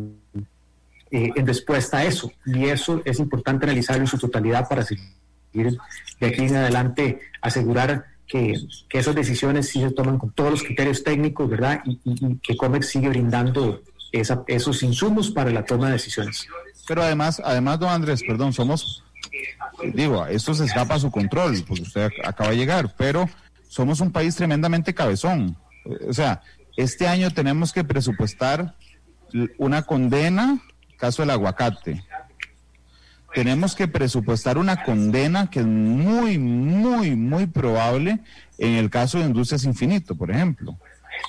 en 1.09 1.47
respuesta 1.47 1.99
a 1.99 2.03
eso. 2.03 2.33
Y 2.45 2.65
eso 2.65 3.01
es 3.05 3.17
importante 3.19 3.65
analizarlo 3.65 4.01
en 4.01 4.07
su 4.07 4.17
totalidad 4.17 4.67
para 4.67 4.83
seguir 4.83 5.77
de 6.19 6.27
aquí 6.27 6.41
en 6.41 6.55
adelante 6.57 7.21
asegurar 7.39 8.12
que, 8.33 8.55
esas 8.89 9.13
decisiones 9.13 9.69
sí 9.69 9.79
se 9.79 9.91
toman 9.91 10.17
con 10.17 10.31
todos 10.31 10.49
los 10.49 10.63
criterios 10.63 11.03
técnicos, 11.03 11.47
¿verdad? 11.47 11.81
Y, 11.85 12.37
que 12.37 12.57
COMEX 12.57 12.87
sigue 12.87 13.09
brindando 13.09 13.83
esos 14.11 14.81
insumos 14.81 15.29
para 15.29 15.51
la 15.51 15.63
toma 15.63 15.87
de 15.87 15.93
decisiones. 15.93 16.47
Pero 16.87 17.03
además, 17.03 17.41
además, 17.45 17.79
don 17.79 17.89
Andrés, 17.89 18.23
perdón, 18.25 18.51
somos, 18.51 19.03
digo, 19.93 20.25
esto 20.25 20.53
se 20.55 20.65
escapa 20.65 20.95
a 20.95 20.99
su 20.99 21.11
control, 21.11 21.63
porque 21.67 21.83
usted 21.83 22.09
acaba 22.23 22.49
de 22.49 22.57
llegar, 22.57 22.93
pero 22.97 23.29
somos 23.67 23.99
un 24.01 24.11
país 24.11 24.35
tremendamente 24.35 24.95
cabezón. 24.95 25.55
O 26.07 26.13
sea, 26.13 26.41
este 26.75 27.07
año 27.07 27.29
tenemos 27.31 27.71
que 27.71 27.83
presupuestar 27.83 28.75
una 29.59 29.83
condena, 29.83 30.59
caso 30.97 31.21
del 31.21 31.29
aguacate, 31.29 32.03
tenemos 33.33 33.75
que 33.75 33.87
presupuestar 33.87 34.57
una 34.57 34.83
condena 34.83 35.49
que 35.49 35.59
es 35.59 35.65
muy, 35.65 36.37
muy, 36.37 37.15
muy 37.15 37.47
probable 37.47 38.19
en 38.57 38.75
el 38.75 38.89
caso 38.89 39.17
de 39.17 39.25
Industrias 39.25 39.65
Infinito, 39.65 40.15
por 40.15 40.31
ejemplo, 40.31 40.77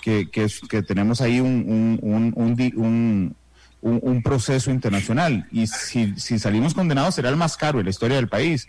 que, 0.02 0.30
que, 0.30 0.82
tenemos 0.82 1.20
ahí 1.20 1.40
un, 1.40 1.98
un, 2.02 3.34
un, 3.80 4.22
proceso 4.22 4.70
internacional. 4.70 5.46
Y 5.50 5.66
si, 5.66 6.14
si 6.18 6.38
salimos 6.38 6.74
condenados 6.74 7.14
será 7.14 7.28
el 7.28 7.36
más 7.36 7.57
caro 7.57 7.78
en 7.78 7.86
la 7.86 7.90
historia 7.90 8.16
del 8.16 8.28
país. 8.28 8.68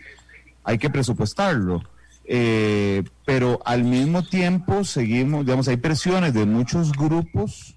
Hay 0.64 0.78
que 0.78 0.90
presupuestarlo. 0.90 1.82
Eh, 2.28 3.04
pero 3.24 3.60
al 3.64 3.84
mismo 3.84 4.24
tiempo 4.24 4.82
seguimos, 4.84 5.44
digamos, 5.44 5.68
hay 5.68 5.76
presiones 5.76 6.34
de 6.34 6.44
muchos 6.44 6.92
grupos 6.92 7.75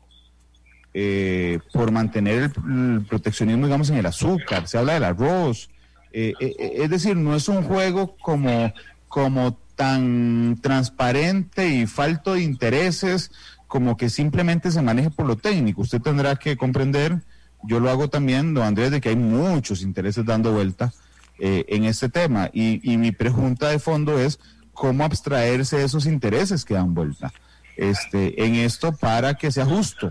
eh, 0.93 1.59
por 1.71 1.91
mantener 1.91 2.51
el, 2.67 3.05
proteccionismo, 3.07 3.65
digamos, 3.65 3.89
en 3.89 3.97
el 3.97 4.05
azúcar, 4.05 4.67
se 4.67 4.77
habla 4.77 4.93
del 4.93 5.03
arroz. 5.03 5.69
Eh, 6.11 6.33
eh, 6.39 6.73
es 6.77 6.89
decir, 6.89 7.15
no 7.15 7.35
es 7.35 7.47
un 7.47 7.63
juego 7.63 8.15
como, 8.17 8.73
como 9.07 9.57
tan 9.75 10.57
transparente 10.61 11.69
y 11.69 11.85
falto 11.85 12.33
de 12.33 12.41
intereses 12.41 13.31
como 13.67 13.97
que 13.97 14.09
simplemente 14.09 14.71
se 14.71 14.81
maneje 14.81 15.11
por 15.11 15.27
lo 15.27 15.35
técnico. 15.37 15.81
Usted 15.81 16.01
tendrá 16.01 16.35
que 16.37 16.57
comprender, 16.57 17.21
yo 17.63 17.79
lo 17.79 17.91
hago 17.91 18.09
también, 18.09 18.55
don 18.55 18.63
Andrés, 18.63 18.89
de 18.89 18.99
que 18.99 19.09
hay 19.09 19.15
muchos 19.15 19.83
intereses 19.83 20.25
dando 20.25 20.51
vuelta 20.51 20.91
en 21.37 21.85
este 21.85 22.09
tema. 22.09 22.49
Y, 22.51 22.81
y 22.91 22.97
mi 22.97 23.11
pregunta 23.11 23.69
de 23.69 23.77
fondo 23.77 24.19
es, 24.19 24.39
¿cómo 24.73 25.03
abstraerse 25.03 25.77
de 25.77 25.83
esos 25.83 26.07
intereses 26.07 26.65
que 26.65 26.73
dan 26.73 26.95
vuelta 26.95 27.31
este, 27.77 28.43
en 28.43 28.55
esto 28.55 28.91
para 28.91 29.35
que 29.35 29.51
sea 29.51 29.65
justo? 29.65 30.09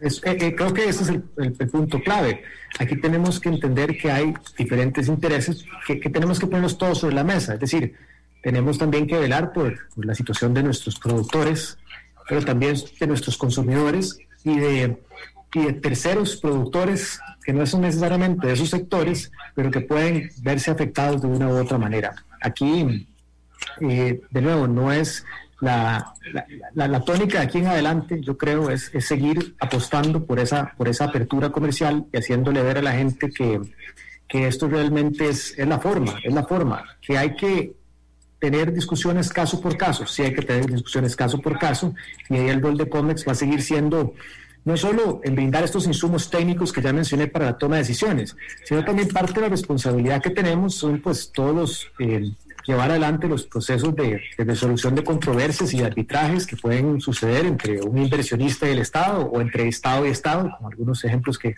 Eh, 0.00 0.08
eh, 0.24 0.54
creo 0.54 0.74
que 0.74 0.88
ese 0.88 1.04
es 1.04 1.08
el, 1.08 1.22
punto 1.70 2.00
clave. 2.02 2.42
Aquí 2.78 2.96
tenemos 2.96 3.40
que 3.40 3.48
entender 3.48 3.96
que 3.96 4.10
hay 4.10 4.34
diferentes 4.58 5.08
intereses 5.08 5.64
que, 5.86 5.96
tenemos 5.96 6.38
que 6.38 6.46
ponerlos 6.46 6.76
todos 6.76 6.98
sobre 6.98 7.14
la 7.14 7.24
mesa. 7.24 7.54
Es 7.54 7.60
decir, 7.60 7.94
tenemos 8.42 8.76
también 8.76 9.06
que 9.06 9.18
velar 9.18 9.52
por, 9.52 9.78
la 9.96 10.14
situación 10.14 10.52
de 10.52 10.62
nuestros 10.62 10.98
productores, 10.98 11.78
pero 12.28 12.44
también 12.44 12.76
de 13.00 13.06
nuestros 13.06 13.38
consumidores 13.38 14.18
y 14.44 14.58
de, 14.58 14.98
y 15.54 15.64
de 15.64 15.72
terceros 15.72 16.36
productores 16.36 17.18
que 17.42 17.52
no 17.52 17.64
son 17.64 17.80
necesariamente 17.82 18.48
de 18.48 18.52
esos 18.52 18.68
sectores, 18.68 19.32
pero 19.54 19.70
que 19.70 19.80
pueden 19.80 20.30
verse 20.42 20.70
afectados 20.70 21.22
de 21.22 21.28
una 21.28 21.48
u 21.48 21.56
otra 21.56 21.78
manera. 21.78 22.14
Aquí, 22.42 23.06
eh, 23.80 24.20
de 24.30 24.42
nuevo, 24.42 24.66
no 24.66 24.92
es 24.92 25.24
la, 25.60 26.12
la, 26.74 27.00
tónica 27.00 27.38
de 27.38 27.44
aquí 27.44 27.58
en 27.58 27.66
adelante, 27.66 28.20
yo 28.20 28.36
creo, 28.36 28.70
es, 28.70 28.90
seguir 29.00 29.54
apostando 29.58 30.24
por 30.24 30.38
esa, 30.38 30.74
por 30.76 30.88
esa 30.88 31.06
apertura 31.06 31.50
comercial 31.50 32.06
y 32.12 32.18
haciéndole 32.18 32.62
ver 32.62 32.78
a 32.78 32.82
la 32.82 32.92
gente 32.92 33.30
que, 33.30 33.60
esto 34.28 34.68
realmente 34.68 35.30
es, 35.30 35.58
es, 35.58 35.66
la 35.66 35.78
forma, 35.78 36.18
es 36.22 36.32
la 36.32 36.44
forma, 36.44 36.84
que 37.00 37.16
hay 37.16 37.34
que 37.36 37.74
tener 38.38 38.70
discusiones 38.72 39.30
caso 39.30 39.60
por 39.62 39.78
caso, 39.78 40.06
sí 40.06 40.22
hay 40.22 40.34
que 40.34 40.42
tener 40.42 40.66
discusiones 40.66 41.16
caso 41.16 41.40
por 41.40 41.58
caso, 41.58 41.94
y 42.28 42.36
ahí 42.36 42.48
el 42.50 42.60
rol 42.60 42.76
de 42.76 42.88
COMEX 42.88 43.26
va 43.26 43.32
a 43.32 43.36
seguir 43.36 43.62
siendo 43.62 44.12
no 44.66 44.76
solo 44.76 45.20
en 45.22 45.36
brindar 45.36 45.64
estos 45.64 45.86
insumos 45.86 46.28
técnicos 46.28 46.72
que 46.72 46.82
ya 46.82 46.92
mencioné 46.92 47.28
para 47.28 47.46
la 47.46 47.56
toma 47.56 47.76
de 47.76 47.82
decisiones, 47.82 48.36
sino 48.64 48.84
también 48.84 49.08
parte 49.08 49.34
de 49.34 49.42
la 49.42 49.48
responsabilidad 49.48 50.20
que 50.20 50.30
tenemos 50.30 50.74
son 50.74 51.00
pues 51.00 51.30
todos 51.32 51.54
los... 51.54 51.92
Eh, 52.00 52.32
llevar 52.66 52.90
adelante 52.90 53.28
los 53.28 53.46
procesos 53.46 53.94
de, 53.94 54.20
resolución 54.38 54.94
de 54.94 55.04
controversias 55.04 55.72
y 55.72 55.82
arbitrajes 55.82 56.46
que 56.46 56.56
pueden 56.56 57.00
suceder 57.00 57.46
entre 57.46 57.80
un 57.80 57.98
inversionista 57.98 58.68
y 58.68 58.72
el 58.72 58.78
Estado 58.80 59.20
o 59.20 59.40
entre 59.40 59.68
Estado 59.68 60.06
y 60.06 60.10
Estado, 60.10 60.50
como 60.56 60.68
algunos 60.68 61.04
ejemplos 61.04 61.38
que, 61.38 61.54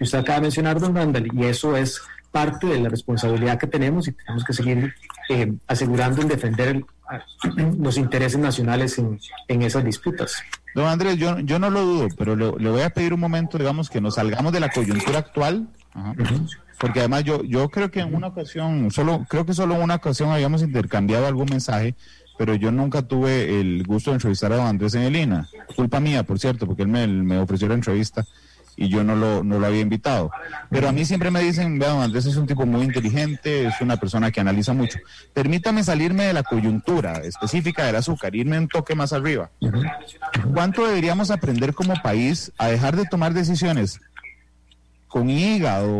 usted 0.00 0.18
acaba 0.18 0.36
de 0.36 0.42
mencionar, 0.42 0.78
don 0.78 0.94
Randall, 0.94 1.28
y 1.32 1.44
eso 1.44 1.76
es 1.76 2.00
parte 2.30 2.66
de 2.66 2.78
la 2.78 2.88
responsabilidad 2.88 3.58
que 3.58 3.66
tenemos 3.66 4.06
y 4.06 4.12
tenemos 4.12 4.44
que 4.44 4.52
seguir 4.52 4.94
eh, 5.28 5.52
asegurando 5.66 6.22
en 6.22 6.28
defender 6.28 6.84
los 7.78 7.96
intereses 7.96 8.38
nacionales 8.38 8.98
en, 8.98 9.18
en, 9.48 9.62
esas 9.62 9.84
disputas. 9.84 10.42
Don 10.74 10.86
Andrés, 10.86 11.16
yo, 11.16 11.40
yo 11.40 11.58
no 11.58 11.70
lo 11.70 11.82
dudo, 11.82 12.08
pero 12.16 12.36
le, 12.36 12.52
le, 12.58 12.70
voy 12.70 12.82
a 12.82 12.90
pedir 12.90 13.12
un 13.12 13.18
momento, 13.18 13.58
digamos, 13.58 13.90
que 13.90 14.00
nos 14.00 14.14
salgamos 14.14 14.52
de 14.52 14.60
la 14.60 14.68
coyuntura 14.68 15.18
actual. 15.18 15.68
Ajá 15.92 16.14
porque 16.80 17.00
además 17.00 17.24
yo, 17.24 17.44
yo 17.44 17.68
creo 17.68 17.90
que 17.90 18.00
en 18.00 18.14
una 18.14 18.28
ocasión, 18.28 18.90
solo, 18.90 19.26
creo 19.28 19.44
que 19.44 19.52
solo 19.52 19.74
en 19.76 19.82
una 19.82 19.96
ocasión 19.96 20.30
habíamos 20.30 20.62
intercambiado 20.62 21.26
algún 21.26 21.46
mensaje, 21.50 21.94
pero 22.38 22.54
yo 22.54 22.72
nunca 22.72 23.02
tuve 23.02 23.60
el 23.60 23.84
gusto 23.86 24.10
de 24.10 24.14
entrevistar 24.14 24.50
a 24.52 24.56
don 24.56 24.66
Andrés 24.66 24.94
Enelina. 24.94 25.46
Culpa 25.76 26.00
mía, 26.00 26.22
por 26.22 26.38
cierto, 26.38 26.66
porque 26.66 26.82
él 26.82 26.88
me, 26.88 27.38
ofreció 27.38 27.68
la 27.68 27.74
entrevista 27.74 28.24
y 28.76 28.88
yo 28.88 29.04
no 29.04 29.14
lo, 29.14 29.44
no 29.44 29.58
lo 29.58 29.66
había 29.66 29.82
invitado. 29.82 30.30
Pero 30.70 30.88
a 30.88 30.92
mí 30.92 31.04
siempre 31.04 31.30
me 31.30 31.42
dicen, 31.42 31.78
vea, 31.78 31.90
don 31.90 32.00
Andrés 32.00 32.24
es 32.24 32.36
un 32.36 32.46
tipo 32.46 32.64
muy 32.64 32.82
inteligente, 32.82 33.66
es 33.66 33.78
una 33.82 33.98
persona 33.98 34.30
que 34.30 34.40
analiza 34.40 34.72
mucho. 34.72 34.98
Permítame 35.34 35.84
salirme 35.84 36.24
de 36.24 36.32
la 36.32 36.44
coyuntura 36.44 37.18
específica 37.18 37.84
del 37.84 37.96
azúcar, 37.96 38.34
irme 38.34 38.58
un 38.58 38.68
toque 38.68 38.94
más 38.94 39.12
arriba. 39.12 39.50
¿Cuánto 40.54 40.86
deberíamos 40.86 41.30
aprender 41.30 41.74
como 41.74 41.92
país 42.02 42.52
a 42.56 42.68
dejar 42.68 42.96
de 42.96 43.04
tomar 43.04 43.34
decisiones 43.34 44.00
con 45.10 45.28
hígado 45.28 45.98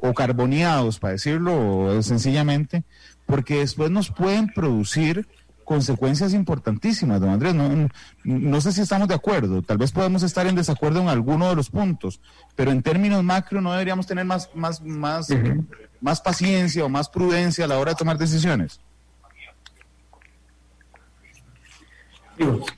o 0.00 0.14
carboneados, 0.14 1.00
para 1.00 1.14
decirlo 1.14 2.00
sencillamente, 2.02 2.84
porque 3.26 3.58
después 3.58 3.90
nos 3.90 4.10
pueden 4.10 4.46
producir 4.46 5.26
consecuencias 5.64 6.32
importantísimas, 6.32 7.20
don 7.20 7.30
Andrés. 7.30 7.54
No, 7.54 7.88
no, 8.22 8.60
sé 8.60 8.70
si 8.72 8.82
estamos 8.82 9.08
de 9.08 9.14
acuerdo, 9.14 9.62
tal 9.62 9.78
vez 9.78 9.90
podemos 9.90 10.22
estar 10.22 10.46
en 10.46 10.54
desacuerdo 10.54 11.00
en 11.00 11.08
alguno 11.08 11.48
de 11.48 11.56
los 11.56 11.70
puntos, 11.70 12.20
pero 12.54 12.70
en 12.70 12.82
términos 12.82 13.24
macro 13.24 13.60
no 13.60 13.72
deberíamos 13.72 14.06
tener 14.06 14.24
más, 14.24 14.48
más, 14.54 14.80
más, 14.80 15.28
más 16.00 16.20
paciencia 16.20 16.84
o 16.84 16.88
más 16.88 17.08
prudencia 17.08 17.64
a 17.64 17.68
la 17.68 17.78
hora 17.80 17.90
de 17.90 17.96
tomar 17.96 18.16
decisiones. 18.16 18.80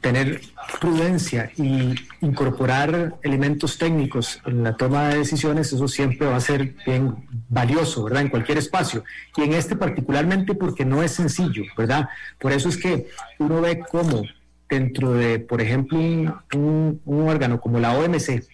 Tener 0.00 0.40
prudencia 0.80 1.50
y 1.56 1.94
incorporar 2.20 3.16
elementos 3.22 3.78
técnicos 3.78 4.40
en 4.46 4.62
la 4.62 4.76
toma 4.76 5.08
de 5.08 5.18
decisiones, 5.18 5.72
eso 5.72 5.88
siempre 5.88 6.26
va 6.26 6.36
a 6.36 6.40
ser 6.40 6.74
bien 6.86 7.26
valioso, 7.48 8.04
¿verdad? 8.04 8.22
En 8.22 8.28
cualquier 8.28 8.58
espacio. 8.58 9.04
Y 9.36 9.42
en 9.42 9.54
este 9.54 9.76
particularmente 9.76 10.54
porque 10.54 10.84
no 10.84 11.02
es 11.02 11.12
sencillo, 11.12 11.64
¿verdad? 11.76 12.08
Por 12.38 12.52
eso 12.52 12.68
es 12.68 12.76
que 12.76 13.08
uno 13.38 13.60
ve 13.60 13.80
cómo 13.80 14.22
dentro 14.68 15.12
de, 15.12 15.38
por 15.38 15.60
ejemplo, 15.60 15.98
un, 15.98 17.00
un 17.04 17.28
órgano 17.28 17.60
como 17.60 17.80
la 17.80 17.96
OMC, 17.98 18.44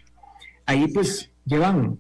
ahí 0.67 0.89
pues 0.89 1.31
llevan, 1.45 1.99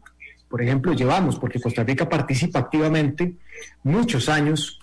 por 0.48 0.62
ejemplo, 0.62 0.92
llevamos, 0.92 1.38
porque 1.38 1.60
Costa 1.60 1.82
Rica 1.82 2.08
participa 2.08 2.60
activamente 2.60 3.36
muchos 3.82 4.28
años, 4.28 4.78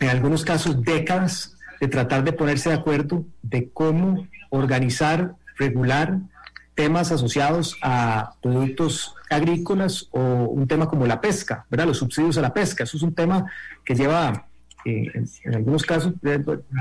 en 0.00 0.08
algunos 0.08 0.44
casos 0.44 0.82
décadas, 0.82 1.53
de 1.80 1.88
tratar 1.88 2.24
de 2.24 2.32
ponerse 2.32 2.70
de 2.70 2.76
acuerdo 2.76 3.24
de 3.42 3.70
cómo 3.70 4.26
organizar 4.50 5.34
regular 5.56 6.18
temas 6.74 7.12
asociados 7.12 7.76
a 7.82 8.34
productos 8.42 9.14
agrícolas 9.30 10.08
o 10.10 10.20
un 10.20 10.66
tema 10.66 10.88
como 10.88 11.06
la 11.06 11.20
pesca, 11.20 11.66
¿verdad? 11.70 11.86
Los 11.86 11.98
subsidios 11.98 12.36
a 12.36 12.42
la 12.42 12.52
pesca. 12.52 12.84
Eso 12.84 12.96
es 12.96 13.02
un 13.02 13.14
tema 13.14 13.46
que 13.84 13.94
lleva, 13.94 14.46
eh, 14.84 15.10
en, 15.14 15.54
algunos 15.54 15.84
casos, 15.84 16.14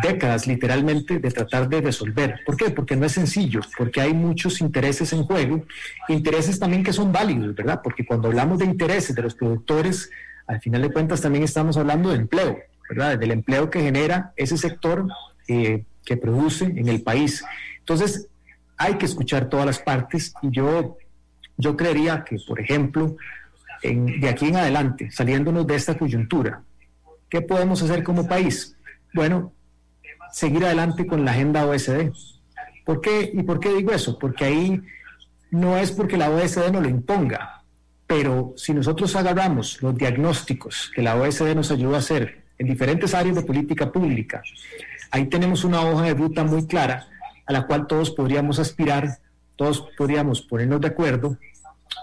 décadas 0.02 0.48
literalmente 0.48 1.20
de 1.20 1.32
tratar 1.32 1.70
de 1.70 1.82
resolver. 1.82 2.42
¿Por 2.46 2.58
qué? 2.58 2.72
Porque 2.72 2.96
no 2.96 3.06
es 3.06 3.12
sencillo, 3.12 3.62
porque 3.78 4.02
hay 4.02 4.14
muchos 4.14 4.62
intereses 4.62 5.14
en 5.14 5.24
juego, 5.24 5.64
intereses 6.10 6.60
también 6.60 6.84
que 6.84 6.94
son 6.94 7.12
válidos, 7.12 7.56
¿verdad? 7.56 7.82
Porque 7.84 8.06
cuando 8.06 8.30
hablamos 8.30 8.60
de 8.60 8.66
intereses 8.66 9.16
de 9.16 9.22
los 9.22 9.36
productores, 9.36 10.10
al 10.48 10.60
final 10.60 10.82
de 10.82 10.92
cuentas 10.92 11.22
también 11.22 11.44
estamos 11.44 11.78
hablando 11.78 12.10
de 12.10 12.18
empleo, 12.18 12.58
¿verdad? 12.90 13.18
Del 13.18 13.32
empleo 13.32 13.70
que 13.70 13.82
genera 13.82 14.34
ese 14.36 14.58
sector 14.58 15.08
eh, 15.48 15.86
que 16.06 16.18
produce 16.18 16.66
en 16.66 16.88
el 16.88 17.02
país. 17.02 17.44
Entonces, 17.80 18.28
hay 18.78 18.96
que 18.96 19.06
escuchar 19.06 19.50
todas 19.50 19.66
las 19.66 19.80
partes 19.80 20.34
y 20.42 20.52
yo, 20.52 20.98
yo 21.58 21.78
creería 21.78 22.24
que, 22.24 22.38
por 22.48 22.60
ejemplo, 22.60 23.16
de 23.82 24.30
aquí 24.30 24.48
en 24.48 24.56
adelante, 24.56 25.12
saliéndonos 25.12 25.68
de 25.68 25.76
esta 25.76 25.98
coyuntura, 25.98 26.64
¿qué 27.30 27.42
podemos 27.42 27.82
hacer 27.82 28.04
como 28.04 28.28
país? 28.28 28.78
Bueno, 29.14 29.54
seguir 30.32 30.66
adelante 30.66 31.06
con 31.06 31.26
la 31.26 31.32
agenda 31.32 31.66
OSD. 31.66 32.12
¿Por 32.86 33.02
qué? 33.02 33.32
¿Y 33.34 33.44
por 33.44 33.60
qué 33.60 33.74
digo 33.74 33.92
eso? 33.92 34.18
Porque 34.18 34.46
ahí 34.46 34.82
no 35.52 35.78
es 35.78 35.92
porque 35.92 36.18
la 36.18 36.30
OSD 36.30 36.72
no 36.72 36.82
lo 36.82 36.90
imponga, 36.90 37.64
pero 38.08 38.54
si 38.58 38.74
nosotros 38.74 39.16
agarramos 39.16 39.82
los 39.82 39.96
diagnósticos 39.96 40.92
que 40.96 41.02
la 41.02 41.16
OSD 41.16 41.54
nos 41.56 41.72
ayuda 41.72 41.98
a 41.98 42.00
hacer 42.00 42.43
en 42.58 42.68
diferentes 42.68 43.14
áreas 43.14 43.36
de 43.36 43.42
política 43.42 43.92
pública, 43.92 44.42
ahí 45.12 45.26
tenemos 45.26 45.64
una 45.64 45.82
hoja 45.82 46.04
de 46.04 46.14
ruta 46.14 46.44
muy 46.44 46.66
clara 46.66 47.08
a 47.46 47.54
la 47.54 47.66
cual 47.68 47.88
todos 47.88 48.12
podríamos 48.12 48.60
aspirar, 48.60 49.18
todos 49.56 49.88
podríamos 49.98 50.42
ponernos 50.42 50.82
de 50.82 50.88
acuerdo 50.88 51.38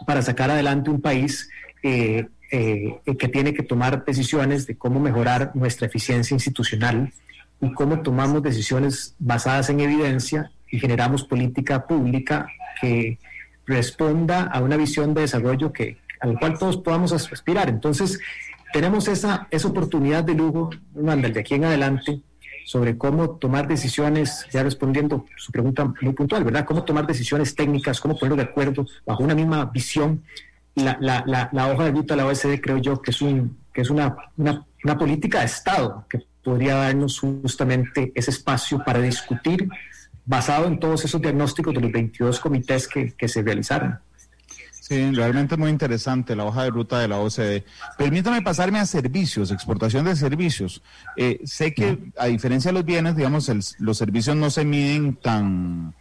para 0.07 0.23
sacar 0.23 0.51
adelante 0.51 0.91
un 0.91 1.01
país 1.01 1.49
eh, 1.83 2.27
eh, 2.51 3.01
que 3.19 3.29
tiene 3.29 3.55
que 3.55 3.63
tomar 3.63 4.05
decisiones 4.05 4.67
de 4.67 4.77
cómo 4.77 5.01
mejorar 5.01 5.53
nuestra 5.55 5.87
eficiencia 5.87 6.35
institucional 6.35 7.13
y 7.61 7.73
cómo 7.73 8.01
tomamos 8.03 8.43
decisiones 8.43 9.15
basadas 9.19 9.71
en 9.71 9.81
evidencia 9.81 10.51
y 10.71 10.79
generamos 10.79 11.25
política 11.25 11.87
pública 11.87 12.47
que 12.81 13.19
responda 13.67 14.45
a 14.45 14.61
una 14.61 14.77
visión 14.77 15.15
de 15.15 15.23
desarrollo 15.23 15.73
que, 15.73 15.99
a 16.21 16.27
la 16.27 16.39
cual 16.39 16.59
todos 16.59 16.79
podamos 16.79 17.13
aspirar. 17.13 17.69
Entonces, 17.69 18.19
tenemos 18.73 19.09
esa, 19.09 19.49
esa 19.51 19.69
oportunidad 19.69 20.25
de 20.25 20.35
lujo, 20.35 20.71
de 20.93 21.41
aquí 21.41 21.55
en 21.55 21.65
adelante, 21.65 22.21
sobre 22.65 22.97
cómo 22.97 23.31
tomar 23.31 23.67
decisiones, 23.67 24.47
ya 24.53 24.63
respondiendo 24.63 25.27
su 25.37 25.51
pregunta 25.51 25.93
muy 26.01 26.13
puntual, 26.13 26.45
¿verdad? 26.45 26.65
Cómo 26.65 26.85
tomar 26.85 27.07
decisiones 27.07 27.55
técnicas, 27.55 28.01
cómo 28.01 28.17
ponerlo 28.17 28.37
de 28.37 28.49
acuerdo 28.49 28.87
bajo 29.05 29.25
una 29.25 29.35
misma 29.35 29.65
visión. 29.67 30.23
La, 30.77 30.97
la, 31.01 31.51
la, 31.53 31.67
hoja 31.67 31.85
de 31.85 31.91
ruta 31.91 32.15
de 32.15 32.23
la 32.23 32.29
OSD 32.29 32.61
creo 32.63 32.79
yo 32.79 33.03
que 33.03 33.11
es, 33.11 33.21
un, 33.21 33.59
que 33.75 33.81
es 33.81 33.91
una, 33.91 34.17
una, 34.37 34.65
una 34.85 34.97
política 34.97 35.41
de 35.41 35.47
Estado 35.47 36.07
que 36.09 36.25
podría 36.45 36.77
darnos 36.77 37.19
justamente 37.19 38.13
ese 38.15 38.31
espacio 38.31 38.83
para 38.85 39.01
discutir 39.01 39.69
basado 40.25 40.69
en 40.69 40.79
todos 40.79 41.05
esos 41.05 41.21
diagnósticos 41.21 41.75
de 41.75 41.81
los 41.81 41.91
22 41.91 42.39
comités 42.39 42.87
que, 42.87 43.13
que 43.13 43.27
se 43.27 43.43
realizaron. 43.43 43.99
Sí, 44.91 45.13
realmente 45.13 45.57
muy 45.57 45.71
interesante 45.71 46.35
la 46.35 46.45
hoja 46.45 46.65
de 46.65 46.71
ruta 46.71 46.99
de 46.99 47.07
la 47.07 47.21
OCDE. 47.21 47.65
Permítame 47.97 48.43
pasarme 48.43 48.81
a 48.81 48.87
servicios, 48.87 49.53
exportación 49.53 50.05
de 50.05 50.17
servicios. 50.17 50.83
Eh, 51.17 51.39
sé 51.45 51.73
que 51.73 51.97
a 52.19 52.27
diferencia 52.27 52.71
de 52.71 52.73
los 52.73 52.85
bienes, 52.85 53.15
digamos, 53.15 53.49
los 53.79 53.97
servicios 53.97 54.35
no 54.35 54.51
se 54.51 54.65
miden 54.65 55.15
tan, 55.15 55.95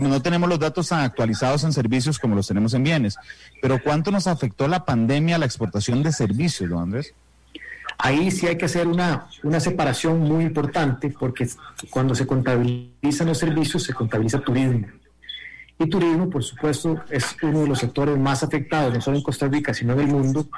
no 0.00 0.22
tenemos 0.22 0.48
los 0.48 0.60
datos 0.60 0.90
tan 0.90 1.00
actualizados 1.00 1.64
en 1.64 1.72
servicios 1.72 2.20
como 2.20 2.36
los 2.36 2.46
tenemos 2.46 2.72
en 2.74 2.84
bienes. 2.84 3.16
Pero 3.60 3.82
¿cuánto 3.82 4.12
nos 4.12 4.28
afectó 4.28 4.68
la 4.68 4.84
pandemia 4.84 5.34
a 5.34 5.38
la 5.40 5.46
exportación 5.46 6.04
de 6.04 6.12
servicios, 6.12 6.70
don 6.70 6.82
Andrés? 6.84 7.14
Ahí 7.98 8.30
sí 8.30 8.46
hay 8.46 8.56
que 8.56 8.66
hacer 8.66 8.86
una, 8.86 9.26
una 9.42 9.58
separación 9.58 10.20
muy 10.20 10.44
importante 10.44 11.10
porque 11.10 11.48
cuando 11.90 12.14
se 12.14 12.28
contabilizan 12.28 13.26
los 13.26 13.38
servicios 13.38 13.82
se 13.82 13.92
contabiliza 13.92 14.38
turismo. 14.38 14.86
Y 15.78 15.86
turismo, 15.88 16.30
por 16.30 16.42
supuesto, 16.42 17.04
es 17.10 17.36
uno 17.42 17.60
de 17.60 17.68
los 17.68 17.78
sectores 17.78 18.16
más 18.16 18.42
afectados, 18.42 18.94
no 18.94 19.00
solo 19.00 19.18
en 19.18 19.22
Costa 19.22 19.46
Rica, 19.46 19.74
sino 19.74 19.92
en 19.92 20.00
el 20.00 20.06
mundo, 20.06 20.48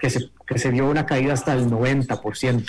que 0.00 0.10
se, 0.10 0.30
que 0.46 0.58
se 0.58 0.70
dio 0.72 0.88
una 0.88 1.06
caída 1.06 1.34
hasta 1.34 1.54
el 1.54 1.70
90%. 1.70 2.64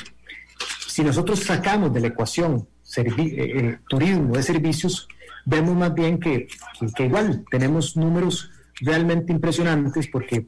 Si 0.88 1.04
nosotros 1.04 1.40
sacamos 1.40 1.94
de 1.94 2.00
la 2.02 2.08
ecuación 2.08 2.68
eh, 2.98 3.04
eh, 3.18 3.80
turismo 3.90 4.36
de 4.36 4.44
servicios, 4.44 5.08
vemos 5.46 5.76
más 5.76 5.94
bien 5.94 6.20
que, 6.20 6.48
que, 6.96 7.06
igual 7.06 7.44
tenemos 7.50 7.98
números 7.98 8.52
realmente 8.80 9.34
impresionantes 9.34 10.08
porque 10.08 10.46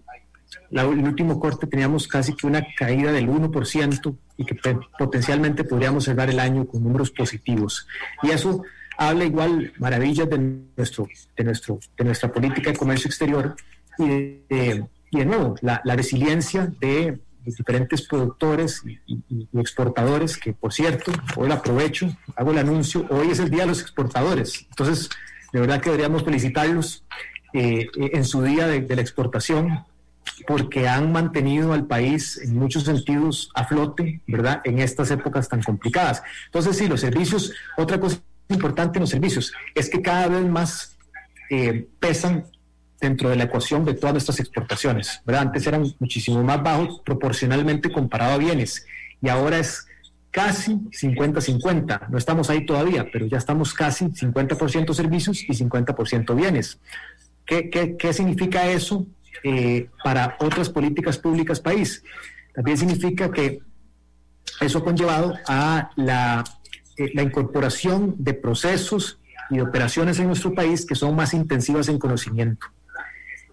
la, 0.70 0.84
el 0.84 1.04
último 1.04 1.40
corte 1.40 1.68
teníamos 1.68 2.08
casi 2.08 2.34
que 2.34 2.48
una 2.48 2.66
caída 2.78 3.12
del 3.12 3.28
1% 3.28 4.16
y 4.38 4.46
que 4.46 4.56
potencialmente 4.98 5.64
podríamos 5.64 6.06
cerrar 6.06 6.30
el 6.30 6.40
año 6.40 6.66
con 6.66 6.84
números 6.84 7.12
positivos. 7.12 7.88
Y 8.24 8.30
eso 8.30 8.64
habla 8.98 9.26
igual 9.26 9.74
maravillas 9.78 10.30
de, 10.30 10.38
nuestro, 10.76 11.08
de, 11.36 11.44
nuestro, 11.44 11.80
de 11.98 12.04
nuestra 12.04 12.32
política 12.32 12.72
de 12.72 12.78
comercio 12.78 13.08
exterior 13.08 13.56
y 13.98 14.08
de, 14.08 14.86
y 15.12 15.20
de 15.20 15.26
nuevo, 15.26 15.56
la, 15.62 15.82
la, 15.84 15.96
resiliencia 15.96 16.72
de 16.80 17.20
los 17.46 17.56
diferentes 17.56 18.08
productores 18.08 18.84
y, 19.06 19.48
exportadores, 19.58 20.38
que 20.38 20.54
por 20.54 20.74
cierto, 20.74 21.12
hoy 21.36 21.52
aprovecho, 21.52 22.16
hago 22.36 22.52
el 22.52 22.58
anuncio, 22.58 23.06
hoy 23.10 23.30
es 23.30 23.40
el 23.40 23.50
Día 23.50 23.62
de 23.62 23.68
los 23.68 23.82
Exportadores, 23.82 24.66
entonces 24.70 25.10
de 25.54 25.60
verdad 25.60 25.80
que 25.80 25.90
deberíamos 25.90 26.24
felicitarlos 26.24 27.06
eh, 27.54 27.88
en 27.96 28.26
su 28.26 28.44
día 28.44 28.68
de, 28.68 28.82
de 28.82 28.96
la 28.96 29.02
exportación, 29.02 29.86
porque 30.46 30.88
han 30.88 31.12
mantenido 31.12 31.74
al 31.74 31.88
país 31.88 32.38
en 32.38 32.56
muchos 32.56 32.84
sentidos 32.84 33.50
a 33.56 33.66
flote, 33.66 34.22
¿verdad? 34.28 34.62
En 34.66 34.80
estas 34.80 35.10
épocas 35.10 35.48
tan 35.48 35.64
complicadas. 35.64 36.22
Entonces, 36.48 36.78
sí, 36.78 36.88
los 36.88 37.00
servicios, 37.00 37.54
otra 37.78 38.00
cosa 38.00 38.20
importante 38.50 38.98
en 38.98 39.02
los 39.02 39.10
servicios 39.10 39.52
es 39.76 39.90
que 39.90 40.02
cada 40.02 40.28
vez 40.28 40.46
más 40.46 40.98
eh, 41.50 41.88
pesan 42.00 42.46
dentro 43.00 43.30
de 43.30 43.36
la 43.36 43.44
ecuación 43.44 43.86
de 43.86 43.94
todas 43.94 44.14
nuestras 44.14 44.40
exportaciones. 44.40 45.22
Antes 45.28 45.68
eran 45.68 45.86
muchísimo 46.00 46.44
más 46.44 46.62
bajos 46.64 47.02
proporcionalmente 47.06 47.92
comparado 47.92 48.34
a 48.34 48.38
bienes 48.38 48.86
y 49.22 49.30
ahora 49.30 49.60
es 49.60 49.86
casi 50.32 50.74
50-50. 50.74 52.10
No 52.10 52.18
estamos 52.18 52.50
ahí 52.50 52.66
todavía, 52.66 53.08
pero 53.12 53.26
ya 53.26 53.38
estamos 53.38 53.74
casi 53.74 54.06
50% 54.06 54.94
servicios 54.94 55.44
y 55.44 55.54
50% 55.54 56.36
bienes. 56.36 56.80
¿Qué, 57.46 57.70
qué, 57.70 57.96
qué 57.98 58.14
significa 58.14 58.68
eso 58.68 59.06
eh, 59.44 59.90
para 60.04 60.36
otras 60.40 60.70
políticas 60.70 61.18
públicas 61.18 61.60
país? 61.60 62.04
También 62.54 62.78
significa 62.78 63.32
que 63.32 63.60
eso 64.60 64.80
ha 64.80 64.84
conllevado 64.84 65.36
a 65.48 65.92
la 65.96 66.44
eh, 66.98 67.12
la 67.14 67.24
incorporación 67.24 68.16
de 68.18 68.34
procesos 68.34 69.20
y 69.50 69.60
operaciones 69.60 70.20
en 70.20 70.28
nuestro 70.28 70.54
país 70.54 70.86
que 70.86 70.96
son 70.96 71.16
más 71.16 71.34
intensivas 71.34 71.88
en 71.90 72.00
conocimiento. 72.00 72.68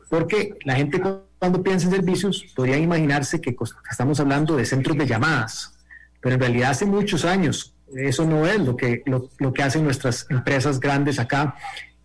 Porque 0.09 0.57
la 0.65 0.75
gente 0.77 1.01
cuando 1.39 1.63
piensa 1.63 1.87
en 1.87 1.93
servicios 1.93 2.45
podría 2.55 2.79
imaginarse 2.79 3.41
que 3.41 3.57
estamos 3.91 4.21
hablando 4.21 4.57
de 4.57 4.65
centros 4.65 4.97
de 4.97 5.07
llamadas, 5.07 5.79
pero 6.21 6.35
en 6.35 6.41
realidad 6.41 6.71
hace 6.71 6.87
muchos 6.87 7.25
años 7.25 7.75
eso 7.95 8.25
no 8.25 8.47
es 8.47 8.59
lo 8.61 8.77
que, 8.77 9.03
lo 9.07 9.53
que 9.53 9.63
hacen 9.63 9.85
nuestras 9.85 10.27
empresas 10.31 10.81
grandes 10.81 11.19
acá 11.19 11.55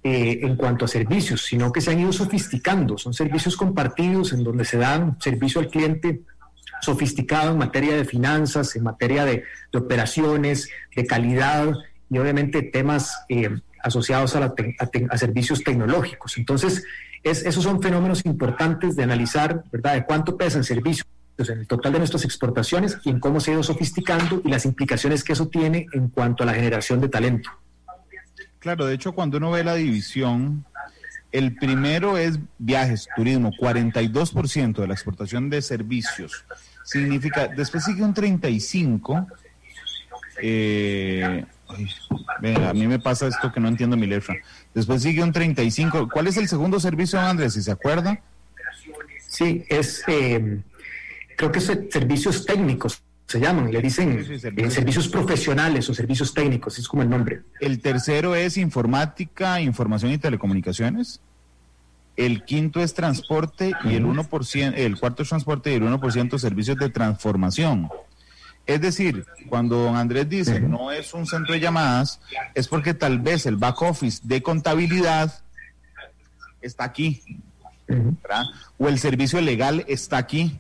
eh, 0.02 0.40
en 0.44 0.56
cuanto 0.56 0.86
a 0.86 0.88
servicios, 0.88 1.46
sino 1.46 1.74
que 1.74 1.82
se 1.82 1.92
han 1.92 2.00
ido 2.00 2.14
sofisticando. 2.14 2.98
Son 2.98 3.14
servicios 3.14 3.58
compartidos 3.58 4.32
en 4.32 4.46
donde 4.46 4.64
se 4.64 4.78
dan 4.78 5.18
servicio 5.20 5.60
al 5.60 5.68
cliente 5.68 6.22
sofisticado 6.82 7.52
en 7.52 7.58
materia 7.58 7.96
de 7.96 8.06
finanzas, 8.06 8.76
en 8.76 8.84
materia 8.84 9.26
de, 9.26 9.44
operaciones, 9.74 10.70
de 10.96 11.06
calidad 11.06 11.74
y 12.10 12.18
obviamente 12.18 12.62
temas 12.64 13.24
eh, 13.30 13.50
asociados 13.84 14.36
a, 14.36 14.54
a, 15.10 15.18
servicios 15.18 15.64
tecnológicos. 15.64 16.38
Entonces, 16.38 16.84
esos 17.24 17.64
son 17.64 17.82
fenómenos 17.82 18.26
importantes 18.26 18.96
de 18.96 19.04
analizar, 19.04 19.64
¿verdad?, 19.72 19.94
de 19.94 20.06
cuánto 20.06 20.38
pesan 20.38 20.64
servicios 20.64 21.06
en 21.38 21.60
el 21.60 21.68
total 21.68 21.94
de 21.94 22.00
nuestras 22.00 22.26
exportaciones 22.26 22.98
y 23.06 23.10
en 23.10 23.20
cómo 23.20 23.40
se 23.40 23.52
ha 23.52 23.54
ido 23.54 23.64
sofisticando 23.64 24.42
y 24.44 24.50
las 24.50 24.66
implicaciones 24.66 25.24
que 25.24 25.34
eso 25.34 25.48
tiene 25.48 25.86
en 25.94 26.10
cuanto 26.10 26.44
a 26.44 26.46
la 26.46 26.54
generación 26.54 27.00
de 27.00 27.08
talento. 27.08 27.50
Claro, 28.60 28.86
de 28.86 28.96
hecho, 28.96 29.14
cuando 29.14 29.38
uno 29.38 29.52
ve 29.52 29.64
la 29.64 29.76
división, 29.76 30.66
el 31.32 31.56
primero 31.56 32.18
es 32.18 32.40
viajes, 32.58 33.08
turismo, 33.16 33.52
42% 33.52 34.82
de 34.82 34.88
la 34.88 34.94
exportación 34.94 35.50
de 35.50 35.62
servicios 35.62 36.44
significa, 36.90 37.48
después 37.48 37.84
sigue 37.84 38.04
un 38.04 38.14
35. 38.14 39.28
Eh, 40.42 41.46
a 41.68 42.74
mí 42.74 42.88
me 42.88 43.00
pasa 43.00 43.28
esto 43.28 43.52
que 43.52 43.60
no 43.60 43.68
entiendo 43.68 43.96
mi 43.96 44.08
letra. 44.08 44.36
Después 44.74 45.04
sigue 45.04 45.22
un 45.22 45.32
35. 45.32 46.10
¿Cuál 46.10 46.28
es 46.28 46.38
el 46.38 46.48
segundo 46.48 46.80
servicio, 46.80 47.20
Andrés, 47.20 47.54
si 47.54 47.62
se 47.62 47.72
acuerda? 47.72 48.20
Sí, 49.28 49.64
es, 49.70 50.04
eh, 50.08 50.62
creo 51.36 51.52
que 51.52 51.60
es 51.60 51.66
servicios 51.66 52.46
técnicos 52.46 53.04
se 53.28 53.40
llaman, 53.40 53.72
le 53.72 53.80
dicen 53.80 54.26
eh, 54.28 54.72
servicios, 54.72 55.08
profesionales 55.08 55.88
o 55.88 55.94
servicios 55.94 56.34
técnicos, 56.34 56.80
es 56.80 56.88
como 56.88 57.04
el 57.04 57.12
nombre. 57.12 57.44
El 57.60 57.80
tercero 57.80 58.34
es 58.34 58.58
informática, 58.58 59.62
información 59.62 60.12
y 60.12 60.18
telecomunicaciones. 60.18 61.22
El 62.20 62.44
quinto 62.44 62.82
es 62.82 62.94
transporte 62.94 63.72
y 63.86 63.96
el 63.96 64.06
1%, 64.06 64.74
el 64.76 65.00
cuarto 65.00 65.24
es 65.24 65.30
transporte 65.30 65.72
y 65.72 65.76
el 65.76 65.84
1% 65.84 66.38
servicios 66.38 66.76
de 66.76 66.90
transformación. 66.90 67.90
Es 68.66 68.82
decir, 68.82 69.26
cuando 69.48 69.78
don 69.78 69.96
Andrés 69.96 70.28
dice 70.28 70.60
no 70.60 70.92
es 70.92 71.14
un 71.14 71.26
centro 71.26 71.54
de 71.54 71.62
llamadas, 71.62 72.20
es 72.54 72.68
porque 72.68 72.94
tal 72.94 73.20
vez 73.20 73.46
el 73.46 73.56
back 73.56 73.82
office 73.84 74.20
de 74.22 74.44
contabilidad 74.44 75.34
está 76.62 76.84
aquí, 76.84 77.24
o 78.78 78.90
el 78.90 79.00
servicio 79.00 79.40
legal 79.40 79.86
está 79.88 80.18
aquí, 80.18 80.60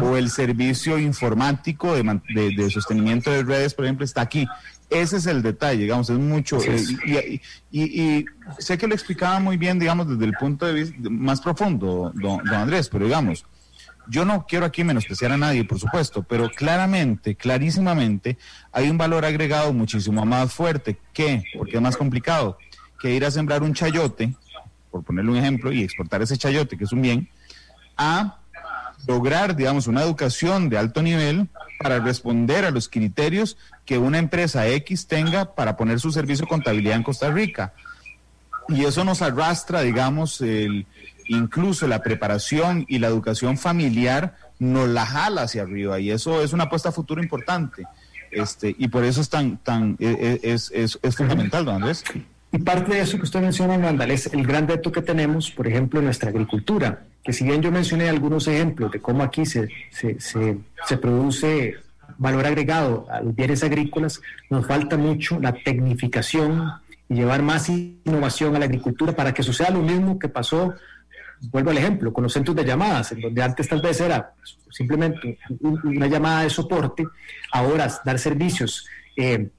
o 0.00 0.16
el 0.16 0.28
servicio 0.28 0.98
informático 0.98 1.94
de, 1.94 2.70
sostenimiento 2.70 3.30
de 3.30 3.44
redes, 3.44 3.74
por 3.74 3.84
ejemplo, 3.84 4.04
está 4.04 4.22
aquí. 4.22 4.48
Ese 4.90 5.18
es 5.18 5.26
el 5.26 5.42
detalle, 5.42 5.82
digamos, 5.82 6.08
es 6.08 6.18
mucho. 6.18 6.58
Eh, 6.62 7.40
y, 7.70 8.24
sé 8.58 8.78
que 8.78 8.86
lo 8.86 8.94
explicaba 8.94 9.38
muy 9.38 9.58
bien, 9.58 9.78
digamos, 9.78 10.08
desde 10.08 10.24
el 10.24 10.32
punto 10.32 10.66
de 10.66 10.72
vista 10.72 10.96
más 11.10 11.40
profundo, 11.42 12.10
don, 12.14 12.48
Andrés, 12.48 12.88
pero 12.88 13.04
digamos, 13.04 13.44
yo 14.08 14.24
no 14.24 14.46
quiero 14.48 14.64
aquí 14.64 14.84
menospreciar 14.84 15.32
a 15.32 15.36
nadie, 15.36 15.64
por 15.64 15.78
supuesto, 15.78 16.22
pero 16.22 16.48
claramente, 16.48 17.34
clarísimamente, 17.34 18.38
hay 18.72 18.88
un 18.88 18.96
valor 18.96 19.26
agregado 19.26 19.74
muchísimo 19.74 20.24
más 20.24 20.54
fuerte 20.54 20.98
que, 21.12 21.44
porque 21.58 21.76
es 21.76 21.82
más 21.82 21.98
complicado, 21.98 22.56
que 22.98 23.14
ir 23.14 23.26
a 23.26 23.30
sembrar 23.30 23.62
un 23.62 23.74
chayote, 23.74 24.34
por 24.90 25.04
ponerle 25.04 25.32
un 25.32 25.36
ejemplo, 25.36 25.70
y 25.70 25.82
exportar 25.82 26.22
ese 26.22 26.38
chayote, 26.38 26.78
que 26.78 26.84
es 26.84 26.92
un 26.92 27.02
bien, 27.02 27.28
a 27.98 28.38
lograr, 29.06 29.54
digamos, 29.54 29.86
una 29.86 30.02
educación 30.02 30.70
de 30.70 30.78
alto 30.78 31.02
nivel 31.02 31.48
para 31.78 32.00
responder 32.00 32.64
a 32.64 32.70
los 32.70 32.88
criterios 32.88 33.56
que 33.84 33.98
una 33.98 34.18
empresa 34.18 34.66
X 34.68 35.06
tenga 35.06 35.54
para 35.54 35.76
poner 35.76 36.00
su 36.00 36.10
servicio 36.10 36.44
de 36.44 36.50
contabilidad 36.50 36.96
en 36.96 37.02
Costa 37.02 37.30
Rica. 37.30 37.72
Y 38.68 38.84
eso 38.84 39.04
nos 39.04 39.22
arrastra, 39.22 39.80
digamos, 39.82 40.40
el, 40.40 40.86
incluso 41.28 41.86
la 41.86 42.02
preparación 42.02 42.84
y 42.88 42.98
la 42.98 43.06
educación 43.06 43.56
familiar 43.56 44.36
nos 44.58 44.88
la 44.88 45.06
jala 45.06 45.42
hacia 45.42 45.62
arriba 45.62 46.00
y 46.00 46.10
eso 46.10 46.42
es 46.42 46.52
una 46.52 46.64
apuesta 46.64 46.88
a 46.88 46.92
futuro 46.92 47.22
importante. 47.22 47.84
Este, 48.30 48.74
y 48.76 48.88
por 48.88 49.04
eso 49.04 49.20
es 49.20 49.30
tan, 49.30 49.56
tan, 49.58 49.96
e, 49.98 50.40
e, 50.42 50.52
es, 50.52 50.70
es, 50.74 50.98
es 51.00 51.16
fundamental, 51.16 51.64
don 51.64 51.76
Andrés. 51.76 52.04
Y 52.52 52.58
parte 52.58 52.94
de 52.94 53.00
eso 53.00 53.16
que 53.16 53.24
usted 53.24 53.40
menciona, 53.40 53.76
Randall, 53.76 54.10
es 54.10 54.26
el 54.26 54.46
gran 54.46 54.66
reto 54.66 54.90
que 54.90 55.02
tenemos, 55.02 55.50
por 55.50 55.66
ejemplo, 55.66 56.00
en 56.00 56.06
nuestra 56.06 56.30
agricultura, 56.30 57.04
que 57.28 57.34
si 57.34 57.44
bien 57.44 57.60
yo 57.60 57.70
mencioné 57.70 58.08
algunos 58.08 58.48
ejemplos 58.48 58.90
de 58.90 59.02
cómo 59.02 59.22
aquí 59.22 59.44
se, 59.44 59.68
se, 59.90 60.18
se, 60.18 60.96
produce 60.96 61.74
valor 62.16 62.46
agregado 62.46 63.06
a 63.10 63.20
los 63.20 63.36
bienes 63.36 63.62
agrícolas, 63.62 64.22
nos 64.48 64.66
falta 64.66 64.96
mucho 64.96 65.38
la 65.38 65.52
tecnificación 65.52 66.72
y 67.06 67.16
llevar 67.16 67.42
más 67.42 67.68
innovación 67.68 68.56
a 68.56 68.60
la 68.60 68.64
agricultura 68.64 69.14
para 69.14 69.34
que 69.34 69.42
suceda 69.42 69.68
lo 69.68 69.82
mismo 69.82 70.18
que 70.18 70.30
pasó, 70.30 70.72
vuelvo 71.52 71.68
al 71.68 71.76
ejemplo, 71.76 72.14
con 72.14 72.24
los 72.24 72.32
centros 72.32 72.56
de 72.56 72.64
llamadas, 72.64 73.12
en 73.12 73.20
donde 73.20 73.42
antes 73.42 73.68
tal 73.68 73.82
vez 73.82 74.00
era 74.00 74.32
simplemente 74.70 75.38
una 75.60 76.06
llamada 76.06 76.44
de 76.44 76.48
soporte, 76.48 77.06
ahora 77.52 77.92
dar 78.06 78.18
servicios. 78.18 78.86
Eh, 79.18 79.50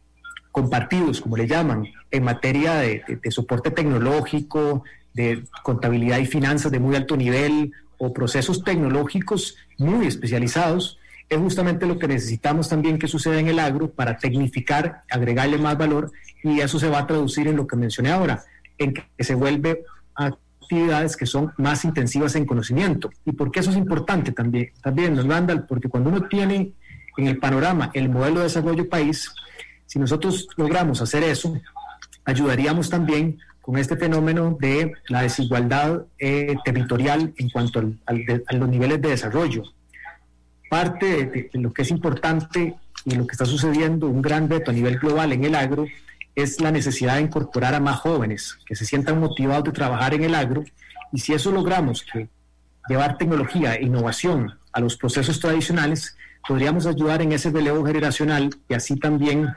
compartidos, 0.51 1.21
como 1.21 1.37
le 1.37 1.47
llaman, 1.47 1.85
en 2.11 2.23
materia 2.23 2.75
de, 2.75 3.03
soporte 3.29 3.71
tecnológico, 3.71 4.83
de 5.13 5.43
contabilidad 5.63 6.19
y 6.19 6.25
finanzas 6.25 6.71
de 6.71 6.79
muy 6.79 6.95
alto 6.95 7.17
nivel 7.17 7.71
o 7.97 8.13
procesos 8.13 8.63
tecnológicos 8.63 9.55
muy 9.77 10.07
especializados, 10.07 10.97
es 11.29 11.37
justamente 11.37 11.85
lo 11.85 11.99
que 11.99 12.07
necesitamos 12.07 12.69
también 12.69 12.97
que 12.97 13.07
suceda 13.07 13.39
en 13.39 13.47
el 13.47 13.59
agro 13.59 13.91
para 13.91 14.17
tecnificar, 14.17 15.03
agregarle 15.09 15.57
más 15.57 15.77
valor 15.77 16.11
y 16.43 16.59
eso 16.61 16.79
se 16.79 16.89
va 16.89 16.99
a 16.99 17.07
traducir 17.07 17.47
en 17.47 17.55
lo 17.55 17.67
que 17.67 17.75
mencioné 17.75 18.09
ahora, 18.09 18.43
en 18.77 18.93
que 18.93 19.23
se 19.23 19.35
vuelve 19.35 19.83
actividades 20.15 21.15
que 21.15 21.25
son 21.25 21.51
más 21.57 21.85
intensivas 21.85 22.35
en 22.35 22.45
conocimiento. 22.45 23.11
¿Y 23.25 23.33
por 23.33 23.51
qué 23.51 23.59
eso 23.59 23.71
es 23.71 23.77
importante 23.77 24.31
también? 24.31 24.71
También, 24.81 25.29
Randall, 25.29 25.65
porque 25.65 25.89
cuando 25.89 26.09
uno 26.09 26.27
tiene 26.27 26.73
en 27.17 27.27
el 27.27 27.37
panorama 27.37 27.91
el 27.93 28.09
modelo 28.09 28.37
de 28.37 28.43
desarrollo 28.43 28.87
país, 28.89 29.31
si 29.85 29.99
nosotros 29.99 30.47
logramos 30.57 31.01
hacer 31.01 31.23
eso, 31.23 31.59
ayudaríamos 32.25 32.89
también 32.89 33.39
con 33.69 33.77
este 33.77 33.97
fenómeno 33.97 34.57
de 34.59 34.93
la 35.09 35.21
desigualdad 35.21 36.07
eh, 36.17 36.55
territorial 36.65 37.35
en 37.37 37.51
cuanto 37.51 37.79
a 38.07 38.53
los 38.55 38.67
niveles 38.67 38.99
de 38.99 39.09
desarrollo. 39.09 39.61
Parte 40.71 41.27
de, 41.27 41.49
lo 41.53 41.71
que 41.71 41.83
es 41.83 41.91
importante 41.91 42.73
y 43.05 43.11
lo 43.13 43.27
que 43.27 43.33
está 43.33 43.45
sucediendo, 43.45 44.07
un 44.07 44.23
gran 44.23 44.49
reto 44.49 44.71
a 44.71 44.73
nivel 44.73 44.97
global 44.97 45.33
en 45.33 45.43
el 45.43 45.53
agro, 45.53 45.85
es 46.33 46.59
la 46.59 46.71
necesidad 46.71 47.17
de 47.17 47.21
incorporar 47.21 47.75
a 47.75 47.79
más 47.79 47.99
jóvenes 47.99 48.57
que 48.65 48.75
se 48.75 48.85
sientan 48.85 49.19
motivados 49.19 49.65
de 49.65 49.71
trabajar 49.71 50.15
en 50.15 50.23
el 50.23 50.33
agro. 50.33 50.63
Y 51.11 51.19
si 51.19 51.33
eso 51.33 51.51
logramos, 51.51 52.03
que 52.11 52.27
llevar 52.89 53.19
tecnología 53.19 53.75
e 53.75 53.83
innovación 53.83 54.57
a 54.73 54.79
los 54.79 54.97
procesos 54.97 55.39
tradicionales, 55.39 56.17
podríamos 56.47 56.87
ayudar 56.87 57.21
en 57.21 57.33
ese 57.33 57.51
relevo 57.51 57.85
generacional 57.85 58.49
y 58.67 58.73
así 58.73 58.95
también 58.95 59.47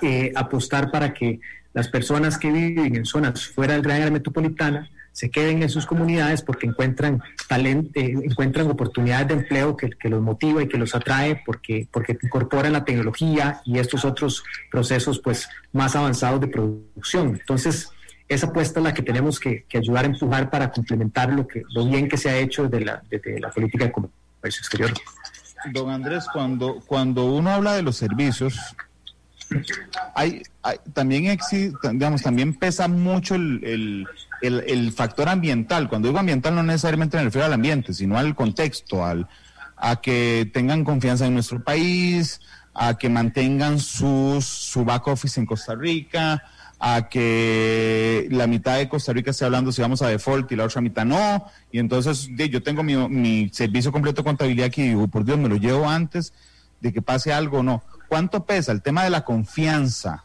eh, 0.00 0.30
apostar 0.36 0.92
para 0.92 1.12
que 1.12 1.40
las 1.74 1.88
personas 1.88 2.38
que 2.38 2.50
viven 2.50 2.96
en 2.96 3.04
zonas 3.04 3.46
fuera 3.46 3.74
del 3.74 3.82
gran 3.82 3.98
área 3.98 4.10
metropolitana 4.10 4.90
se 5.12 5.30
queden 5.30 5.62
en 5.62 5.68
sus 5.68 5.86
comunidades 5.86 6.42
porque 6.42 6.66
encuentran 6.66 7.22
talento, 7.48 7.90
eh, 8.00 8.14
encuentran 8.24 8.70
oportunidades 8.70 9.28
de 9.28 9.34
empleo 9.34 9.76
que, 9.76 9.90
los 10.08 10.22
motiva 10.22 10.62
y 10.62 10.68
que 10.68 10.78
los 10.78 10.94
atrae 10.94 11.42
porque, 11.44 11.86
porque 11.90 12.18
incorporan 12.22 12.72
la 12.72 12.84
tecnología 12.84 13.60
y 13.64 13.78
estos 13.78 14.04
otros 14.04 14.42
procesos 14.70 15.18
pues 15.18 15.48
más 15.72 15.94
avanzados 15.96 16.40
de 16.40 16.48
producción. 16.48 17.38
Entonces, 17.40 17.90
esa 18.28 18.46
apuesta 18.46 18.80
es 18.80 18.84
la 18.84 18.94
que 18.94 19.02
tenemos 19.02 19.38
que, 19.38 19.66
ayudar 19.74 20.04
a 20.04 20.08
empujar 20.08 20.48
para 20.48 20.70
complementar 20.70 21.30
lo, 21.32 21.46
que, 21.46 21.62
lo 21.74 21.86
bien 21.86 22.08
que 22.08 22.16
se 22.16 22.30
ha 22.30 22.38
hecho 22.38 22.66
desde 22.68 22.84
la, 22.84 23.02
desde 23.10 23.38
la 23.38 23.50
política 23.50 23.84
de 23.84 23.92
comercio 23.92 24.18
exterior. 24.42 24.92
Don 25.72 25.90
Andrés, 25.90 26.24
cuando, 26.32 26.80
cuando 26.86 27.26
uno 27.26 27.50
habla 27.50 27.74
de 27.74 27.82
los 27.82 27.96
servicios, 27.96 28.58
hay, 30.14 30.42
también 30.92 31.26
existe, 31.26 31.76
digamos, 31.92 32.22
también 32.22 32.54
pesa 32.54 32.88
mucho 32.88 33.34
el, 33.34 34.06
factor 34.94 35.28
ambiental. 35.28 35.88
Cuando 35.88 36.08
digo 36.08 36.18
ambiental 36.18 36.54
no 36.54 36.62
necesariamente 36.62 37.16
me 37.16 37.24
refiero 37.24 37.46
al 37.46 37.52
ambiente, 37.52 37.94
sino 37.94 38.18
al 38.18 38.34
contexto, 38.34 39.04
al, 39.04 39.28
a 39.76 39.96
que 39.96 40.50
tengan 40.52 40.84
confianza 40.84 41.26
en 41.26 41.34
nuestro 41.34 41.62
país, 41.62 42.40
a 42.74 42.96
que 42.96 43.08
mantengan 43.08 43.78
sus, 43.78 44.44
su 44.44 44.84
back 44.84 45.08
office 45.08 45.38
en 45.38 45.46
Costa 45.46 45.74
Rica, 45.74 46.42
a 46.78 47.08
que 47.08 48.26
la 48.30 48.46
mitad 48.46 48.76
de 48.76 48.88
Costa 48.88 49.12
Rica 49.12 49.30
esté 49.30 49.44
hablando 49.44 49.70
si 49.70 49.82
vamos 49.82 50.02
a 50.02 50.08
default 50.08 50.50
y 50.50 50.56
la 50.56 50.64
otra 50.64 50.80
mitad 50.80 51.04
no. 51.04 51.46
Y 51.70 51.78
entonces 51.78 52.28
yo 52.36 52.62
tengo 52.62 52.82
mi, 52.82 52.96
mi 53.08 53.48
servicio 53.50 53.92
completo 53.92 54.22
de 54.22 54.26
contabilidad 54.26 54.66
aquí 54.66 54.82
y 54.82 54.88
digo, 54.88 55.06
por 55.06 55.24
Dios, 55.24 55.38
me 55.38 55.48
lo 55.48 55.56
llevo 55.56 55.88
antes 55.88 56.32
de 56.80 56.92
que 56.92 57.00
pase 57.00 57.32
algo 57.32 57.58
o 57.60 57.62
no. 57.62 57.82
¿Cuánto 58.12 58.44
pesa 58.44 58.72
el 58.72 58.82
tema 58.82 59.04
de 59.04 59.08
la 59.08 59.24
confianza 59.24 60.24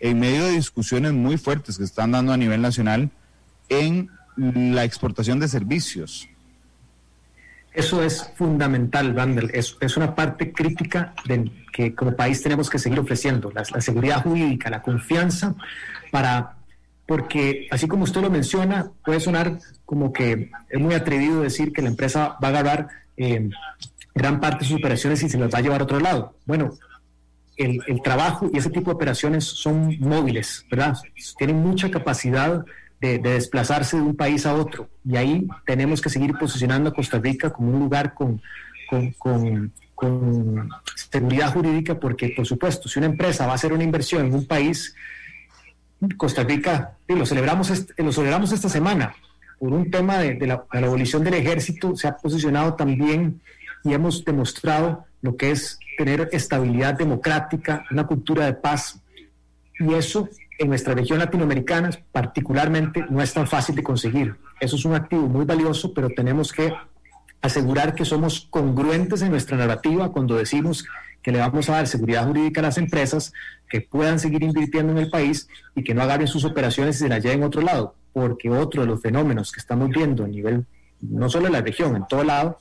en 0.00 0.18
medio 0.18 0.46
de 0.46 0.50
discusiones 0.50 1.12
muy 1.12 1.36
fuertes 1.36 1.78
que 1.78 1.84
están 1.84 2.10
dando 2.10 2.32
a 2.32 2.36
nivel 2.36 2.60
nacional 2.60 3.12
en 3.68 4.10
la 4.36 4.82
exportación 4.82 5.38
de 5.38 5.46
servicios? 5.46 6.28
Eso 7.72 8.02
es 8.02 8.32
fundamental, 8.34 9.14
Vandel. 9.14 9.48
Es, 9.54 9.76
es 9.78 9.96
una 9.96 10.16
parte 10.16 10.52
crítica 10.52 11.14
de, 11.24 11.52
que 11.72 11.94
como 11.94 12.16
país 12.16 12.42
tenemos 12.42 12.68
que 12.68 12.80
seguir 12.80 12.98
ofreciendo, 12.98 13.52
la, 13.52 13.64
seguridad 13.80 14.24
jurídica, 14.24 14.68
la 14.68 14.82
confianza, 14.82 15.54
para 16.10 16.56
porque 17.06 17.68
así 17.70 17.86
como 17.86 18.02
usted 18.02 18.22
lo 18.22 18.28
menciona, 18.28 18.90
puede 19.04 19.20
sonar 19.20 19.60
como 19.84 20.12
que 20.12 20.50
es 20.68 20.80
muy 20.80 20.96
atrevido 20.96 21.42
decir 21.42 21.72
que 21.72 21.80
la 21.80 21.90
empresa 21.90 22.36
va 22.42 22.48
a 22.48 22.50
agarrar 22.50 22.88
eh, 23.16 23.50
gran 24.16 24.40
parte 24.40 24.64
de 24.64 24.70
sus 24.70 24.78
operaciones 24.78 25.22
y 25.22 25.28
se 25.28 25.38
las 25.38 25.54
va 25.54 25.58
a 25.58 25.62
llevar 25.62 25.80
a 25.80 25.84
otro 25.84 26.00
lado. 26.00 26.34
Bueno, 26.44 26.76
el, 27.58 28.02
trabajo 28.02 28.48
y 28.52 28.58
ese 28.58 28.70
tipo 28.70 28.90
de 28.90 28.94
operaciones 28.94 29.44
son 29.44 29.98
móviles, 29.98 30.64
¿verdad? 30.70 30.96
Tienen 31.36 31.56
mucha 31.56 31.90
capacidad 31.90 32.64
de, 33.00 33.18
desplazarse 33.18 33.96
de 33.96 34.02
un 34.02 34.16
país 34.16 34.46
a 34.46 34.54
otro. 34.54 34.88
Y 35.04 35.16
ahí 35.16 35.46
tenemos 35.66 36.00
que 36.00 36.08
seguir 36.08 36.34
posicionando 36.38 36.90
a 36.90 36.94
Costa 36.94 37.18
Rica 37.18 37.50
como 37.50 37.72
un 37.72 37.80
lugar 37.80 38.14
con, 38.14 38.40
seguridad 40.94 41.52
jurídica, 41.52 41.98
porque, 41.98 42.32
por 42.36 42.46
supuesto, 42.46 42.88
si 42.88 42.98
una 42.98 43.06
empresa 43.06 43.46
va 43.46 43.52
a 43.52 43.54
hacer 43.56 43.72
una 43.72 43.84
inversión 43.84 44.26
en 44.26 44.34
un 44.34 44.46
país, 44.46 44.94
Costa 46.16 46.44
Rica, 46.44 46.96
lo 47.08 47.26
celebramos, 47.26 47.72
lo 47.96 48.12
celebramos 48.12 48.52
esta 48.52 48.68
semana, 48.68 49.14
por 49.58 49.72
un 49.72 49.90
tema 49.90 50.18
de 50.18 50.46
la 50.46 50.64
abolición 50.70 51.24
del 51.24 51.34
ejército, 51.34 51.96
se 51.96 52.06
ha 52.06 52.16
posicionado 52.16 52.74
también 52.74 53.40
y 53.82 53.92
hemos 53.92 54.24
demostrado 54.24 55.06
lo 55.20 55.36
que 55.36 55.50
es 55.50 55.78
tener 55.98 56.28
estabilidad 56.32 56.94
democrática, 56.94 57.84
una 57.90 58.06
cultura 58.06 58.46
de 58.46 58.54
paz. 58.54 59.02
Y 59.80 59.92
eso 59.94 60.28
en 60.58 60.68
nuestra 60.68 60.94
región 60.94 61.18
latinoamericana 61.18 61.90
particularmente 62.12 63.04
no 63.10 63.20
es 63.20 63.34
tan 63.34 63.48
fácil 63.48 63.74
de 63.74 63.82
conseguir. 63.82 64.36
Eso 64.60 64.76
es 64.76 64.84
un 64.84 64.94
activo 64.94 65.22
muy 65.22 65.44
valioso, 65.44 65.92
pero 65.92 66.08
tenemos 66.08 66.52
que 66.52 66.72
asegurar 67.42 67.94
que 67.94 68.04
somos 68.04 68.46
congruentes 68.48 69.22
en 69.22 69.30
nuestra 69.30 69.56
narrativa 69.56 70.12
cuando 70.12 70.36
decimos 70.36 70.86
que 71.22 71.32
le 71.32 71.40
vamos 71.40 71.68
a 71.68 71.72
dar 71.72 71.88
seguridad 71.88 72.26
jurídica 72.26 72.60
a 72.60 72.62
las 72.64 72.78
empresas, 72.78 73.32
que 73.68 73.80
puedan 73.80 74.20
seguir 74.20 74.44
invirtiendo 74.44 74.92
en 74.92 74.98
el 74.98 75.10
país 75.10 75.48
y 75.74 75.82
que 75.82 75.94
no 75.94 76.02
agarren 76.02 76.28
sus 76.28 76.44
operaciones 76.44 76.96
y 76.96 76.98
se 77.00 77.08
las 77.08 77.22
lleven 77.22 77.42
a 77.42 77.46
otro 77.46 77.60
lado, 77.60 77.96
porque 78.12 78.48
otro 78.50 78.82
de 78.82 78.88
los 78.88 79.02
fenómenos 79.02 79.50
que 79.50 79.60
estamos 79.60 79.90
viendo 79.90 80.24
a 80.24 80.28
nivel, 80.28 80.64
no 81.00 81.28
solo 81.28 81.48
en 81.48 81.54
la 81.54 81.60
región, 81.60 81.96
en 81.96 82.06
todo 82.06 82.22
lado, 82.22 82.58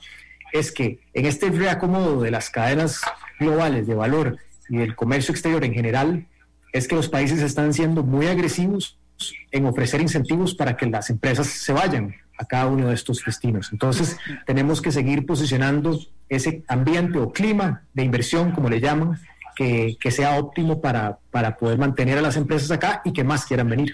es 0.53 0.71
que 0.71 0.99
en 1.13 1.25
este 1.25 1.49
reacomodo 1.49 2.21
de 2.21 2.31
las 2.31 2.49
cadenas 2.49 3.01
globales 3.39 3.87
de 3.87 3.95
valor 3.95 4.37
y 4.69 4.77
del 4.77 4.95
comercio 4.95 5.31
exterior 5.31 5.63
en 5.63 5.73
general, 5.73 6.27
es 6.73 6.87
que 6.87 6.95
los 6.95 7.09
países 7.09 7.41
están 7.41 7.73
siendo 7.73 8.03
muy 8.03 8.27
agresivos 8.27 8.97
en 9.51 9.65
ofrecer 9.65 10.01
incentivos 10.01 10.53
para 10.53 10.77
que 10.77 10.85
las 10.85 11.09
empresas 11.09 11.47
se 11.47 11.73
vayan 11.73 12.15
a 12.37 12.45
cada 12.45 12.67
uno 12.67 12.89
de 12.89 12.93
estos 12.93 13.23
destinos. 13.25 13.69
Entonces, 13.71 14.17
tenemos 14.45 14.81
que 14.81 14.91
seguir 14.91 15.25
posicionando 15.25 15.99
ese 16.29 16.63
ambiente 16.67 17.17
o 17.17 17.31
clima 17.31 17.83
de 17.93 18.03
inversión, 18.03 18.51
como 18.51 18.69
le 18.69 18.79
llaman, 18.79 19.19
que, 19.55 19.97
sea 20.11 20.37
óptimo 20.37 20.81
para, 20.81 21.17
para 21.31 21.57
poder 21.57 21.79
mantener 21.79 22.17
a 22.19 22.21
las 22.21 22.37
empresas 22.37 22.69
acá 22.69 23.01
y 23.03 23.11
que 23.11 23.23
más 23.23 23.45
quieran 23.45 23.69
venir. 23.69 23.91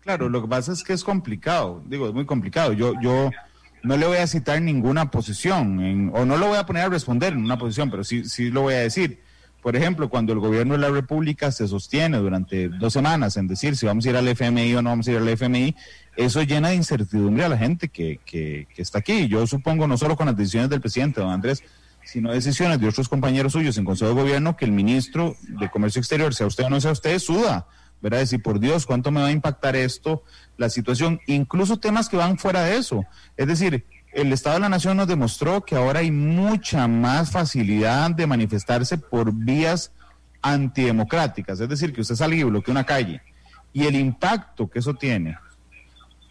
Claro, 0.00 0.28
lo 0.28 0.40
que 0.42 0.48
pasa 0.48 0.72
es 0.72 0.84
que 0.84 0.92
es 0.92 1.02
complicado, 1.02 1.82
digo, 1.86 2.06
es 2.06 2.14
muy 2.14 2.24
complicado. 2.24 2.72
Yo, 2.72 2.92
yo 3.02 3.30
no 3.86 3.96
le 3.96 4.06
voy 4.06 4.18
a 4.18 4.26
citar 4.26 4.60
ninguna 4.60 5.10
posición, 5.10 6.10
o 6.12 6.24
no 6.26 6.36
lo 6.36 6.48
voy 6.48 6.58
a 6.58 6.66
poner 6.66 6.84
a 6.84 6.88
responder 6.88 7.32
en 7.34 7.44
una 7.44 7.56
posición, 7.56 7.88
pero 7.88 8.02
sí, 8.02 8.24
sí 8.24 8.50
lo 8.50 8.62
voy 8.62 8.74
a 8.74 8.78
decir. 8.78 9.20
Por 9.62 9.76
ejemplo, 9.76 10.08
cuando 10.08 10.32
el 10.32 10.40
gobierno 10.40 10.74
de 10.74 10.80
la 10.80 10.90
República 10.90 11.50
se 11.52 11.66
sostiene 11.68 12.18
durante 12.18 12.68
dos 12.68 12.92
semanas 12.92 13.36
en 13.36 13.46
decir 13.46 13.76
si 13.76 13.86
vamos 13.86 14.04
a 14.06 14.10
ir 14.10 14.16
al 14.16 14.28
FMI 14.28 14.74
o 14.74 14.82
no 14.82 14.90
vamos 14.90 15.06
a 15.06 15.12
ir 15.12 15.18
al 15.18 15.28
FMI, 15.28 15.74
eso 16.16 16.42
llena 16.42 16.68
de 16.68 16.76
incertidumbre 16.76 17.44
a 17.44 17.48
la 17.48 17.58
gente 17.58 17.88
que, 17.88 18.18
que, 18.24 18.66
está 18.76 18.98
aquí. 18.98 19.28
Yo 19.28 19.46
supongo, 19.46 19.86
no 19.86 19.96
solo 19.96 20.16
con 20.16 20.26
las 20.26 20.36
decisiones 20.36 20.68
del 20.70 20.80
presidente, 20.80 21.20
don 21.20 21.30
Andrés, 21.30 21.62
sino 22.04 22.32
decisiones 22.32 22.80
de 22.80 22.88
otros 22.88 23.08
compañeros 23.08 23.52
suyos 23.52 23.78
en 23.78 23.84
Consejo 23.84 24.14
de 24.14 24.20
Gobierno, 24.20 24.56
que 24.56 24.64
el 24.64 24.72
ministro 24.72 25.36
de 25.42 25.68
Comercio 25.68 26.00
Exterior, 26.00 26.34
sea 26.34 26.46
usted 26.46 26.64
o 26.64 26.70
no 26.70 26.80
sea 26.80 26.92
usted, 26.92 27.18
suda. 27.18 27.66
¿Verdad? 28.02 28.18
Decir, 28.18 28.42
por 28.42 28.60
Dios, 28.60 28.84
¿cuánto 28.84 29.10
me 29.10 29.20
va 29.20 29.28
a 29.28 29.32
impactar 29.32 29.74
esto, 29.74 30.22
la 30.56 30.68
situación? 30.70 31.20
Incluso 31.26 31.78
temas 31.78 32.08
que 32.08 32.16
van 32.16 32.38
fuera 32.38 32.62
de 32.62 32.76
eso. 32.76 33.04
Es 33.36 33.46
decir, 33.46 33.84
el 34.12 34.32
Estado 34.32 34.56
de 34.56 34.60
la 34.60 34.68
Nación 34.70 34.96
nos 34.96 35.08
demostró 35.08 35.64
que 35.64 35.76
ahora 35.76 36.00
hay 36.00 36.10
mucha 36.10 36.88
más 36.88 37.30
facilidad 37.30 38.10
de 38.10 38.26
manifestarse 38.26 38.96
por 38.96 39.30
vías 39.30 39.92
antidemocráticas, 40.40 41.60
es 41.60 41.68
decir, 41.68 41.92
que 41.92 42.00
usted 42.00 42.14
salga 42.14 42.36
y 42.36 42.42
bloquee 42.42 42.72
una 42.72 42.86
calle. 42.86 43.20
Y 43.72 43.84
el 43.84 43.94
impacto 43.96 44.70
que 44.70 44.78
eso 44.78 44.94
tiene, 44.94 45.36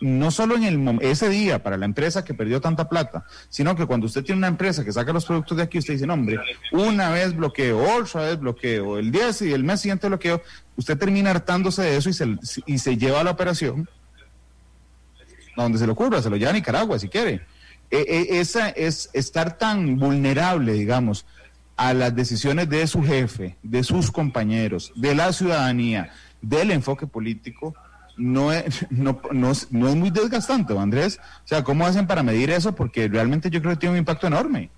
no 0.02 0.32
solo 0.32 0.56
en 0.56 0.64
el, 0.64 1.00
ese 1.02 1.30
día 1.30 1.62
para 1.62 1.78
la 1.78 1.86
empresa 1.86 2.24
que 2.24 2.34
perdió 2.34 2.60
tanta 2.60 2.90
plata, 2.90 3.26
sino 3.50 3.76
que 3.76 3.86
cuando 3.86 4.08
usted 4.08 4.24
tiene 4.24 4.40
una 4.40 4.48
empresa 4.48 4.84
que 4.84 4.92
saca 4.92 5.14
los 5.14 5.26
productos 5.26 5.58
de 5.58 5.64
aquí, 5.64 5.78
usted 5.78 5.94
dice, 5.94 6.08
no, 6.08 6.14
hombre, 6.14 6.40
una 6.72 7.10
vez 7.10 7.36
bloqueo, 7.36 7.80
otra 8.00 8.22
vez 8.22 8.40
bloqueo, 8.40 8.98
el 8.98 9.12
día 9.12 9.30
y 9.42 9.52
el 9.52 9.64
mes 9.64 9.82
siguiente 9.82 10.08
bloqueo, 10.08 10.42
usted 10.76 10.98
termina 10.98 11.32
hartándose 11.32 11.84
de 11.84 11.98
eso 11.98 12.10
y 12.10 12.14
se, 12.14 12.36
y 12.66 12.80
se 12.80 12.98
lleva 12.98 13.22
a 13.22 13.24
la 13.24 13.32
operación 13.32 13.88
donde 15.64 15.78
se 15.78 15.86
le 15.86 15.92
ocurra, 15.94 16.22
se 16.22 16.30
lo 16.30 16.38
lleva 16.38 16.52
a 16.52 16.54
Nicaragua 16.54 17.00
si 17.00 17.10
quiere 17.10 17.42
e, 17.92 17.98
e, 17.98 18.40
esa 18.40 18.70
es 18.70 19.10
estar 19.14 19.58
tan 19.58 19.98
vulnerable, 19.98 20.74
digamos, 20.74 21.26
a 21.78 21.94
las 21.94 22.16
decisiones 22.16 22.70
de 22.70 22.88
su 22.88 23.04
jefe, 23.04 23.58
de 23.62 23.84
sus 23.84 24.12
compañeros, 24.12 24.92
de 24.96 25.14
la 25.14 25.32
ciudadanía, 25.34 26.12
del 26.42 26.72
enfoque 26.72 27.06
político, 27.08 27.76
no 28.18 28.54
es, 28.54 28.86
no, 28.90 29.20
no, 29.32 29.52
es 29.52 29.72
muy 29.72 30.10
desgastante, 30.10 30.78
Andrés. 30.78 31.20
O 31.44 31.48
sea, 31.48 31.64
¿cómo 31.64 31.86
hacen 31.86 32.08
para 32.08 32.24
medir 32.24 32.50
eso? 32.50 32.74
Porque 32.74 33.08
realmente 33.10 33.50
yo 33.50 33.62
creo 33.62 33.74
que 33.74 33.80
tiene 33.80 33.94
un 33.94 34.00
impacto 34.00 34.28
enorme. 34.28 34.70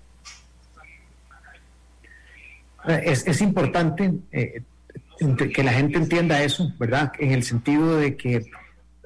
Es, 2.86 3.26
es 3.26 3.40
importante 3.42 4.12
eh, 4.32 4.62
que 5.54 5.62
la 5.62 5.72
gente 5.72 5.98
entienda 5.98 6.42
eso, 6.42 6.72
¿verdad? 6.78 7.12
En 7.18 7.32
el 7.32 7.44
sentido 7.44 7.96
de 7.96 8.16
que 8.16 8.44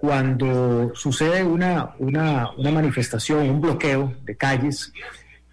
cuando 0.03 0.91
sucede 0.97 1.45
una, 1.45 1.95
una, 2.01 2.51
manifestación, 2.59 3.49
un 3.49 3.61
bloqueo 3.61 4.13
de 4.25 4.37
calles, 4.37 4.93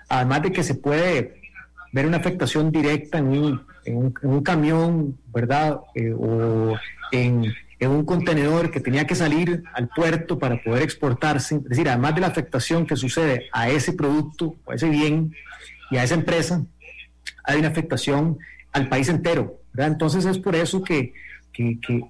además 0.10 0.42
de 0.42 0.52
que 0.52 0.64
se 0.64 0.74
puede 0.74 1.40
ver 1.94 2.08
una 2.08 2.18
afectación 2.18 2.72
directa 2.72 3.20
en 3.20 3.28
un, 3.28 3.62
en 3.86 4.12
un, 4.24 4.42
camión, 4.42 5.20
¿verdad? 5.28 5.82
Eh, 5.94 6.12
o 6.18 6.76
en, 7.12 7.54
en, 7.80 7.92
un 7.92 8.04
contenedor 8.06 8.72
que 8.72 8.80
tenía 8.80 9.06
que 9.06 9.14
salir 9.14 9.62
al 9.76 9.88
puerto 9.90 10.40
para 10.40 10.60
poder 10.64 10.82
exportarse. 10.82 11.58
Es 11.58 11.64
decir, 11.66 11.88
además 11.88 12.16
de 12.16 12.22
la 12.22 12.28
afectación 12.28 12.88
que 12.88 12.96
sucede 12.96 13.50
a 13.52 13.70
ese 13.70 13.94
producto, 13.94 14.56
a 14.68 14.74
ese 14.74 14.90
bien 14.90 15.32
y 15.92 15.98
a 15.98 16.04
esa 16.04 16.16
empresa, 16.16 16.66
hay 17.44 17.60
una 17.60 17.68
afectación 17.68 18.40
al 18.72 18.90
país 18.90 19.10
entero. 19.10 19.60
¿verdad? 19.74 19.92
Entonces 19.92 20.26
es 20.26 20.40
por 20.40 20.56
eso 20.56 20.84
que 20.84 21.14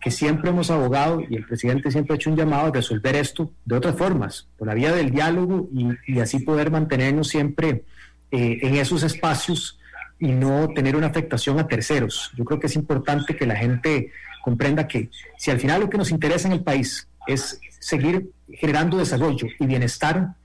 que, 0.02 0.12
siempre 0.12 0.52
hemos 0.52 0.70
abogado 0.70 1.22
y 1.28 1.36
el 1.36 1.46
presidente 1.46 1.90
siempre 1.90 2.14
ha 2.14 2.16
hecho 2.18 2.30
un 2.30 2.38
llamado 2.38 2.68
a 2.68 2.72
resolver 2.72 3.16
esto 3.16 3.52
de 3.66 3.76
otras 3.76 3.96
formas, 3.96 4.48
por 4.58 4.68
la 4.68 4.76
vía 4.76 4.92
del 4.94 5.10
diálogo 5.10 5.68
y, 6.08 6.20
así 6.20 6.40
poder 6.40 6.70
mantenernos 6.70 7.30
siempre 7.30 7.84
eh, 8.32 8.60
en 8.62 8.76
esos 8.76 9.02
espacios 9.04 9.80
y 10.20 10.28
no 10.28 10.70
tener 10.76 10.96
una 10.96 11.08
afectación 11.08 11.58
a 11.60 11.68
terceros. 11.68 12.32
Yo 12.36 12.46
creo 12.46 12.60
que 12.60 12.68
es 12.68 12.76
importante 12.76 13.36
que 13.36 13.48
la 13.48 13.56
gente 13.56 14.12
comprenda 14.44 14.88
que 14.88 15.10
si 15.38 15.50
al 15.50 15.60
final 15.60 15.82
lo 15.82 15.90
que 15.90 15.98
nos 15.98 16.12
interesa 16.12 16.48
en 16.48 16.54
el 16.54 16.64
país 16.64 17.08
es 17.26 17.60
seguir 17.80 18.30
generando 18.50 18.98
desarrollo 18.98 19.48
y 19.60 19.66
bienestar, 19.66 20.36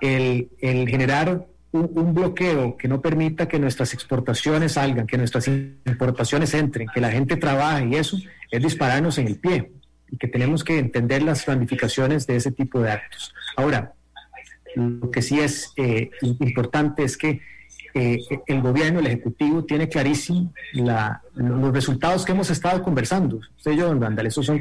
el, 0.00 0.50
el 0.60 0.88
generar 0.88 1.46
un, 1.76 2.14
bloqueo 2.14 2.76
que 2.76 2.88
no 2.88 3.00
permita 3.00 3.46
que 3.48 3.58
nuestras 3.58 3.94
exportaciones 3.94 4.72
salgan, 4.72 5.06
que 5.06 5.18
nuestras 5.18 5.48
importaciones 5.48 6.54
entren, 6.54 6.88
que 6.92 7.00
la 7.00 7.10
gente 7.10 7.36
trabaje 7.36 7.86
y 7.86 7.94
eso 7.94 8.16
es 8.50 8.62
dispararnos 8.62 9.18
en 9.18 9.26
el 9.26 9.36
pie 9.36 9.70
y 10.10 10.16
que 10.16 10.28
tenemos 10.28 10.64
que 10.64 10.78
entender 10.78 11.22
las 11.22 11.46
ramificaciones 11.46 12.26
de 12.26 12.36
ese 12.36 12.52
tipo 12.52 12.80
de 12.80 12.90
actos. 12.92 13.34
Ahora, 13.56 13.92
lo 14.74 15.10
que 15.10 15.22
sí 15.22 15.40
es 15.40 15.72
eh, 15.76 16.10
importante 16.22 17.04
es 17.04 17.16
que 17.16 17.40
eh, 17.98 18.20
el 18.46 18.60
gobierno, 18.60 19.00
el 19.00 19.06
Ejecutivo, 19.06 19.64
tiene 19.64 19.88
clarísimo 19.88 20.52
los 21.34 21.72
resultados 21.72 22.26
que 22.26 22.32
hemos 22.32 22.50
estado 22.50 22.82
conversando. 22.82 23.40
Usted 23.56 23.72
yo, 23.72 23.86
don 23.86 24.02
Randall, 24.02 24.26
esos 24.26 24.44
son 24.44 24.60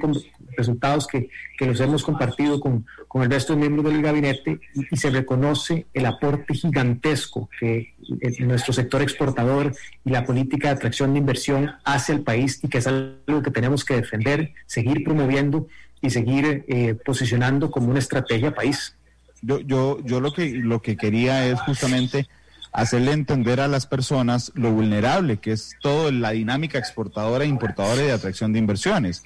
resultados 0.55 1.05
que, 1.05 1.29
los 1.59 1.81
hemos 1.81 2.01
compartido 2.01 2.61
con, 2.61 2.86
el 3.15 3.29
resto 3.29 3.51
de 3.51 3.59
miembros 3.59 3.91
del 3.91 4.01
gabinete 4.01 4.61
y, 4.89 4.95
se 4.95 5.09
reconoce 5.09 5.86
el 5.93 6.05
aporte 6.05 6.53
gigantesco 6.53 7.49
que 7.59 7.93
nuestro 8.39 8.71
sector 8.71 9.01
exportador 9.01 9.75
y 10.05 10.11
la 10.11 10.23
política 10.23 10.69
de 10.69 10.75
atracción 10.75 11.11
de 11.11 11.19
inversión 11.19 11.71
hace 11.83 12.13
al 12.13 12.21
país 12.21 12.61
y 12.63 12.69
que 12.69 12.77
es 12.77 12.88
algo 12.88 13.43
que 13.43 13.51
tenemos 13.51 13.83
que 13.83 13.97
defender, 13.97 14.53
seguir 14.65 15.03
promoviendo 15.03 15.67
y 16.01 16.09
seguir 16.09 16.63
eh, 16.69 16.95
posicionando 17.05 17.69
como 17.69 17.89
una 17.89 17.99
estrategia 17.99 18.55
país. 18.55 18.95
Yo, 19.41 19.59
yo, 19.59 19.99
yo 20.05 20.21
lo 20.21 20.31
que 20.31 20.51
lo 20.51 20.81
que 20.81 20.95
quería 20.95 21.45
es 21.47 21.59
justamente 21.59 22.27
hacerle 22.76 23.13
entender 23.13 23.61
a 23.61 23.69
las 23.69 23.88
personas 23.88 24.51
lo 24.53 24.69
vulnerable 24.69 25.38
que 25.38 25.53
es 25.53 25.78
toda 25.82 26.11
la 26.11 26.32
dinámica 26.32 26.78
exportadora 26.78 27.45
e 27.45 27.47
importadora 27.47 28.01
de 28.01 28.11
atracción 28.11 28.51
de 28.51 28.59
inversiones. 28.59 29.23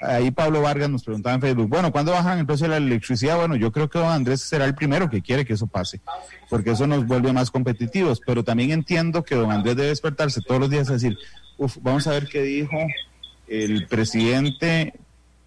Ahí 0.00 0.30
Pablo 0.30 0.62
Vargas 0.62 0.88
nos 0.88 1.02
preguntaba 1.02 1.34
en 1.34 1.40
Facebook, 1.40 1.68
bueno, 1.68 1.90
¿cuándo 1.90 2.12
bajan 2.12 2.38
el 2.38 2.46
precio 2.46 2.64
de 2.64 2.70
la 2.70 2.76
electricidad? 2.76 3.38
Bueno, 3.38 3.56
yo 3.56 3.72
creo 3.72 3.90
que 3.90 3.98
don 3.98 4.08
Andrés 4.08 4.42
será 4.42 4.66
el 4.66 4.76
primero 4.76 5.10
que 5.10 5.20
quiere 5.20 5.44
que 5.44 5.54
eso 5.54 5.66
pase, 5.66 6.00
porque 6.48 6.70
eso 6.70 6.86
nos 6.86 7.06
vuelve 7.06 7.32
más 7.32 7.50
competitivos, 7.50 8.20
pero 8.24 8.44
también 8.44 8.70
entiendo 8.70 9.24
que 9.24 9.34
don 9.34 9.50
Andrés 9.50 9.74
debe 9.74 9.88
despertarse 9.88 10.40
todos 10.42 10.60
los 10.60 10.70
días 10.70 10.88
a 10.88 10.92
decir, 10.92 11.16
Uf, 11.58 11.78
vamos 11.80 12.06
a 12.06 12.12
ver 12.12 12.28
qué 12.28 12.42
dijo 12.42 12.76
el 13.48 13.86
presidente 13.88 14.94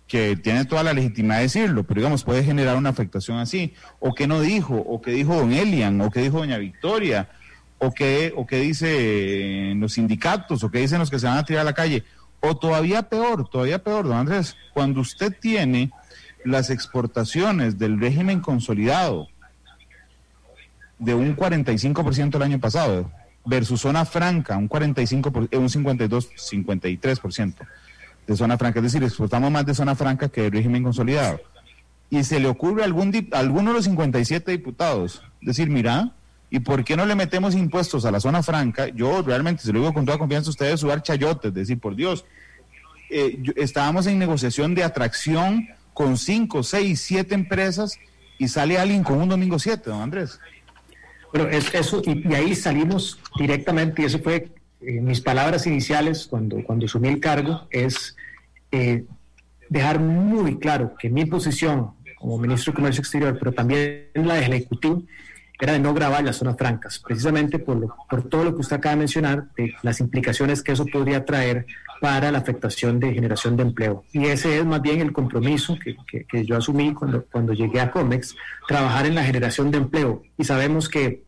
que 0.10 0.36
tiene 0.36 0.66
toda 0.66 0.82
la 0.82 0.91
legitimidad 0.91 1.38
de 1.38 1.43
decirlo, 1.43 1.84
pero 1.84 2.01
digamos, 2.01 2.24
puede 2.24 2.43
generar 2.43 2.76
una 2.76 2.89
afectación 2.89 3.38
así, 3.38 3.76
o 3.99 4.16
que 4.16 4.26
no 4.26 4.41
dijo, 4.41 4.76
o 4.76 5.01
que 5.01 5.12
dijo 5.12 5.36
don 5.36 5.53
Elian, 5.53 6.01
o 6.01 6.10
que 6.10 6.22
dijo 6.22 6.39
doña 6.39 6.57
Victoria, 6.57 7.30
o 7.78 7.91
que, 7.91 8.34
o 8.36 8.47
que 8.47 8.60
dice 8.60 9.72
los 9.76 9.93
sindicatos, 9.93 10.64
o 10.64 10.72
que 10.72 10.80
dicen 10.80 10.97
los 10.97 11.12
que 11.12 11.20
se 11.20 11.28
van 11.28 11.38
a 11.38 11.45
tirar 11.45 11.62
a 11.62 11.66
la 11.66 11.74
calle, 11.74 12.03
o 12.39 12.57
todavía 12.57 13.03
peor, 13.03 13.47
todavía 13.49 13.84
peor, 13.84 14.07
don 14.07 14.18
Andrés, 14.18 14.57
cuando 14.74 14.99
usted 14.99 15.32
tiene 15.39 15.91
las 16.43 16.72
exportaciones 16.72 17.78
del 17.78 17.99
régimen 17.99 18.39
consolidado 18.39 19.28
de 20.97 21.14
un 21.14 21.36
45% 21.36 22.36
el 22.36 22.41
año 22.41 22.60
pasado, 22.60 23.12
versus 23.45 23.82
zona 23.82 24.05
franca, 24.05 24.57
un 24.57 24.68
45, 24.68 25.32
un 25.51 25.70
52, 25.70 26.30
53% 26.32 27.53
de 28.30 28.38
zona 28.38 28.60
franca, 28.60 28.78
es 28.80 28.84
decir, 28.84 29.04
exportamos 29.04 29.50
más 29.50 29.66
de 29.66 29.74
zona 29.74 29.96
franca 29.96 30.30
que 30.30 30.44
del 30.44 30.52
régimen 30.52 30.84
consolidado. 30.84 31.42
Y 32.12 32.24
se 32.24 32.40
le 32.40 32.48
ocurre 32.48 32.84
a 32.84 32.86
algún 32.86 33.12
alguno 33.32 33.72
de 33.72 33.78
los 33.78 33.86
57 33.86 34.52
diputados 34.52 35.24
decir, 35.42 35.68
mira, 35.72 36.12
¿y 36.52 36.60
por 36.60 36.84
qué 36.84 36.96
no 36.96 37.08
le 37.08 37.16
metemos 37.16 37.56
impuestos 37.56 38.06
a 38.06 38.12
la 38.12 38.20
zona 38.20 38.44
franca? 38.44 38.88
Yo 38.90 39.24
realmente, 39.24 39.64
se 39.64 39.74
lo 39.74 39.80
digo 39.80 39.94
con 39.96 40.06
toda 40.06 40.20
confianza, 40.20 40.52
ustedes 40.52 40.80
sudar 40.80 41.02
chayotes, 41.02 41.52
decir, 41.52 41.80
por 41.80 41.96
Dios, 41.96 42.24
eh, 43.10 43.42
estábamos 43.56 44.06
en 44.06 44.20
negociación 44.20 44.76
de 44.76 44.84
atracción 44.84 45.68
con 45.96 46.16
5, 46.16 46.62
6, 46.62 47.02
7 47.02 47.34
empresas 47.34 47.98
y 48.38 48.48
sale 48.48 48.78
alguien 48.78 49.04
con 49.04 49.20
un 49.20 49.30
domingo 49.30 49.58
7, 49.58 49.90
don 49.90 50.04
Andrés. 50.04 50.40
Bueno, 51.34 51.50
es, 51.50 51.74
eso, 51.74 52.04
y, 52.06 52.32
ahí 52.36 52.54
salimos 52.54 53.20
directamente, 53.40 54.04
y 54.04 54.06
eso 54.06 54.20
fue 54.20 54.52
en 54.82 55.06
mis 55.06 55.22
palabras 55.22 55.68
iniciales 55.68 56.28
cuando, 56.28 56.64
cuando 56.64 56.86
asumí 56.86 57.10
el 57.10 57.20
cargo, 57.20 57.68
es 57.70 58.16
eh, 58.72 59.06
dejar 59.70 60.00
muy 60.00 60.58
claro 60.58 60.96
que 61.00 61.10
mi 61.10 61.26
posición 61.26 61.92
como 62.20 62.38
ministro 62.38 62.74
de 62.74 62.76
Comercio 62.76 63.02
Exterior, 63.02 63.38
pero 63.40 63.54
también 63.54 64.10
la 64.14 64.36
del 64.36 64.54
Ejecutivo, 64.54 65.04
era 65.60 65.74
de 65.74 65.80
no 65.80 65.94
grabar 65.94 66.24
las 66.24 66.38
zonas 66.38 66.56
francas, 66.58 67.00
precisamente 67.00 67.60
por, 67.60 67.94
por 68.10 68.30
todo 68.30 68.46
lo 68.46 68.56
que 68.56 68.62
usted 68.62 68.78
acaba 68.78 68.96
de 68.96 69.00
mencionar, 69.00 69.48
las 69.84 70.00
implicaciones 70.00 70.64
que 70.64 70.72
eso 70.72 70.86
podría 70.86 71.26
traer 71.26 71.66
para 72.00 72.32
la 72.32 72.38
afectación 72.38 73.00
de 73.00 73.14
generación 73.14 73.58
de 73.58 73.64
empleo. 73.64 74.06
Y 74.14 74.26
ese 74.28 74.58
es 74.58 74.66
más 74.66 74.82
bien 74.82 75.02
el 75.02 75.12
compromiso 75.12 75.78
que, 75.78 75.98
que, 76.26 76.46
yo 76.46 76.56
asumí 76.56 76.94
cuando, 76.94 77.26
cuando 77.26 77.52
llegué 77.52 77.82
a 77.82 77.92
COMEX, 77.92 78.38
trabajar 78.70 79.06
en 79.06 79.16
la 79.16 79.24
generación 79.24 79.70
de 79.70 79.80
empleo. 79.80 80.24
Y 80.38 80.46
sabemos 80.46 80.88
que 80.88 81.24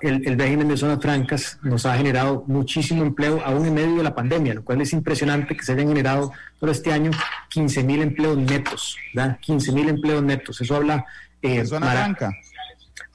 el, 0.00 0.26
el, 0.26 0.38
régimen 0.38 0.68
de 0.68 0.76
zonas 0.76 1.00
francas 1.00 1.58
nos 1.62 1.86
ha 1.86 1.96
generado 1.96 2.44
muchísimo 2.46 3.02
empleo 3.02 3.42
aún 3.44 3.66
en 3.66 3.74
medio 3.74 3.96
de 3.96 4.02
la 4.02 4.14
pandemia, 4.14 4.54
lo 4.54 4.64
cual 4.64 4.80
es 4.80 4.92
impresionante 4.92 5.56
que 5.56 5.64
se 5.64 5.72
hayan 5.72 5.88
generado 5.88 6.32
todo 6.58 6.70
este 6.70 6.92
año 6.92 7.10
15 7.50 7.84
mil 7.84 8.02
empleos 8.02 8.36
netos, 8.36 8.96
¿verdad? 9.14 9.38
15 9.40 9.72
mil 9.72 9.88
empleos 9.88 10.22
netos. 10.22 10.60
Eso 10.60 10.76
habla... 10.76 11.04
Eh, 11.40 11.64
zona 11.64 11.90
franca? 11.92 12.32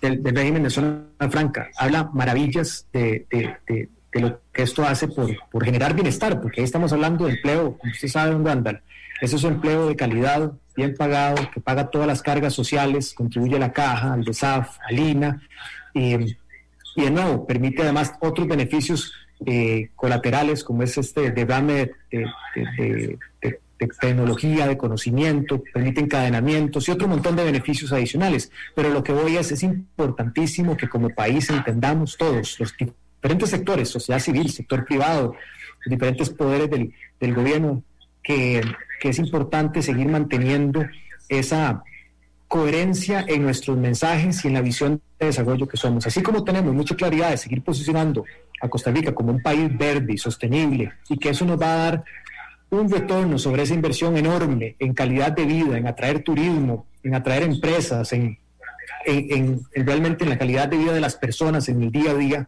Del, 0.02 0.24
régimen 0.24 0.64
de 0.64 0.70
zona 0.70 1.04
franca. 1.30 1.70
Habla 1.78 2.10
maravillas 2.14 2.88
de, 2.94 3.26
de 3.30 3.90
de 4.14 4.22
lo 4.22 4.40
que 4.52 4.62
esto 4.62 4.86
hace 4.86 5.08
por, 5.08 5.30
por, 5.50 5.66
generar 5.66 5.94
bienestar, 5.94 6.40
porque 6.40 6.62
ahí 6.62 6.66
estamos 6.66 6.94
hablando 6.94 7.26
de 7.26 7.32
empleo, 7.32 7.78
como 7.78 7.92
usted 7.92 8.08
sabe, 8.08 8.32
don 8.32 8.46
Randall, 8.46 8.82
ese 9.22 9.36
es 9.36 9.44
un 9.44 9.54
empleo 9.54 9.88
de 9.88 9.96
calidad, 9.96 10.52
bien 10.76 10.96
pagado, 10.96 11.50
que 11.52 11.60
paga 11.60 11.90
todas 11.90 12.08
las 12.08 12.22
cargas 12.22 12.54
sociales, 12.54 13.14
contribuye 13.14 13.56
a 13.56 13.60
la 13.60 13.72
caja, 13.72 14.14
al 14.14 14.24
DESAF, 14.24 14.78
al 14.88 15.00
INA, 15.00 15.42
y, 15.94 16.36
y 16.96 17.04
de 17.04 17.12
nuevo, 17.12 17.46
permite 17.46 17.82
además 17.82 18.14
otros 18.20 18.48
beneficios 18.48 19.14
eh, 19.46 19.90
colaterales, 19.96 20.64
como 20.64 20.84
es 20.84 20.98
este 20.98 21.32
derrame 21.32 21.92
de, 22.12 22.26
de, 22.78 23.18
tecnología, 24.00 24.68
de 24.68 24.78
conocimiento, 24.78 25.62
permite 25.74 26.00
encadenamientos 26.00 26.88
y 26.88 26.92
otro 26.92 27.08
montón 27.08 27.36
de 27.36 27.44
beneficios 27.44 27.92
adicionales. 27.92 28.52
Pero 28.76 28.90
lo 28.90 29.04
que 29.04 29.12
voy 29.12 29.36
es, 29.36 29.52
es 29.52 29.64
importantísimo 29.64 30.78
que 30.78 30.88
como 30.88 31.10
país 31.10 31.50
entendamos 31.50 32.16
todos 32.16 32.60
los 32.60 32.74
diferentes 32.78 33.50
sectores, 33.50 33.90
sociedad 33.90 34.20
civil, 34.20 34.50
sector 34.50 34.86
privado, 34.86 35.36
diferentes 35.86 36.30
poderes 36.30 36.70
del, 36.70 36.94
del 37.20 37.34
gobierno, 37.34 37.84
que, 38.22 38.62
que, 39.02 39.10
es 39.10 39.20
importante 39.20 39.82
seguir 39.82 40.08
manteniendo 40.08 40.86
esa 41.28 41.84
coherencia 42.54 43.26
en 43.28 43.42
nuestros 43.42 43.76
mensajes 43.76 44.46
y 44.46 44.48
en 44.48 44.54
la 44.54 44.62
visión 44.62 45.02
de 45.20 45.26
desarrollo 45.26 45.68
que 45.68 45.76
somos. 45.76 46.06
Así 46.06 46.22
como 46.22 46.44
tenemos 46.44 46.72
mucha 46.72 46.96
claridad 46.96 47.32
de 47.32 47.38
seguir 47.38 47.64
posicionando 47.64 48.26
a 48.62 48.70
Costa 48.70 48.92
Rica 48.92 49.12
como 49.12 49.32
un 49.32 49.42
país 49.42 49.76
verde 49.76 50.14
y 50.14 50.20
sostenible 50.20 50.94
y 51.10 51.18
que 51.18 51.30
eso 51.30 51.46
nos 51.46 51.60
va 51.60 51.74
a 51.74 51.78
dar 51.78 52.04
un 52.70 52.92
retorno 52.92 53.40
sobre 53.40 53.64
esa 53.64 53.74
inversión 53.74 54.16
enorme 54.18 54.76
en 54.78 54.94
calidad 54.94 55.32
de 55.32 55.46
vida, 55.46 55.80
en 55.80 55.88
atraer 55.88 56.22
turismo, 56.22 56.86
en 57.02 57.16
atraer 57.16 57.42
empresas, 57.42 58.14
en, 58.14 58.38
en, 59.08 59.62
en 59.74 59.88
realmente 59.88 60.24
en 60.24 60.30
la 60.30 60.38
calidad 60.38 60.68
de 60.68 60.78
vida 60.78 60.94
de 60.94 61.02
las 61.02 61.16
personas 61.16 61.68
en 61.70 61.82
el 61.82 61.92
día 61.92 62.12
a 62.12 62.14
día, 62.14 62.48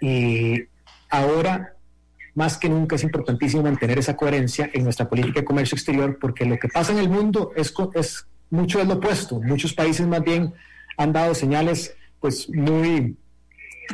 y 0.00 0.62
ahora, 1.10 1.74
más 2.34 2.56
que 2.56 2.70
nunca, 2.70 2.96
es 2.96 3.02
importantísimo 3.02 3.62
mantener 3.62 3.98
esa 3.98 4.16
coherencia 4.16 4.70
en 4.72 4.84
nuestra 4.84 5.06
política 5.06 5.40
de 5.40 5.44
comercio 5.44 5.76
exterior, 5.76 6.16
porque 6.18 6.46
lo 6.46 6.58
que 6.58 6.68
pasa 6.68 6.92
en 6.92 6.98
el 6.98 7.10
mundo 7.10 7.52
es 7.54 7.70
mucho 8.50 8.80
es 8.80 8.86
lo 8.86 8.94
opuesto. 8.94 9.40
Muchos 9.40 9.72
países 9.74 10.06
más 10.06 10.22
bien 10.22 10.52
han 10.96 11.12
dado 11.12 11.34
señales 11.34 11.94
pues 12.20 12.48
muy, 12.48 13.16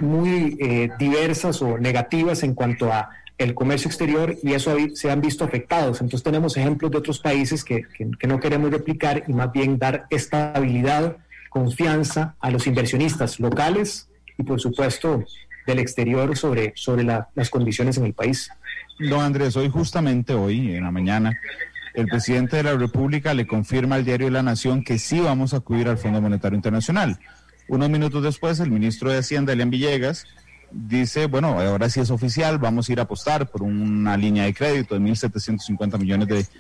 muy 0.01 0.57
eh, 0.61 0.91
diversas 0.99 1.61
o 1.63 1.79
negativas 1.79 2.43
en 2.43 2.55
cuanto 2.55 2.93
a 2.93 3.11
el 3.37 3.55
comercio 3.55 3.89
exterior 3.89 4.37
y 4.43 4.53
eso 4.53 4.77
se 4.95 5.11
han 5.11 5.21
visto 5.21 5.45
afectados. 5.45 6.01
Entonces 6.01 6.23
tenemos 6.23 6.57
ejemplos 6.57 6.91
de 6.91 6.99
otros 6.99 7.19
países 7.19 7.65
que, 7.65 7.83
que 7.93 8.27
no 8.27 8.41
queremos 8.41 8.71
replicar 8.71 9.25
y 9.27 9.33
más 9.33 9.53
bien 9.53 9.79
dar 9.79 10.07
estabilidad, 10.11 11.17
confianza 11.51 12.37
a 12.41 12.51
los 12.51 12.67
inversionistas 12.67 13.41
locales 13.41 14.09
y 14.39 14.43
por 14.43 14.61
supuesto 14.61 15.25
del 15.67 15.79
exterior 15.79 16.37
sobre, 16.37 16.73
sobre 16.77 17.05
las 17.05 17.51
condiciones 17.51 17.97
en 17.97 18.05
el 18.05 18.13
país. 18.13 18.51
Don 18.99 19.21
Andrés, 19.21 19.57
hoy 19.57 19.69
justamente 19.69 20.35
hoy, 20.35 20.75
en 20.75 20.85
la 20.85 20.91
mañana, 20.91 21.39
el 21.95 22.07
presidente 22.07 22.57
de 22.57 22.64
la 22.64 22.74
República 22.74 23.34
le 23.34 23.47
confirma 23.47 23.95
al 23.95 24.05
diario 24.05 24.28
La 24.30 24.42
Nación 24.42 24.82
que 24.82 24.99
sí 24.99 25.20
vamos 25.20 25.55
a 25.55 25.59
acudir 25.59 25.88
al 25.88 25.99
Fondo 25.99 26.20
Monetario 26.20 26.57
Internacional. 26.57 27.18
Unos 27.68 27.88
minutos 27.88 28.22
después, 28.22 28.61
el 28.61 28.70
ministro 28.70 29.11
de 29.11 29.18
Hacienda, 29.18 29.53
Elian 29.53 29.70
Villegas, 29.70 30.26
dice, 30.70 31.26
bueno, 31.26 31.59
ahora 31.61 31.88
sí 31.88 32.01
es 32.01 32.11
oficial, 32.11 32.59
vamos 32.59 32.88
a 32.88 32.92
ir 32.92 32.99
a 32.99 33.05
apostar 33.05 33.49
por 33.49 33.62
una 33.62 34.16
línea 34.16 34.45
de 34.45 34.55
crédito 34.55 34.95
de 34.95 35.01
1.750 35.01 35.99
millones 35.99 36.51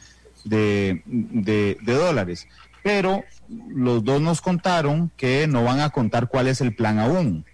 de, 0.44 1.02
de, 1.04 1.76
dólares. 1.84 2.46
Pero 2.82 3.24
los 3.68 4.04
dos 4.04 4.20
nos 4.22 4.40
contaron 4.40 5.10
que 5.16 5.46
no 5.46 5.64
van 5.64 5.80
a 5.80 5.90
contar 5.90 6.28
cuál 6.28 6.46
es 6.46 6.60
el 6.60 6.74
plan 6.74 6.98
aún 6.98 7.44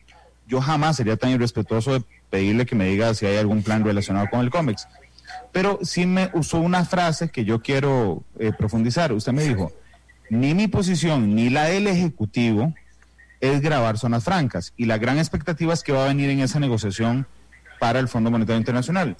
yo 0.50 0.60
jamás 0.60 0.96
sería 0.96 1.16
tan 1.16 1.30
irrespetuoso 1.30 1.92
de 1.92 2.04
pedirle 2.28 2.66
que 2.66 2.74
me 2.74 2.86
diga 2.86 3.14
si 3.14 3.24
hay 3.24 3.36
algún 3.36 3.62
plan 3.62 3.84
relacionado 3.84 4.26
con 4.28 4.40
el 4.40 4.50
cómics. 4.50 4.88
Pero 5.52 5.78
sí 5.82 6.06
me 6.06 6.30
usó 6.34 6.58
una 6.58 6.84
frase 6.84 7.30
que 7.30 7.44
yo 7.44 7.60
quiero 7.60 8.22
eh, 8.38 8.52
profundizar. 8.56 9.12
Usted 9.12 9.32
me 9.32 9.42
dijo, 9.42 9.72
ni 10.28 10.54
mi 10.54 10.68
posición 10.68 11.34
ni 11.34 11.50
la 11.50 11.64
del 11.64 11.86
Ejecutivo 11.86 12.72
es 13.40 13.60
grabar 13.60 13.98
zonas 13.98 14.24
francas. 14.24 14.72
Y 14.76 14.86
la 14.86 14.98
gran 14.98 15.18
expectativa 15.18 15.72
es 15.74 15.82
que 15.82 15.92
va 15.92 16.04
a 16.04 16.08
venir 16.08 16.30
en 16.30 16.40
esa 16.40 16.60
negociación 16.60 17.26
para 17.78 17.98
el 17.98 18.08
Fondo 18.08 18.30
Monetario 18.30 18.58
Internacional. 18.58 19.16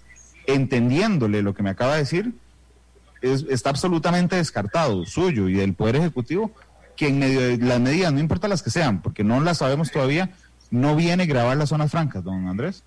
Entendiéndole 0.46 1.42
lo 1.42 1.54
que 1.54 1.62
me 1.62 1.70
acaba 1.70 1.94
de 1.94 2.00
decir, 2.00 2.34
está 3.22 3.70
absolutamente 3.70 4.36
descartado, 4.36 5.04
suyo 5.06 5.48
y 5.48 5.54
del 5.54 5.74
Poder 5.74 5.96
Ejecutivo, 5.96 6.52
que 6.96 7.08
en 7.08 7.18
medio 7.18 7.40
de 7.40 7.56
las 7.58 7.80
medidas, 7.80 8.12
no 8.12 8.20
importa 8.20 8.46
las 8.46 8.62
que 8.62 8.70
sean, 8.70 9.02
porque 9.02 9.24
no 9.24 9.40
las 9.40 9.58
sabemos 9.58 9.90
todavía, 9.90 10.30
no 10.70 10.94
viene 10.96 11.26
grabar 11.26 11.56
las 11.56 11.70
zonas 11.70 11.90
francas, 11.90 12.22
don 12.22 12.46
Andrés. 12.46 12.84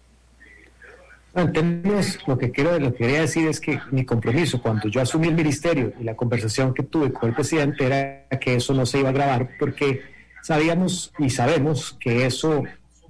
Entendemos 1.35 2.19
lo 2.27 2.37
que 2.37 2.51
quiero, 2.51 2.77
lo 2.77 2.91
que 2.91 2.99
quería 2.99 3.21
decir 3.21 3.47
es 3.47 3.59
que 3.59 3.79
mi 3.91 4.05
compromiso 4.05 4.61
cuando 4.61 4.87
yo 4.87 5.01
asumí 5.01 5.27
el 5.27 5.35
ministerio 5.35 5.93
y 5.99 6.03
la 6.03 6.15
conversación 6.15 6.73
que 6.73 6.83
tuve 6.83 7.11
con 7.11 7.29
el 7.29 7.35
presidente 7.35 7.85
era 7.85 8.27
que 8.39 8.55
eso 8.55 8.73
no 8.73 8.85
se 8.85 8.99
iba 8.99 9.09
a 9.09 9.13
grabar 9.13 9.49
porque 9.59 10.01
sabíamos 10.43 11.11
y 11.17 11.31
sabemos 11.31 11.97
que 11.99 12.27
eso 12.27 12.63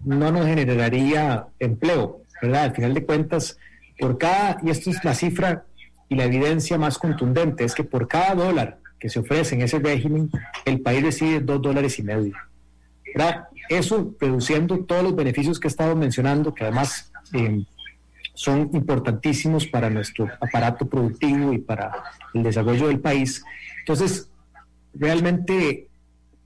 no 0.05 0.31
nos 0.31 0.45
generaría 0.45 1.47
empleo, 1.59 2.21
¿verdad? 2.41 2.63
Al 2.63 2.75
final 2.75 2.93
de 2.93 3.03
cuentas, 3.03 3.57
por 3.99 4.17
cada, 4.17 4.57
y 4.63 4.69
esto 4.69 4.89
es 4.89 5.03
la 5.03 5.15
cifra 5.15 5.65
y 6.07 6.15
la 6.15 6.23
evidencia 6.23 6.77
más 6.77 6.97
contundente, 6.97 7.65
es 7.65 7.75
que 7.75 7.83
por 7.83 8.07
cada 8.07 8.35
dólar 8.35 8.79
que 8.99 9.09
se 9.09 9.19
ofrece 9.19 9.55
en 9.55 9.63
ese 9.63 9.79
régimen, 9.79 10.29
el 10.63 10.79
país 10.79 11.03
recibe 11.03 11.41
dos 11.41 11.61
dólares 11.61 11.99
y 11.99 12.03
medio. 12.03 12.35
¿verdad? 13.13 13.47
Eso 13.69 14.13
reduciendo 14.19 14.79
todos 14.85 15.03
los 15.03 15.15
beneficios 15.15 15.59
que 15.59 15.67
he 15.67 15.69
estado 15.69 15.95
mencionando, 15.95 16.53
que 16.53 16.63
además 16.63 17.11
eh, 17.33 17.63
son 18.33 18.69
importantísimos 18.73 19.67
para 19.67 19.89
nuestro 19.89 20.27
aparato 20.41 20.87
productivo 20.87 21.53
y 21.53 21.59
para 21.59 21.91
el 22.33 22.43
desarrollo 22.43 22.87
del 22.87 22.99
país. 22.99 23.43
Entonces, 23.79 24.29
realmente 24.93 25.87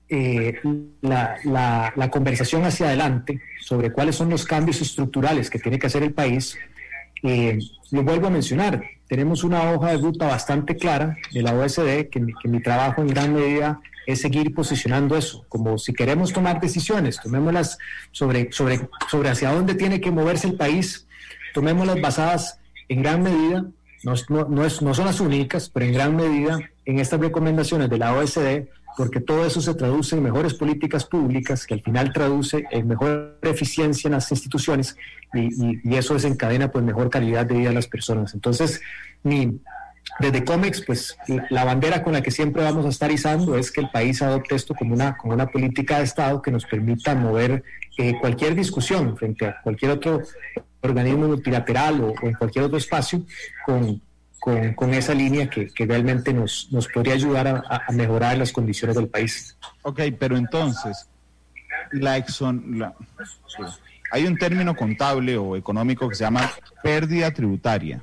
eh, 0.08 0.60
la, 1.00 2.08
conversación 2.10 2.64
hacia 2.64 2.86
adelante 2.86 3.40
sobre 3.60 3.92
cuáles 3.92 4.16
son 4.16 4.30
los 4.30 4.44
cambios 4.44 4.80
estructurales 4.80 5.50
que 5.50 5.58
tiene 5.58 5.78
que 5.78 5.86
hacer 5.86 6.02
el 6.02 6.12
país, 6.12 6.56
eh, 7.22 7.58
lo 7.90 8.02
vuelvo 8.02 8.26
a 8.28 8.30
mencionar. 8.30 8.82
Tenemos 9.08 9.42
una 9.42 9.72
hoja 9.72 9.92
de 9.92 9.98
ruta 9.98 10.26
bastante 10.26 10.76
clara 10.76 11.16
de 11.32 11.42
la 11.42 11.54
OSD, 11.54 12.08
que 12.10 12.26
que 12.42 12.48
mi 12.48 12.60
trabajo 12.60 13.00
en 13.00 13.08
gran 13.08 13.34
medida 13.34 13.80
es 14.08 14.22
seguir 14.22 14.54
posicionando 14.54 15.18
eso, 15.18 15.44
como 15.50 15.76
si 15.76 15.92
queremos 15.92 16.32
tomar 16.32 16.62
decisiones, 16.62 17.20
tomémoslas 17.20 17.76
sobre, 18.10 18.50
sobre, 18.52 18.88
sobre 19.10 19.28
hacia 19.28 19.52
dónde 19.52 19.74
tiene 19.74 20.00
que 20.00 20.10
moverse 20.10 20.46
el 20.46 20.56
país, 20.56 21.06
tomémoslas 21.58 22.00
basadas 22.00 22.60
en 22.88 23.02
gran 23.02 23.20
medida, 23.20 23.64
no, 24.04 24.14
no, 24.48 24.64
es, 24.64 24.80
no 24.80 24.94
son 24.94 25.06
las 25.06 25.18
únicas, 25.18 25.68
pero 25.68 25.86
en 25.86 25.92
gran 25.92 26.14
medida 26.14 26.60
en 26.84 27.00
estas 27.00 27.18
recomendaciones 27.18 27.90
de 27.90 27.98
la 27.98 28.14
OSD, 28.14 28.68
porque 28.96 29.18
todo 29.18 29.44
eso 29.44 29.60
se 29.60 29.74
traduce 29.74 30.14
en 30.14 30.22
mejores 30.22 30.54
políticas 30.54 31.04
públicas, 31.04 31.66
que 31.66 31.74
al 31.74 31.82
final 31.82 32.12
traduce 32.12 32.64
en 32.70 32.86
mejor 32.86 33.40
eficiencia 33.42 34.06
en 34.06 34.14
las 34.14 34.30
instituciones 34.30 34.96
y, 35.34 35.80
y, 35.82 35.96
eso 35.96 36.14
desencadena 36.14 36.70
pues 36.70 36.84
mejor 36.84 37.10
calidad 37.10 37.44
de 37.44 37.56
vida 37.56 37.70
de 37.70 37.74
las 37.74 37.88
personas. 37.88 38.34
Entonces, 38.34 38.80
mi, 39.24 39.60
desde 40.20 40.44
COMEX, 40.44 40.82
pues 40.86 41.18
la 41.50 41.64
bandera 41.64 42.04
con 42.04 42.12
la 42.12 42.22
que 42.22 42.30
siempre 42.30 42.62
vamos 42.62 42.86
a 42.86 42.88
estar 42.88 43.10
izando 43.10 43.58
es 43.58 43.72
que 43.72 43.80
el 43.80 43.90
país 43.90 44.22
adopte 44.22 44.54
esto 44.54 44.74
como 44.74 44.94
una, 44.94 45.16
como 45.16 45.34
una 45.34 45.48
política 45.48 45.98
de 45.98 46.04
Estado 46.04 46.40
que 46.40 46.52
nos 46.52 46.64
permita 46.66 47.16
mover 47.16 47.64
eh, 47.98 48.14
cualquier 48.20 48.54
discusión 48.54 49.16
frente 49.16 49.46
a 49.46 49.60
cualquier 49.60 49.90
otro 49.90 50.22
organismo 50.80 51.28
multilateral 51.28 52.00
o, 52.00 52.14
en 52.22 52.34
cualquier 52.34 52.64
otro 52.64 52.78
espacio 52.78 53.22
con, 53.64 54.00
con, 54.38 54.94
esa 54.94 55.14
línea 55.14 55.48
que, 55.50 55.70
realmente 55.78 56.32
nos, 56.32 56.68
nos 56.70 56.88
podría 56.88 57.14
ayudar 57.14 57.48
a, 57.48 57.92
mejorar 57.92 58.38
las 58.38 58.52
condiciones 58.52 58.96
del 58.96 59.08
país. 59.08 59.56
Ok, 59.82 60.00
pero 60.18 60.36
entonces, 60.36 61.08
la 61.92 62.16
exon, 62.16 62.82
hay 64.10 64.26
un 64.26 64.36
término 64.36 64.74
contable 64.74 65.36
o 65.36 65.56
económico 65.56 66.08
que 66.08 66.14
se 66.14 66.24
llama 66.24 66.50
pérdida 66.82 67.30
tributaria. 67.32 68.02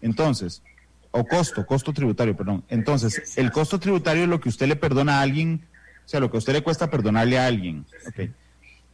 Entonces, 0.00 0.62
o 1.10 1.24
costo, 1.24 1.64
costo 1.66 1.92
tributario, 1.92 2.36
perdón. 2.36 2.64
Entonces, 2.68 3.36
el 3.38 3.50
costo 3.50 3.80
tributario 3.80 4.24
es 4.24 4.28
lo 4.28 4.40
que 4.40 4.48
usted 4.48 4.68
le 4.68 4.76
perdona 4.76 5.18
a 5.18 5.22
alguien, 5.22 5.66
o 6.04 6.08
sea, 6.08 6.20
lo 6.20 6.30
que 6.30 6.36
a 6.36 6.38
usted 6.38 6.52
le 6.52 6.62
cuesta 6.62 6.90
perdonarle 6.90 7.38
a 7.38 7.46
alguien. 7.46 7.86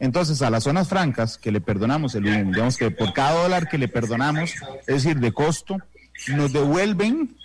Entonces, 0.03 0.41
a 0.41 0.49
las 0.49 0.65
zonas 0.65 0.89
francas 0.89 1.37
que 1.37 1.49
le 1.49 1.61
perdonamos, 1.61 2.13
el, 2.15 2.25
digamos 2.51 2.75
que 2.75 2.91
por 2.91 3.13
cada 3.13 3.41
dólar 3.41 3.69
que 3.69 3.77
le 3.77 3.87
perdonamos, 3.87 4.53
es 4.85 5.01
decir, 5.01 5.17
de 5.17 5.31
costo, 5.31 5.77
nos 6.27 6.51
devuelven 6.51 7.37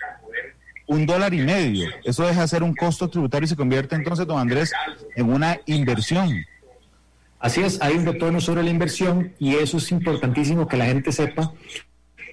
un 0.88 1.06
dólar 1.06 1.32
y 1.34 1.38
medio. 1.42 1.88
Eso 2.02 2.26
deja 2.26 2.40
de 2.40 2.48
ser 2.48 2.64
un 2.64 2.74
costo 2.74 3.09
tributario 3.09 3.44
y 3.44 3.48
se 3.48 3.54
convierte 3.54 3.94
entonces, 3.94 4.26
don 4.26 4.40
Andrés, 4.40 4.72
en 5.14 5.30
una 5.30 5.61
inversión. 5.66 6.34
Así 7.38 7.61
es, 7.61 7.80
hay 7.80 7.94
un 7.94 8.04
retorno 8.04 8.40
sobre 8.40 8.64
la 8.64 8.70
inversión 8.70 9.32
y 9.38 9.54
eso 9.54 9.76
es 9.76 9.92
importantísimo 9.92 10.66
que 10.66 10.78
la 10.78 10.86
gente 10.86 11.12
sepa 11.12 11.52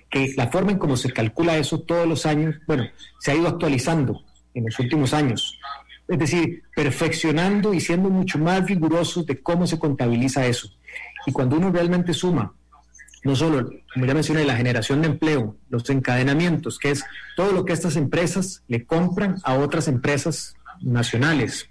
que 0.09 0.33
la 0.35 0.47
forma 0.47 0.71
en 0.71 0.79
cómo 0.79 0.97
se 0.97 1.13
calcula 1.13 1.55
eso 1.55 1.81
todos 1.81 2.07
los 2.07 2.25
años, 2.25 2.55
bueno, 2.65 2.85
se 3.19 3.31
ha 3.31 3.35
ido 3.35 3.47
actualizando 3.47 4.23
en 4.55 4.65
los 4.65 4.79
últimos 4.79 5.13
años. 5.13 5.59
Es 6.07 6.19
decir, 6.19 6.63
perfeccionando 6.75 7.73
y 7.73 7.79
siendo 7.79 8.09
mucho 8.09 8.37
más 8.37 8.65
rigurosos 8.65 9.25
de 9.25 9.41
cómo 9.41 9.65
se 9.65 9.79
contabiliza 9.79 10.45
eso. 10.45 10.69
Y 11.25 11.31
cuando 11.31 11.57
uno 11.57 11.71
realmente 11.71 12.13
suma 12.13 12.53
no 13.25 13.35
solo, 13.35 13.71
como 13.91 14.05
ya 14.05 14.13
mencioné, 14.13 14.45
la 14.45 14.55
generación 14.55 15.01
de 15.01 15.07
empleo, 15.07 15.57
los 15.69 15.89
encadenamientos, 15.89 16.77
que 16.77 16.91
es 16.91 17.03
todo 17.35 17.53
lo 17.53 17.65
que 17.65 17.73
estas 17.73 17.95
empresas 17.95 18.61
le 18.67 18.85
compran 18.85 19.37
a 19.43 19.55
otras 19.55 19.87
empresas 19.87 20.53
nacionales, 20.79 21.67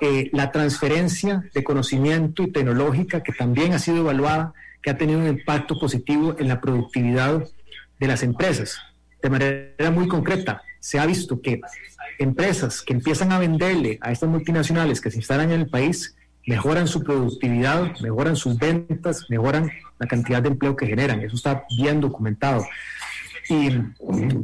eh, 0.00 0.30
la 0.32 0.52
transferencia 0.52 1.42
de 1.52 1.64
conocimiento 1.64 2.44
y 2.44 2.52
tecnológica 2.52 3.20
que 3.24 3.32
también 3.32 3.72
ha 3.72 3.80
sido 3.80 3.98
evaluada, 3.98 4.54
que 4.80 4.90
ha 4.90 4.96
tenido 4.96 5.18
un 5.18 5.26
impacto 5.26 5.76
positivo 5.76 6.36
en 6.38 6.46
la 6.46 6.60
productividad 6.60 7.48
de 7.98 8.06
las 8.06 8.22
empresas. 8.22 8.78
De 9.20 9.28
manera 9.28 9.90
muy 9.90 10.06
concreta, 10.06 10.62
se 10.78 11.00
ha 11.00 11.06
visto 11.06 11.42
que 11.42 11.60
empresas 12.18 12.82
que 12.82 12.92
empiezan 12.92 13.32
a 13.32 13.38
venderle 13.38 13.98
a 14.00 14.12
estas 14.12 14.28
multinacionales 14.28 15.00
que 15.00 15.10
se 15.10 15.18
instalan 15.18 15.50
en 15.52 15.60
el 15.60 15.68
país, 15.68 16.14
mejoran 16.46 16.88
su 16.88 17.02
productividad, 17.02 17.98
mejoran 18.00 18.36
sus 18.36 18.58
ventas, 18.58 19.26
mejoran 19.28 19.70
la 19.98 20.06
cantidad 20.06 20.42
de 20.42 20.48
empleo 20.48 20.76
que 20.76 20.86
generan. 20.86 21.20
Eso 21.20 21.36
está 21.36 21.64
bien 21.76 22.00
documentado. 22.00 22.66
Y, 23.48 23.70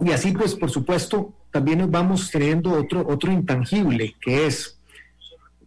y, 0.05 0.13
así, 0.13 0.33
pues, 0.33 0.55
por 0.55 0.71
supuesto, 0.71 1.33
también 1.51 1.79
nos 1.79 1.91
vamos 1.91 2.31
teniendo 2.31 2.73
otro, 2.73 3.07
otro 3.09 3.33
intangible, 3.33 4.15
que 4.21 4.47
es, 4.47 4.79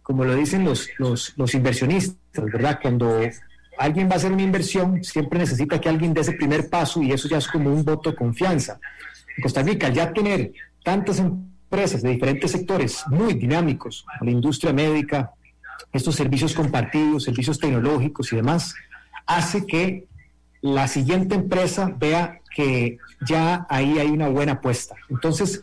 como 0.02 0.24
lo 0.24 0.34
dicen 0.34 0.64
los, 0.64 0.88
los, 0.98 1.32
los 1.36 1.54
inversionistas, 1.54 2.44
¿verdad? 2.44 2.78
Cuando 2.80 3.20
alguien 3.78 4.08
va 4.08 4.14
a 4.14 4.16
hacer 4.16 4.32
una 4.32 4.42
inversión, 4.42 5.02
siempre 5.02 5.38
necesita 5.38 5.80
que 5.80 5.88
alguien 5.88 6.14
dé 6.14 6.20
ese 6.20 6.32
primer 6.32 6.68
paso 6.68 7.02
y 7.02 7.12
eso 7.12 7.28
ya 7.28 7.38
es 7.38 7.48
como 7.48 7.72
un 7.72 7.84
voto 7.84 8.10
de 8.10 8.16
confianza. 8.16 8.78
En 9.36 9.42
Costa 9.42 9.62
Rica, 9.62 9.88
ya 9.88 10.12
tener 10.12 10.52
tantas 10.84 11.18
empresas 11.18 11.51
de 11.72 12.10
diferentes 12.10 12.50
sectores 12.50 13.02
muy 13.08 13.32
dinámicos, 13.32 14.04
la 14.20 14.30
industria 14.30 14.74
médica, 14.74 15.32
estos 15.90 16.14
servicios 16.14 16.52
compartidos, 16.52 17.24
servicios 17.24 17.58
tecnológicos 17.58 18.30
y 18.30 18.36
demás, 18.36 18.74
hace 19.26 19.64
que 19.64 20.04
la 20.60 20.86
siguiente 20.86 21.34
empresa 21.34 21.90
vea 21.98 22.40
que 22.54 22.98
ya 23.26 23.66
ahí 23.70 23.98
hay 23.98 24.08
una 24.08 24.28
buena 24.28 24.52
apuesta. 24.52 24.96
Entonces, 25.08 25.62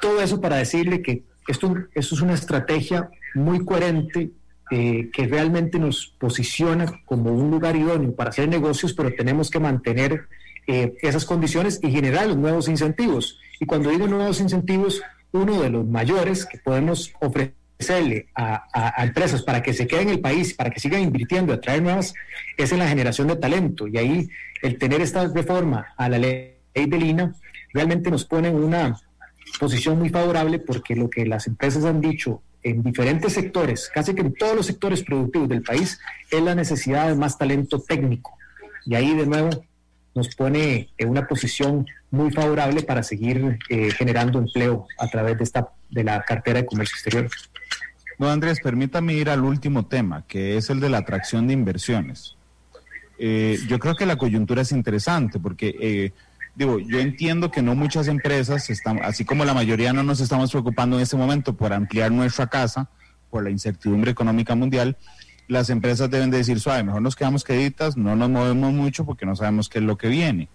todo 0.00 0.22
eso 0.22 0.40
para 0.40 0.56
decirle 0.56 1.02
que 1.02 1.24
esto, 1.48 1.74
esto 1.94 2.14
es 2.14 2.20
una 2.20 2.34
estrategia 2.34 3.10
muy 3.34 3.64
coherente 3.64 4.30
eh, 4.70 5.10
que 5.12 5.26
realmente 5.26 5.80
nos 5.80 6.14
posiciona 6.16 7.02
como 7.06 7.32
un 7.32 7.50
lugar 7.50 7.74
idóneo 7.74 8.14
para 8.14 8.30
hacer 8.30 8.48
negocios, 8.48 8.92
pero 8.92 9.12
tenemos 9.12 9.50
que 9.50 9.58
mantener 9.58 10.28
eh, 10.68 10.94
esas 11.02 11.24
condiciones 11.24 11.80
y 11.82 11.90
generar 11.90 12.28
los 12.28 12.36
nuevos 12.36 12.68
incentivos. 12.68 13.40
Y 13.58 13.66
cuando 13.66 13.90
digo 13.90 14.06
nuevos 14.06 14.40
incentivos, 14.40 15.02
uno 15.32 15.60
de 15.62 15.70
los 15.70 15.86
mayores 15.86 16.46
que 16.46 16.58
podemos 16.58 17.12
ofrecer 17.20 17.54
ofrecerle 17.80 18.26
a, 18.34 19.02
empresas 19.02 19.42
para 19.42 19.62
que 19.62 19.72
se 19.72 19.86
queden 19.86 20.08
en 20.08 20.14
el 20.14 20.20
país, 20.20 20.54
para 20.54 20.70
que 20.70 20.80
sigan 20.80 21.00
invirtiendo, 21.00 21.52
atraer 21.52 21.82
nuevas, 21.82 22.14
es 22.56 22.72
en 22.72 22.78
la 22.78 22.88
generación 22.88 23.28
de 23.28 23.36
talento. 23.36 23.88
Y 23.88 23.96
ahí 23.96 24.28
el 24.62 24.78
tener 24.78 25.00
esta 25.00 25.26
reforma 25.28 25.94
a 25.96 26.08
la 26.08 26.18
ley 26.18 26.56
del 26.74 27.02
INA 27.02 27.34
realmente 27.72 28.10
nos 28.10 28.24
pone 28.24 28.48
en 28.48 28.56
una 28.56 29.00
posición 29.58 29.98
muy 29.98 30.10
favorable 30.10 30.58
porque 30.58 30.94
lo 30.94 31.08
que 31.08 31.24
las 31.26 31.46
empresas 31.46 31.84
han 31.84 32.00
dicho 32.00 32.42
en 32.62 32.82
diferentes 32.82 33.32
sectores, 33.32 33.90
casi 33.92 34.14
que 34.14 34.20
en 34.20 34.34
todos 34.34 34.54
los 34.54 34.66
sectores 34.66 35.02
productivos 35.02 35.48
del 35.48 35.62
país, 35.62 35.98
es 36.30 36.42
la 36.42 36.54
necesidad 36.54 37.08
de 37.08 37.14
más 37.14 37.38
talento 37.38 37.80
técnico. 37.80 38.36
Y 38.84 38.94
ahí 38.94 39.16
de 39.16 39.26
nuevo 39.26 39.50
nos 40.14 40.34
pone 40.34 40.90
en 40.98 41.08
una 41.08 41.26
posición 41.26 41.86
muy 42.10 42.30
favorable 42.30 42.82
para 42.82 43.02
seguir 43.02 43.58
eh, 43.68 43.90
generando 43.92 44.38
empleo 44.38 44.86
a 44.98 45.08
través 45.08 45.38
de 45.38 45.44
esta 45.44 45.68
de 45.90 46.04
la 46.04 46.22
cartera 46.22 46.60
de 46.60 46.66
comercio 46.66 46.94
exterior. 46.94 47.30
No, 48.18 48.28
Andrés, 48.28 48.60
permítame 48.62 49.14
ir 49.14 49.30
al 49.30 49.44
último 49.44 49.86
tema, 49.86 50.24
que 50.26 50.56
es 50.56 50.70
el 50.70 50.80
de 50.80 50.88
la 50.88 50.98
atracción 50.98 51.46
de 51.46 51.54
inversiones. 51.54 52.36
Eh, 53.18 53.58
yo 53.68 53.78
creo 53.78 53.96
que 53.96 54.06
la 54.06 54.16
coyuntura 54.16 54.62
es 54.62 54.72
interesante 54.72 55.38
porque, 55.38 55.74
eh, 55.80 56.12
digo, 56.54 56.78
yo 56.78 57.00
entiendo 57.00 57.50
que 57.50 57.62
no 57.62 57.74
muchas 57.74 58.08
empresas, 58.08 58.70
están, 58.70 59.00
así 59.02 59.24
como 59.24 59.44
la 59.44 59.54
mayoría 59.54 59.92
no 59.92 60.02
nos 60.02 60.20
estamos 60.20 60.50
preocupando 60.50 60.96
en 60.96 61.02
este 61.02 61.16
momento 61.16 61.56
por 61.56 61.72
ampliar 61.72 62.12
nuestra 62.12 62.46
casa, 62.46 62.88
por 63.30 63.44
la 63.44 63.50
incertidumbre 63.50 64.10
económica 64.10 64.54
mundial, 64.54 64.96
las 65.50 65.68
empresas 65.68 66.08
deben 66.08 66.30
de 66.30 66.38
decir, 66.38 66.60
suave, 66.60 66.84
mejor 66.84 67.02
nos 67.02 67.16
quedamos 67.16 67.42
queditas, 67.42 67.96
no 67.96 68.14
nos 68.14 68.30
movemos 68.30 68.72
mucho 68.72 69.04
porque 69.04 69.26
no 69.26 69.34
sabemos 69.34 69.68
qué 69.68 69.78
es 69.78 69.84
lo 69.84 69.98
que 69.98 70.08
viene. 70.08 70.48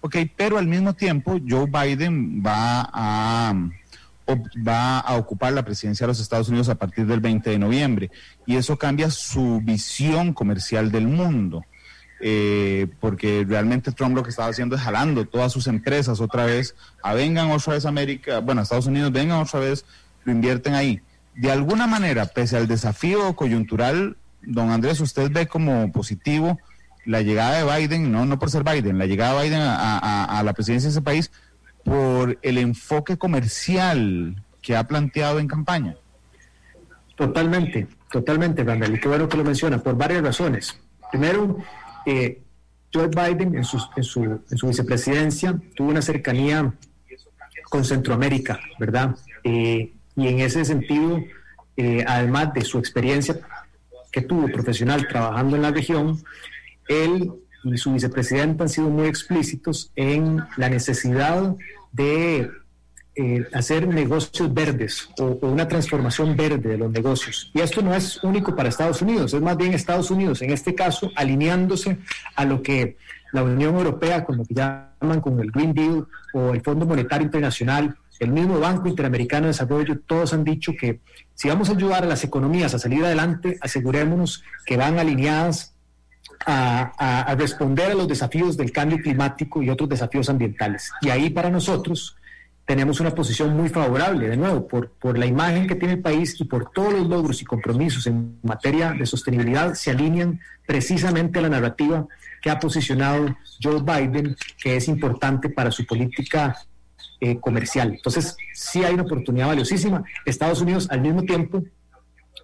Ok, 0.00 0.16
pero 0.36 0.58
al 0.58 0.66
mismo 0.66 0.94
tiempo 0.94 1.38
Joe 1.48 1.66
Biden 1.66 2.42
va 2.44 2.90
a 2.92 3.54
va 4.66 4.98
a 5.00 5.16
ocupar 5.16 5.52
la 5.52 5.64
presidencia 5.64 6.06
de 6.06 6.08
los 6.08 6.20
Estados 6.20 6.48
Unidos 6.48 6.68
a 6.68 6.74
partir 6.74 7.06
del 7.06 7.20
20 7.20 7.50
de 7.50 7.58
noviembre 7.58 8.10
y 8.46 8.56
eso 8.56 8.78
cambia 8.78 9.10
su 9.10 9.60
visión 9.62 10.32
comercial 10.32 10.90
del 10.90 11.06
mundo. 11.06 11.64
Eh, 12.24 12.86
porque 13.00 13.44
realmente 13.46 13.90
Trump 13.90 14.14
lo 14.14 14.22
que 14.22 14.30
estaba 14.30 14.48
haciendo 14.48 14.76
es 14.76 14.82
jalando 14.82 15.26
todas 15.26 15.52
sus 15.52 15.66
empresas 15.66 16.20
otra 16.20 16.46
vez 16.46 16.76
a 17.02 17.14
vengan 17.14 17.50
otra 17.50 17.74
vez 17.74 17.84
a 17.84 17.88
América, 17.88 18.38
bueno, 18.38 18.60
a 18.60 18.62
Estados 18.62 18.86
Unidos, 18.86 19.10
vengan 19.10 19.40
otra 19.40 19.58
vez, 19.58 19.84
lo 20.24 20.32
invierten 20.32 20.74
ahí. 20.74 21.00
De 21.34 21.50
alguna 21.50 21.86
manera, 21.86 22.26
pese 22.26 22.56
al 22.56 22.68
desafío 22.68 23.34
coyuntural, 23.34 24.16
don 24.42 24.70
Andrés, 24.70 25.00
usted 25.00 25.30
ve 25.30 25.46
como 25.46 25.90
positivo 25.92 26.58
la 27.04 27.22
llegada 27.22 27.58
de 27.58 27.78
Biden, 27.78 28.12
no, 28.12 28.26
no 28.26 28.38
por 28.38 28.50
ser 28.50 28.62
Biden, 28.62 28.98
la 28.98 29.06
llegada 29.06 29.40
de 29.40 29.48
Biden 29.48 29.60
a 29.62 30.42
la 30.44 30.52
presidencia 30.52 30.88
de 30.88 30.92
ese 30.92 31.02
país, 31.02 31.30
por 31.84 32.38
el 32.42 32.58
enfoque 32.58 33.16
comercial 33.16 34.36
que 34.60 34.76
ha 34.76 34.86
planteado 34.86 35.38
en 35.40 35.48
campaña. 35.48 35.96
Totalmente, 37.16 37.86
totalmente, 38.10 38.64
Randall, 38.64 38.94
y 38.94 39.00
qué 39.00 39.08
bueno 39.08 39.28
que 39.28 39.36
lo 39.36 39.44
menciona, 39.44 39.78
por 39.78 39.96
varias 39.96 40.22
razones. 40.22 40.78
Primero, 41.10 41.58
eh, 42.06 42.42
Joe 42.92 43.08
Biden 43.08 43.54
en 43.56 43.64
su, 43.64 43.82
en, 43.96 44.04
su, 44.04 44.24
en 44.24 44.58
su, 44.58 44.66
vicepresidencia 44.68 45.58
tuvo 45.74 45.90
una 45.90 46.02
cercanía 46.02 46.72
con 47.64 47.84
Centroamérica, 47.84 48.60
¿verdad? 48.78 49.16
Eh, 49.44 49.92
y 50.16 50.28
en 50.28 50.40
ese 50.40 50.64
sentido, 50.64 51.22
eh, 51.76 52.04
además 52.06 52.52
de 52.54 52.62
su 52.62 52.78
experiencia 52.78 53.40
que 54.12 54.20
tuvo 54.20 54.46
profesional 54.48 55.08
trabajando 55.08 55.56
en 55.56 55.62
la 55.62 55.70
región, 55.70 56.22
él 56.86 57.32
y 57.64 57.78
su 57.78 57.92
vicepresidenta 57.92 58.64
han 58.64 58.68
sido 58.68 58.88
muy 58.88 59.06
explícitos 59.06 59.90
en 59.96 60.42
la 60.56 60.68
necesidad 60.68 61.56
de 61.92 62.50
eh, 63.14 63.46
hacer 63.52 63.86
negocios 63.86 64.52
verdes 64.52 65.08
o, 65.18 65.38
una 65.42 65.68
transformación 65.68 66.36
verde 66.36 66.70
de 66.70 66.78
los 66.78 66.90
negocios. 66.90 67.50
Y 67.54 67.60
esto 67.60 67.82
no 67.82 67.94
es 67.94 68.22
único 68.24 68.56
para 68.56 68.68
Estados 68.68 69.02
Unidos, 69.02 69.34
es 69.34 69.40
más 69.40 69.56
bien 69.56 69.74
Estados 69.74 70.10
Unidos, 70.10 70.42
en 70.42 70.50
este 70.50 70.74
caso, 70.74 71.10
alineándose 71.14 71.98
a 72.36 72.44
lo 72.44 72.62
que 72.62 72.96
la 73.32 73.42
Unión 73.42 73.76
Europea, 73.76 74.24
con 74.24 74.38
lo 74.38 74.44
que 74.44 74.54
llaman 74.54 75.20
con 75.20 75.40
el 75.40 75.50
Green 75.50 75.72
Deal 75.72 76.06
o 76.34 76.52
el 76.52 76.62
Fondo 76.62 76.84
Monetario 76.84 77.24
Internacional, 77.24 77.96
el 78.20 78.30
mismo 78.30 78.60
Banco 78.60 78.88
Interamericano 78.88 79.46
de 79.46 79.52
Desarrollo, 79.52 80.00
todos 80.06 80.32
han 80.32 80.44
dicho 80.44 80.72
que 80.78 81.00
si 81.34 81.48
vamos 81.48 81.68
a 81.68 81.72
ayudar 81.72 82.04
a 82.04 82.06
las 82.06 82.24
economías 82.24 82.74
a 82.74 82.78
salir 82.78 83.04
adelante, 83.04 83.58
asegurémonos 83.60 84.44
que 84.64 84.76
van 84.76 84.98
alineadas 84.98 85.74
a, 86.46 87.34
responder 87.38 87.92
a 87.92 87.94
los 87.94 88.08
desafíos 88.08 88.56
del 88.56 88.72
cambio 88.72 88.98
climático 88.98 89.62
y 89.62 89.70
otros 89.70 89.88
desafíos 89.88 90.28
ambientales. 90.28 90.90
Y 91.00 91.10
ahí 91.10 91.30
para 91.30 91.50
nosotros 91.50 92.16
tenemos 92.64 93.00
una 93.00 93.10
posición 93.14 93.56
muy 93.56 93.68
favorable, 93.68 94.28
de 94.28 94.36
nuevo, 94.36 94.66
por, 94.68 94.90
por 94.90 95.18
la 95.18 95.26
imagen 95.26 95.66
que 95.66 95.74
tiene 95.74 95.94
el 95.94 96.00
país 96.00 96.40
y 96.40 96.44
por 96.44 96.70
todos 96.70 96.92
los 96.92 97.08
logros 97.08 97.42
y 97.42 97.44
compromisos 97.44 98.06
en 98.06 98.38
materia 98.42 98.92
de 98.92 99.04
sostenibilidad 99.04 99.74
se 99.74 99.90
alinean 99.90 100.40
precisamente 100.66 101.38
a 101.38 101.42
la 101.42 101.48
narrativa 101.48 102.06
que 102.40 102.50
ha 102.50 102.58
posicionado 102.58 103.36
Joe 103.62 103.82
Biden, 103.82 104.36
que 104.60 104.76
es 104.76 104.88
importante 104.88 105.48
para 105.48 105.70
su 105.70 105.86
política 105.86 106.56
eh, 107.24 107.38
comercial. 107.38 107.92
Entonces, 107.94 108.36
sí 108.52 108.82
hay 108.82 108.94
una 108.94 109.04
oportunidad 109.04 109.46
valiosísima. 109.46 110.02
Estados 110.26 110.60
Unidos, 110.60 110.88
al 110.90 111.02
mismo 111.02 111.22
tiempo, 111.22 111.62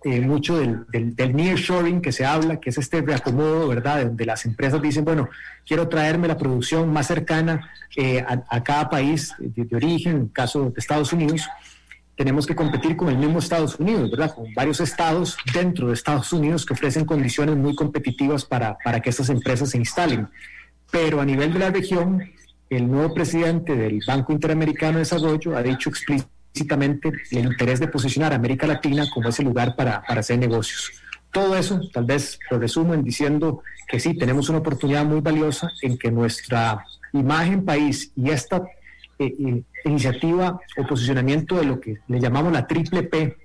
eh, 0.05 0.21
mucho 0.21 0.57
del, 0.57 0.87
del, 1.17 1.35
nearshoring 1.35 2.01
que 2.01 2.13
se 2.13 2.25
habla, 2.25 2.61
que 2.61 2.71
es 2.71 2.79
este 2.79 3.01
reacomodo, 3.01 3.67
¿verdad? 3.67 4.05
Donde 4.05 4.25
las 4.25 4.47
empresas 4.47 4.81
dicen, 4.81 5.05
bueno, 5.05 5.29
quiero 5.67 5.89
traerme 5.89 6.29
la 6.29 6.37
producción 6.37 6.93
más 6.93 7.09
cercana 7.09 7.73
eh, 7.97 8.25
a, 8.25 8.63
cada 8.63 8.89
país 8.89 9.35
de, 9.41 9.67
origen, 9.75 10.13
en 10.13 10.23
el 10.23 10.33
caso 10.33 10.71
de 10.71 10.75
Estados 10.77 11.13
Unidos, 11.13 11.49
tenemos 12.15 12.47
que 12.47 12.55
competir 12.55 12.97
con 12.97 13.09
el 13.09 13.19
mismo 13.19 13.41
Estados 13.41 13.81
Unidos, 13.81 14.13
¿verdad? 14.13 14.33
Con 14.33 14.55
varios 14.55 14.79
estados 14.79 15.37
dentro 15.53 15.89
de 15.89 15.95
Estados 15.95 16.33
Unidos 16.33 16.65
que 16.65 16.75
ofrecen 16.75 17.05
condiciones 17.05 17.57
muy 17.57 17.75
competitivas 17.75 18.45
para, 18.45 18.79
para 18.85 19.01
que 19.01 19.11
estas 19.11 19.29
empresas 19.29 19.71
se 19.71 19.79
instalen. 19.79 20.29
Pero 20.93 21.21
a 21.21 21.25
nivel 21.25 21.53
de 21.53 21.59
la 21.59 21.71
región, 21.71 22.23
el 22.71 22.91
nuevo 22.91 23.15
presidente 23.15 23.75
del 23.75 24.01
Banco 24.07 24.33
Interamericano 24.33 24.95
de 24.95 25.01
Desarrollo 25.01 25.57
ha 25.57 25.63
dicho 25.63 25.91
explícitamente 25.91 27.13
el 27.31 27.47
interés 27.47 27.81
de 27.81 27.89
posicionar 27.89 28.33
a 28.33 28.37
América 28.37 28.67
Latina 28.67 29.07
como 29.13 29.29
ese 29.29 29.43
lugar 29.43 29.77
para, 29.77 29.97
hacer 29.97 30.39
negocios. 30.39 30.93
Todo 31.33 31.57
eso, 31.57 31.81
tal 31.93 32.05
vez 32.05 32.39
lo 32.51 32.59
resumo 32.59 32.95
en 32.95 33.05
diciendo 33.05 33.63
que 33.87 34.01
sí, 34.01 34.15
tenemos 34.15 34.49
una 34.49 34.59
oportunidad 34.59 35.05
muy 35.05 35.21
valiosa 35.21 35.71
en 35.83 35.99
que 35.99 36.11
nuestra 36.11 36.85
imagen 37.13 37.65
país 37.65 38.13
y 38.17 38.31
esta 38.31 38.63
eh, 39.19 39.35
eh, 39.39 39.63
iniciativa 39.85 40.61
o 40.77 40.87
posicionamiento 40.87 41.57
de 41.57 41.65
lo 41.65 41.81
que 41.81 41.99
le 42.07 42.21
llamamos 42.21 42.53
la 42.53 42.67
triple 42.67 43.03
P, 43.03 43.37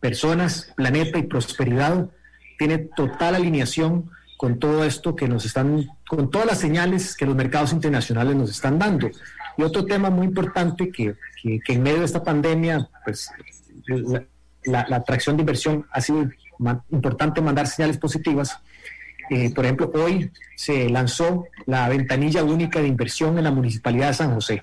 personas, 0.00 0.72
planeta 0.76 1.18
y 1.18 1.24
prosperidad, 1.24 2.10
tiene 2.58 2.78
total 2.78 3.34
alineación 3.34 4.10
con 4.36 4.58
todo 4.58 4.84
esto 4.84 5.14
que 5.14 5.28
nos 5.28 5.44
están, 5.44 5.86
con 6.16 6.30
todas 6.30 6.46
las 6.46 6.58
señales 6.58 7.16
que 7.16 7.24
los 7.24 7.34
mercados 7.34 7.72
internacionales 7.72 8.36
nos 8.36 8.50
están 8.50 8.78
dando. 8.78 9.10
Y 9.56 9.62
otro 9.62 9.86
tema 9.86 10.10
muy 10.10 10.26
importante 10.26 10.90
que, 10.90 11.14
que, 11.42 11.72
en 11.72 11.82
medio 11.82 12.00
de 12.00 12.04
esta 12.04 12.22
pandemia, 12.22 12.86
pues 13.02 13.30
la, 14.64 14.80
atracción 14.90 15.38
de 15.38 15.42
inversión 15.42 15.86
ha 15.90 16.02
sido 16.02 16.28
importante 16.90 17.40
mandar 17.40 17.66
señales 17.66 17.96
positivas. 17.96 18.58
Eh, 19.30 19.54
por 19.54 19.64
ejemplo, 19.64 19.90
hoy 19.94 20.30
se 20.54 20.90
lanzó 20.90 21.46
la 21.64 21.88
ventanilla 21.88 22.44
única 22.44 22.80
de 22.80 22.88
inversión 22.88 23.38
en 23.38 23.44
la 23.44 23.50
Municipalidad 23.50 24.08
de 24.08 24.14
San 24.14 24.34
José. 24.34 24.62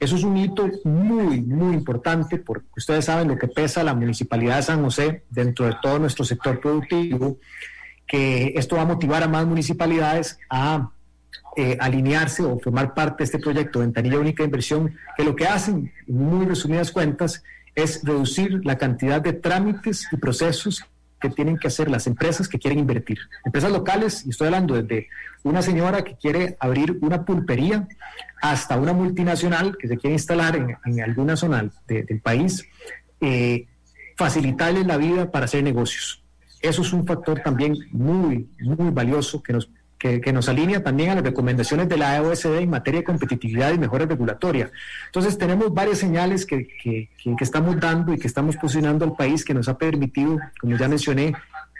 Eso 0.00 0.16
es 0.16 0.24
un 0.24 0.36
hito 0.36 0.68
muy, 0.82 1.42
muy 1.42 1.74
importante 1.74 2.38
porque 2.38 2.66
ustedes 2.76 3.04
saben 3.04 3.28
lo 3.28 3.38
que 3.38 3.46
pesa 3.46 3.84
la 3.84 3.94
Municipalidad 3.94 4.56
de 4.56 4.62
San 4.64 4.82
José 4.82 5.22
dentro 5.30 5.66
de 5.66 5.76
todo 5.80 6.00
nuestro 6.00 6.24
sector 6.24 6.58
productivo, 6.58 7.38
que 8.12 8.52
esto 8.56 8.76
va 8.76 8.82
a 8.82 8.84
motivar 8.84 9.22
a 9.22 9.26
más 9.26 9.46
municipalidades 9.46 10.38
a 10.50 10.90
eh, 11.56 11.78
alinearse 11.80 12.42
o 12.42 12.58
formar 12.58 12.92
parte 12.92 13.18
de 13.18 13.24
este 13.24 13.38
proyecto 13.38 13.78
Ventanilla 13.78 14.18
Única 14.18 14.42
de 14.42 14.48
Inversión, 14.48 14.94
que 15.16 15.24
lo 15.24 15.34
que 15.34 15.46
hacen, 15.46 15.90
en 16.06 16.14
muy 16.14 16.44
resumidas 16.44 16.92
cuentas, 16.92 17.42
es 17.74 18.04
reducir 18.04 18.60
la 18.66 18.76
cantidad 18.76 19.22
de 19.22 19.32
trámites 19.32 20.08
y 20.12 20.18
procesos 20.18 20.84
que 21.22 21.30
tienen 21.30 21.56
que 21.56 21.68
hacer 21.68 21.90
las 21.90 22.06
empresas 22.06 22.48
que 22.48 22.58
quieren 22.58 22.80
invertir. 22.80 23.18
Empresas 23.46 23.72
locales, 23.72 24.26
y 24.26 24.30
estoy 24.30 24.48
hablando 24.48 24.74
desde 24.74 25.08
una 25.42 25.62
señora 25.62 26.04
que 26.04 26.16
quiere 26.16 26.58
abrir 26.60 26.98
una 27.00 27.24
pulpería 27.24 27.88
hasta 28.42 28.76
una 28.76 28.92
multinacional 28.92 29.78
que 29.78 29.88
se 29.88 29.96
quiere 29.96 30.16
instalar 30.16 30.54
en, 30.84 31.00
alguna 31.00 31.34
zona 31.34 31.70
del 31.86 32.20
país, 32.20 32.62
eh, 33.22 33.68
facilitarles 34.18 34.86
la 34.86 34.98
vida 34.98 35.30
para 35.30 35.46
hacer 35.46 35.64
negocios. 35.64 36.21
Eso 36.62 36.82
es 36.82 36.92
un 36.92 37.06
factor 37.06 37.40
también 37.40 37.76
muy, 37.90 38.48
muy 38.60 38.90
valioso 38.90 39.42
que 39.42 39.52
nos 39.52 39.68
que, 40.20 40.32
nos 40.32 40.48
alinea 40.48 40.82
también 40.82 41.10
a 41.10 41.14
las 41.14 41.24
recomendaciones 41.24 41.88
de 41.88 41.96
la 41.96 42.20
OECD 42.20 42.58
en 42.58 42.70
materia 42.70 43.00
de 43.00 43.04
competitividad 43.04 43.72
y 43.72 43.78
mejora 43.78 44.04
regulatoria. 44.04 44.70
Entonces, 45.06 45.38
tenemos 45.38 45.72
varias 45.72 45.98
señales 45.98 46.44
que, 46.44 46.66
que, 46.82 47.08
estamos 47.40 47.78
dando 47.78 48.12
y 48.12 48.18
que 48.18 48.26
estamos 48.26 48.56
posicionando 48.56 49.04
al 49.04 49.14
país 49.14 49.44
que 49.44 49.54
nos 49.54 49.68
ha 49.68 49.78
permitido, 49.78 50.38
como 50.60 50.76
ya 50.76 50.88
mencioné, 50.88 51.34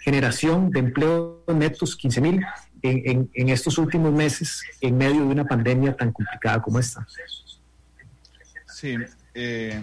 generación 0.05 0.70
de 0.70 0.78
empleo 0.80 1.45
netos 1.49 1.97
15 1.97 2.20
mil 2.20 2.45
en, 2.83 3.28
en, 3.35 3.49
estos 3.49 3.78
últimos 3.78 4.12
meses 4.12 4.62
en 4.80 4.97
medio 4.97 5.20
de 5.20 5.26
una 5.26 5.45
pandemia 5.45 5.97
tan 5.97 6.12
complicada 6.12 6.62
como 6.62 6.78
esta. 6.78 7.07
Sí. 8.66 8.97
Eh, 9.35 9.80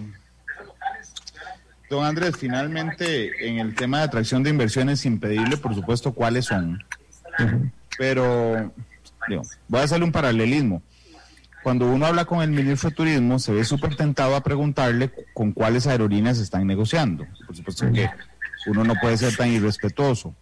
don 1.90 2.04
Andrés, 2.04 2.36
finalmente 2.38 3.48
en 3.48 3.58
el 3.58 3.74
tema 3.74 3.98
de 3.98 4.04
atracción 4.04 4.42
de 4.44 4.50
inversiones, 4.50 5.04
impedible, 5.04 5.56
por 5.56 5.74
supuesto, 5.74 6.12
¿cuáles 6.12 6.46
son? 6.46 6.82
pero 7.98 8.72
voy 9.68 9.80
a 9.80 9.84
hacerle 9.84 10.06
un 10.06 10.12
paralelismo. 10.12 10.82
Cuando 11.62 11.90
uno 11.90 12.06
habla 12.06 12.24
con 12.24 12.40
el 12.40 12.50
ministro 12.50 12.88
de 12.88 12.96
Turismo, 12.96 13.38
se 13.38 13.52
ve 13.52 13.64
súper 13.64 13.96
tentado 13.96 14.34
a 14.34 14.42
preguntarle 14.42 15.10
con 15.34 15.52
cuáles 15.52 15.86
aerolíneas 15.86 16.38
están 16.38 16.66
negociando. 16.66 17.26
Por 17.46 17.54
supuesto 17.54 17.92
que 17.92 18.08
uno 18.66 18.84
no 18.84 18.94
puede 18.94 19.18
ser 19.18 19.36
tan 19.36 19.50
irrespetuoso, 19.50 20.34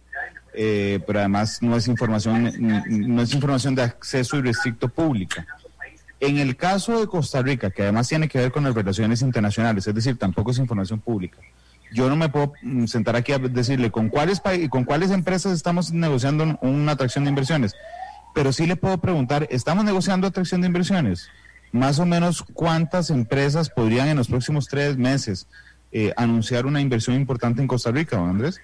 eh, 0.53 1.01
pero 1.05 1.19
además 1.19 1.61
no 1.61 1.75
es 1.75 1.87
información, 1.87 2.53
no 2.87 3.21
es 3.21 3.33
información 3.33 3.75
de 3.75 3.81
acceso 3.81 4.37
irrestricto 4.37 4.87
pública. 4.87 5.45
En 6.19 6.37
el 6.37 6.57
caso 6.57 6.99
de 6.99 7.07
Costa 7.07 7.41
Rica, 7.41 7.71
que 7.71 7.83
además 7.83 8.07
tiene 8.07 8.27
que 8.27 8.39
ver 8.39 8.51
con 8.51 8.63
las 8.63 8.75
relaciones 8.75 9.21
internacionales, 9.21 9.87
es 9.87 9.95
decir, 9.95 10.17
tampoco 10.17 10.51
es 10.51 10.57
información 10.57 10.99
pública, 10.99 11.39
yo 11.91 12.09
no 12.09 12.15
me 12.15 12.29
puedo 12.29 12.53
mm, 12.61 12.85
sentar 12.85 13.15
aquí 13.15 13.31
a 13.31 13.39
decirle 13.39 13.91
con 13.91 14.09
cuáles 14.09 14.41
con 14.69 14.83
cuáles 14.83 15.11
empresas 15.11 15.53
estamos 15.53 15.91
negociando 15.91 16.57
una 16.61 16.91
atracción 16.91 17.23
de 17.23 17.29
inversiones, 17.29 17.75
pero 18.35 18.53
sí 18.53 18.67
le 18.67 18.75
puedo 18.75 18.97
preguntar, 18.99 19.47
¿estamos 19.49 19.85
negociando 19.85 20.27
atracción 20.27 20.61
de 20.61 20.67
inversiones? 20.67 21.29
Más 21.71 21.99
o 21.99 22.05
menos 22.05 22.43
cuántas 22.53 23.09
empresas 23.09 23.69
podrían 23.69 24.07
en 24.07 24.17
los 24.17 24.27
próximos 24.27 24.67
tres 24.67 24.97
meses 24.97 25.47
eh, 25.91 26.13
anunciar 26.17 26.65
una 26.65 26.81
inversión 26.81 27.15
importante 27.15 27.61
en 27.61 27.67
Costa 27.67 27.91
Rica, 27.91 28.17
don 28.17 28.29
Andrés? 28.29 28.59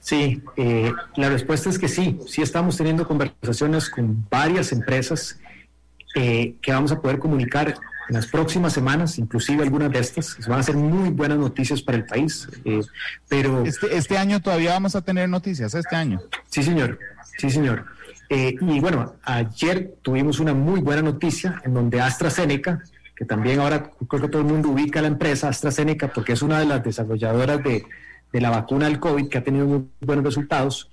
Sí, 0.00 0.42
eh, 0.56 0.92
la 1.16 1.28
respuesta 1.28 1.70
es 1.70 1.78
que 1.78 1.88
sí, 1.88 2.18
sí 2.26 2.42
estamos 2.42 2.76
teniendo 2.76 3.06
conversaciones 3.06 3.88
con 3.88 4.26
varias 4.28 4.72
empresas 4.72 5.38
eh, 6.14 6.56
que 6.60 6.72
vamos 6.72 6.92
a 6.92 7.00
poder 7.00 7.18
comunicar 7.18 7.74
en 8.08 8.14
las 8.14 8.26
próximas 8.26 8.72
semanas, 8.72 9.18
inclusive 9.18 9.62
algunas 9.62 9.90
de 9.90 10.00
estas, 10.00 10.36
van 10.46 10.60
a 10.60 10.62
ser 10.62 10.76
muy 10.76 11.10
buenas 11.10 11.38
noticias 11.38 11.80
para 11.82 11.98
el 11.98 12.04
país. 12.04 12.48
Eh, 12.64 12.80
pero 13.28 13.64
este, 13.64 13.96
este, 13.96 14.18
año 14.18 14.40
todavía 14.40 14.72
vamos 14.72 14.94
a 14.96 15.02
tener 15.02 15.28
noticias, 15.28 15.74
este 15.74 15.96
año. 15.96 16.20
Sí, 16.48 16.62
señor, 16.62 16.98
sí, 17.38 17.50
señor. 17.50 17.86
Eh, 18.28 18.56
y 18.60 18.80
bueno, 18.80 19.14
ayer 19.24 19.94
tuvimos 20.02 20.40
una 20.40 20.54
muy 20.54 20.80
buena 20.80 21.02
noticia 21.02 21.60
en 21.64 21.74
donde 21.74 22.00
AstraZeneca, 22.00 22.82
que 23.14 23.24
también 23.24 23.60
ahora 23.60 23.90
creo 24.08 24.22
que 24.22 24.28
todo 24.28 24.42
el 24.42 24.48
mundo 24.48 24.70
ubica 24.70 24.98
a 25.00 25.02
la 25.02 25.08
empresa 25.08 25.48
AstraZeneca 25.48 26.08
porque 26.08 26.32
es 26.32 26.42
una 26.42 26.58
de 26.58 26.66
las 26.66 26.82
desarrolladoras 26.82 27.62
de, 27.62 27.84
de 28.32 28.40
la 28.40 28.50
vacuna 28.50 28.86
del 28.86 28.98
COVID 28.98 29.28
que 29.28 29.38
ha 29.38 29.44
tenido 29.44 29.66
muy 29.66 29.88
buenos 30.00 30.24
resultados, 30.24 30.90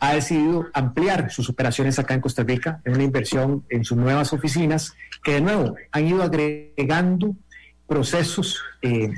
ha 0.00 0.14
decidido 0.14 0.66
ampliar 0.72 1.30
sus 1.30 1.48
operaciones 1.50 1.98
acá 1.98 2.14
en 2.14 2.22
Costa 2.22 2.42
Rica, 2.42 2.80
en 2.84 2.94
una 2.94 3.04
inversión 3.04 3.64
en 3.68 3.84
sus 3.84 3.98
nuevas 3.98 4.32
oficinas, 4.32 4.94
que 5.22 5.34
de 5.34 5.40
nuevo 5.42 5.76
han 5.92 6.06
ido 6.06 6.22
agregando 6.22 7.36
procesos 7.86 8.62
eh, 8.80 9.10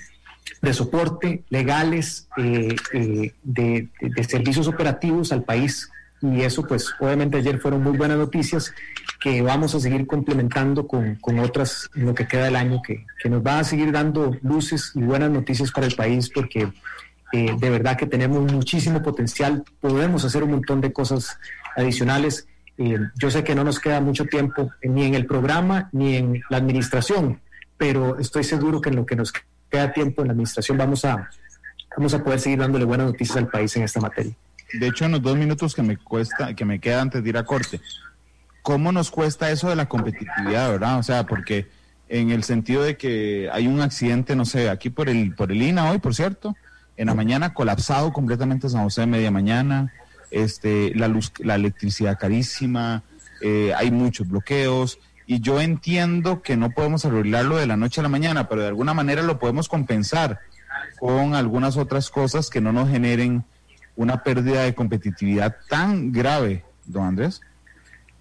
de 0.60 0.74
soporte 0.74 1.44
legales, 1.50 2.28
eh, 2.36 2.74
eh, 2.92 3.32
de, 3.44 3.88
servicios 4.28 4.66
operativos 4.66 5.30
al 5.30 5.44
país. 5.44 5.88
Y 6.20 6.42
eso, 6.42 6.66
pues, 6.66 6.92
obviamente 7.00 7.36
ayer 7.36 7.60
fueron 7.60 7.82
muy 7.82 7.96
buenas 7.96 8.18
noticias 8.18 8.72
que 9.20 9.40
vamos 9.40 9.74
a 9.74 9.80
seguir 9.80 10.06
complementando 10.06 10.86
con, 10.88 11.18
otras 11.38 11.90
en 11.94 12.06
lo 12.06 12.14
que 12.14 12.26
queda 12.26 12.44
del 12.44 12.56
año, 12.56 12.80
que, 12.82 13.04
que 13.22 13.28
nos 13.28 13.44
va 13.44 13.60
a 13.60 13.64
seguir 13.64 13.92
dando 13.92 14.36
luces 14.42 14.92
y 14.94 15.02
buenas 15.02 15.30
noticias 15.30 15.70
para 15.70 15.86
el 15.86 15.94
país, 15.94 16.28
porque 16.28 16.68
eh, 17.32 17.56
de 17.58 17.70
verdad 17.70 17.96
que 17.96 18.06
tenemos 18.06 18.52
muchísimo 18.52 19.02
potencial, 19.02 19.64
podemos 19.80 20.24
hacer 20.24 20.42
un 20.42 20.50
montón 20.50 20.80
de 20.80 20.92
cosas 20.92 21.38
adicionales. 21.76 22.46
Eh, 22.76 22.98
yo 23.18 23.30
sé 23.30 23.42
que 23.42 23.54
no 23.54 23.64
nos 23.64 23.80
queda 23.80 24.00
mucho 24.00 24.26
tiempo 24.26 24.70
ni 24.82 25.04
en 25.04 25.14
el 25.14 25.26
programa 25.26 25.88
ni 25.92 26.16
en 26.16 26.42
la 26.50 26.58
administración, 26.58 27.40
pero 27.78 28.18
estoy 28.18 28.44
seguro 28.44 28.80
que 28.80 28.90
en 28.90 28.96
lo 28.96 29.06
que 29.06 29.16
nos 29.16 29.32
queda 29.70 29.92
tiempo 29.92 30.22
en 30.22 30.28
la 30.28 30.32
administración 30.32 30.76
vamos 30.76 31.04
a, 31.04 31.30
vamos 31.96 32.12
a 32.12 32.22
poder 32.22 32.38
seguir 32.38 32.58
dándole 32.58 32.84
buenas 32.84 33.06
noticias 33.06 33.38
al 33.38 33.48
país 33.48 33.74
en 33.76 33.84
esta 33.84 34.00
materia. 34.00 34.34
De 34.74 34.86
hecho, 34.86 35.06
en 35.06 35.12
los 35.12 35.22
dos 35.22 35.36
minutos 35.36 35.74
que 35.74 35.82
me 35.82 35.96
cuesta, 35.96 36.54
que 36.54 36.64
me 36.64 36.80
queda 36.80 37.00
antes 37.00 37.22
de 37.22 37.28
ir 37.30 37.36
a 37.36 37.44
corte, 37.44 37.80
¿cómo 38.62 38.92
nos 38.92 39.10
cuesta 39.10 39.50
eso 39.50 39.70
de 39.70 39.76
la 39.76 39.88
competitividad, 39.88 40.70
verdad? 40.70 40.98
O 40.98 41.02
sea, 41.02 41.26
porque 41.26 41.66
en 42.08 42.30
el 42.30 42.44
sentido 42.44 42.82
de 42.82 42.96
que 42.96 43.48
hay 43.52 43.66
un 43.66 43.80
accidente, 43.80 44.36
no 44.36 44.44
sé, 44.44 44.68
aquí 44.68 44.90
por 44.90 45.08
el, 45.08 45.34
por 45.34 45.50
el 45.50 45.62
INA 45.62 45.90
hoy, 45.90 45.98
por 45.98 46.14
cierto, 46.14 46.54
en 46.96 47.06
la 47.06 47.14
mañana 47.14 47.54
colapsado 47.54 48.12
completamente 48.12 48.68
San 48.68 48.84
José 48.84 49.02
de 49.02 49.06
media 49.06 49.30
mañana, 49.30 49.92
este, 50.30 50.94
la 50.94 51.08
luz, 51.08 51.32
la 51.38 51.54
electricidad 51.54 52.18
carísima, 52.18 53.02
eh, 53.40 53.72
hay 53.76 53.90
muchos 53.90 54.28
bloqueos 54.28 54.98
y 55.26 55.40
yo 55.40 55.60
entiendo 55.60 56.42
que 56.42 56.56
no 56.56 56.70
podemos 56.70 57.04
arreglarlo 57.04 57.56
de 57.56 57.66
la 57.66 57.76
noche 57.76 58.00
a 58.00 58.02
la 58.02 58.08
mañana, 58.08 58.48
pero 58.48 58.62
de 58.62 58.68
alguna 58.68 58.94
manera 58.94 59.22
lo 59.22 59.38
podemos 59.38 59.68
compensar 59.68 60.40
con 60.98 61.34
algunas 61.34 61.76
otras 61.76 62.10
cosas 62.10 62.50
que 62.50 62.60
no 62.60 62.72
nos 62.72 62.88
generen 62.88 63.44
una 63.96 64.22
pérdida 64.22 64.62
de 64.62 64.74
competitividad 64.74 65.56
tan 65.68 66.12
grave, 66.12 66.64
don 66.84 67.04
Andrés. 67.04 67.40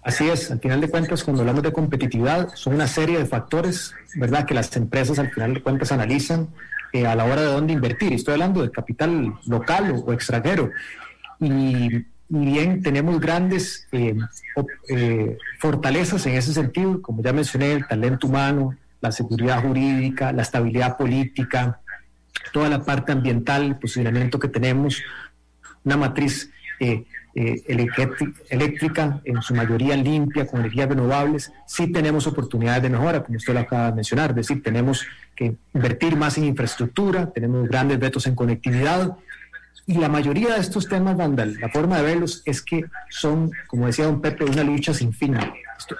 Así 0.02 0.28
es, 0.28 0.50
al 0.50 0.58
final 0.58 0.80
de 0.80 0.88
cuentas, 0.88 1.22
cuando 1.22 1.42
hablamos 1.42 1.62
de 1.62 1.72
competitividad, 1.72 2.48
son 2.54 2.74
una 2.74 2.88
serie 2.88 3.18
de 3.18 3.26
factores, 3.26 3.94
¿verdad?, 4.16 4.44
que 4.46 4.54
las 4.54 4.74
empresas 4.76 5.18
al 5.20 5.30
final 5.30 5.54
de 5.54 5.62
cuentas 5.62 5.92
analizan 5.92 6.48
eh, 6.92 7.06
a 7.06 7.14
la 7.14 7.24
hora 7.24 7.40
de 7.40 7.46
dónde 7.46 7.72
invertir. 7.72 8.12
Estoy 8.12 8.34
hablando 8.34 8.62
de 8.62 8.70
capital 8.70 9.34
local 9.46 10.02
o, 10.06 10.12
extranjero. 10.12 10.70
Y, 11.40 12.06
bien, 12.28 12.82
tenemos 12.82 13.20
grandes 13.20 13.86
eh, 13.92 14.16
eh, 14.88 15.38
fortalezas 15.58 16.24
en 16.26 16.34
ese 16.34 16.52
sentido, 16.52 17.00
como 17.02 17.22
ya 17.22 17.32
mencioné, 17.32 17.72
el 17.72 17.86
talento 17.86 18.26
humano, 18.26 18.76
la 19.00 19.12
seguridad 19.12 19.62
jurídica, 19.62 20.32
la 20.32 20.42
estabilidad 20.42 20.96
política, 20.96 21.80
toda 22.52 22.68
la 22.68 22.84
parte 22.84 23.12
ambiental, 23.12 23.64
el 23.64 23.76
posicionamiento 23.76 24.38
que 24.38 24.48
tenemos, 24.48 25.02
una 25.84 25.96
matriz 25.96 26.50
eh, 27.34 27.62
eléctrica, 28.48 29.20
en 29.24 29.40
su 29.42 29.54
mayoría 29.54 29.96
limpia, 29.96 30.46
con 30.46 30.60
energías 30.60 30.88
renovables, 30.88 31.52
sí 31.66 31.90
tenemos 31.90 32.26
oportunidades 32.26 32.82
de 32.82 32.90
mejora, 32.90 33.22
como 33.22 33.38
usted 33.38 33.54
lo 33.54 33.60
acaba 33.60 33.86
de 33.86 33.96
mencionar, 33.96 34.30
es 34.30 34.36
decir, 34.36 34.62
tenemos 34.62 35.06
que 35.34 35.56
invertir 35.74 36.16
más 36.16 36.36
en 36.38 36.44
infraestructura, 36.44 37.30
tenemos 37.30 37.68
grandes 37.68 38.00
retos 38.00 38.26
en 38.26 38.34
conectividad, 38.34 39.16
y 39.86 39.94
la 39.94 40.08
mayoría 40.08 40.54
de 40.54 40.60
estos 40.60 40.88
temas, 40.88 41.16
Vandal, 41.16 41.58
la 41.58 41.68
forma 41.68 41.96
de 41.96 42.02
verlos 42.02 42.42
es 42.44 42.62
que 42.62 42.84
son, 43.10 43.50
como 43.66 43.86
decía 43.86 44.04
don 44.04 44.20
Pepe, 44.20 44.44
una 44.44 44.62
lucha 44.62 44.94
sin 44.94 45.12
fin. 45.12 45.36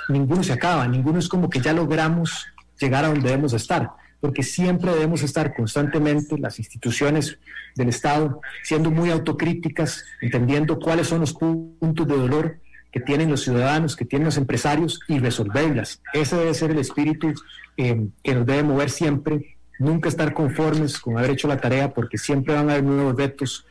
ninguno 0.09 0.43
se 0.43 0.53
acaba, 0.53 0.87
ninguno 0.87 1.19
es 1.19 1.29
como 1.29 1.51
que 1.51 1.61
ya 1.61 1.73
logramos 1.73 2.47
llegar 2.79 3.05
a 3.05 3.09
donde 3.09 3.29
debemos 3.29 3.53
estar 3.55 3.91
porque 4.23 4.45
siempre 4.45 4.93
debemos 4.93 5.25
estar 5.25 5.53
constantemente, 5.53 6.39
las 6.39 6.61
instituciones 6.61 7.41
del 7.75 7.89
Estado, 7.89 8.41
siendo 8.63 8.93
muy 8.93 9.11
autocríticas, 9.11 10.05
entendiendo 10.21 10.79
cuáles 10.79 11.09
son 11.09 11.23
los 11.23 11.33
puntos 11.33 12.07
de 12.07 12.17
dolor 12.17 12.61
que 12.93 13.01
tienen 13.01 13.31
los 13.31 13.43
ciudadanos, 13.43 13.97
que 13.97 14.05
tienen 14.05 14.27
los 14.27 14.37
empresarios 14.37 15.01
y 15.09 15.19
resolverlas. 15.19 16.01
Ese 16.13 16.37
debe 16.37 16.55
ser 16.55 16.71
el 16.71 16.79
espíritu 16.79 17.35
eh, 17.77 18.07
que 18.23 18.35
nos 18.37 18.47
debe 18.47 18.63
mover 18.63 18.91
siempre, 18.91 19.57
nunca 19.81 20.09
estar 20.09 20.33
conformes 20.33 21.01
con 21.01 21.19
haber 21.19 21.33
hecho 21.33 21.49
la 21.49 21.61
tarea, 21.61 21.93
porque 21.93 22.17
siempre 22.17 22.55
van 22.55 22.69
a 22.69 22.75
haber 22.75 22.85
nuevos 22.85 23.17
retos. 23.17 23.67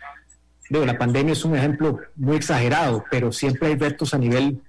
la 0.70 0.98
pandemia 0.98 1.32
es 1.32 1.46
un 1.46 1.56
ejemplo 1.56 1.98
muy 2.18 2.36
exagerado, 2.36 3.06
pero 3.10 3.32
siempre 3.32 3.70
hay 3.70 3.76
retos 3.76 4.14
a 4.14 4.18
nivel 4.18 4.60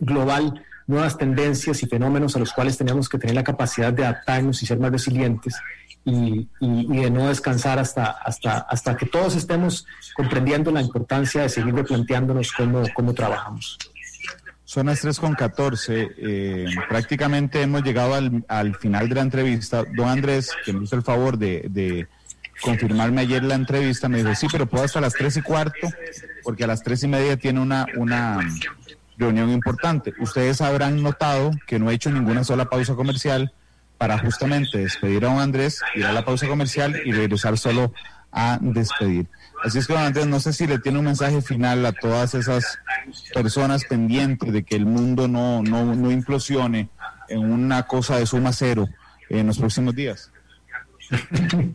global 0.00 0.64
nuevas 0.92 1.18
tendencias 1.18 1.82
y 1.82 1.86
fenómenos 1.86 2.36
a 2.36 2.38
los 2.38 2.52
cuales 2.52 2.76
tenemos 2.76 3.08
que 3.08 3.18
tener 3.18 3.34
la 3.34 3.42
capacidad 3.42 3.92
de 3.92 4.04
adaptarnos 4.04 4.62
y 4.62 4.66
ser 4.66 4.78
más 4.78 4.92
resilientes 4.92 5.54
y, 6.04 6.48
de 6.60 7.10
no 7.10 7.28
descansar 7.28 7.78
hasta, 7.78 8.06
hasta, 8.10 8.58
hasta 8.58 8.96
que 8.96 9.06
todos 9.06 9.36
estemos 9.36 9.86
comprendiendo 10.14 10.70
la 10.70 10.80
importancia 10.80 11.42
de 11.42 11.48
seguir 11.48 11.74
replanteándonos 11.74 12.52
cómo, 12.52 12.82
cómo 12.94 13.14
trabajamos. 13.14 13.78
Son 14.64 14.86
las 14.86 15.00
3 15.00 15.18
con 15.18 15.34
14. 15.34 16.10
Eh, 16.16 16.66
prácticamente 16.88 17.60
hemos 17.60 17.82
llegado 17.82 18.14
al, 18.14 18.44
al, 18.48 18.74
final 18.76 19.08
de 19.08 19.14
la 19.14 19.20
entrevista. 19.20 19.84
Don 19.94 20.08
Andrés, 20.08 20.50
que 20.64 20.72
me 20.72 20.84
hizo 20.84 20.96
el 20.96 21.02
favor 21.02 21.36
de, 21.36 21.66
de 21.68 22.08
confirmarme 22.62 23.20
ayer 23.20 23.42
la 23.42 23.54
entrevista, 23.54 24.08
me 24.08 24.18
dijo, 24.18 24.34
sí, 24.34 24.46
pero 24.50 24.66
puedo 24.66 24.84
hasta 24.84 25.00
las 25.00 25.12
3 25.12 25.38
y 25.38 25.42
cuarto, 25.42 25.88
porque 26.42 26.64
a 26.64 26.66
las 26.66 26.82
3 26.82 27.02
y 27.02 27.08
media 27.08 27.36
tiene 27.36 27.60
una, 27.60 27.86
una, 27.96 28.38
reunión 29.16 29.50
importante. 29.50 30.14
Ustedes 30.20 30.60
habrán 30.60 31.02
notado 31.02 31.50
que 31.66 31.78
no 31.78 31.90
he 31.90 31.94
hecho 31.94 32.10
ninguna 32.10 32.44
sola 32.44 32.66
pausa 32.66 32.94
comercial 32.94 33.52
para 33.98 34.18
justamente 34.18 34.78
despedir 34.78 35.24
a 35.24 35.28
don 35.28 35.38
Andrés, 35.38 35.80
ir 35.94 36.06
a 36.06 36.12
la 36.12 36.24
pausa 36.24 36.48
comercial 36.48 37.00
y 37.04 37.12
regresar 37.12 37.56
solo 37.58 37.92
a 38.32 38.58
despedir. 38.60 39.28
Así 39.62 39.78
es 39.78 39.86
que, 39.86 39.92
don 39.92 40.02
Andrés, 40.02 40.26
no 40.26 40.40
sé 40.40 40.52
si 40.52 40.66
le 40.66 40.78
tiene 40.78 40.98
un 40.98 41.04
mensaje 41.04 41.40
final 41.40 41.86
a 41.86 41.92
todas 41.92 42.34
esas 42.34 42.78
personas 43.32 43.84
pendientes 43.84 44.52
de 44.52 44.64
que 44.64 44.74
el 44.74 44.86
mundo 44.86 45.28
no, 45.28 45.62
no, 45.62 45.94
no 45.94 46.10
implosione 46.10 46.88
en 47.28 47.52
una 47.52 47.84
cosa 47.84 48.18
de 48.18 48.26
suma 48.26 48.52
cero 48.52 48.88
en 49.28 49.46
los 49.46 49.58
próximos 49.58 49.94
días. 49.94 50.32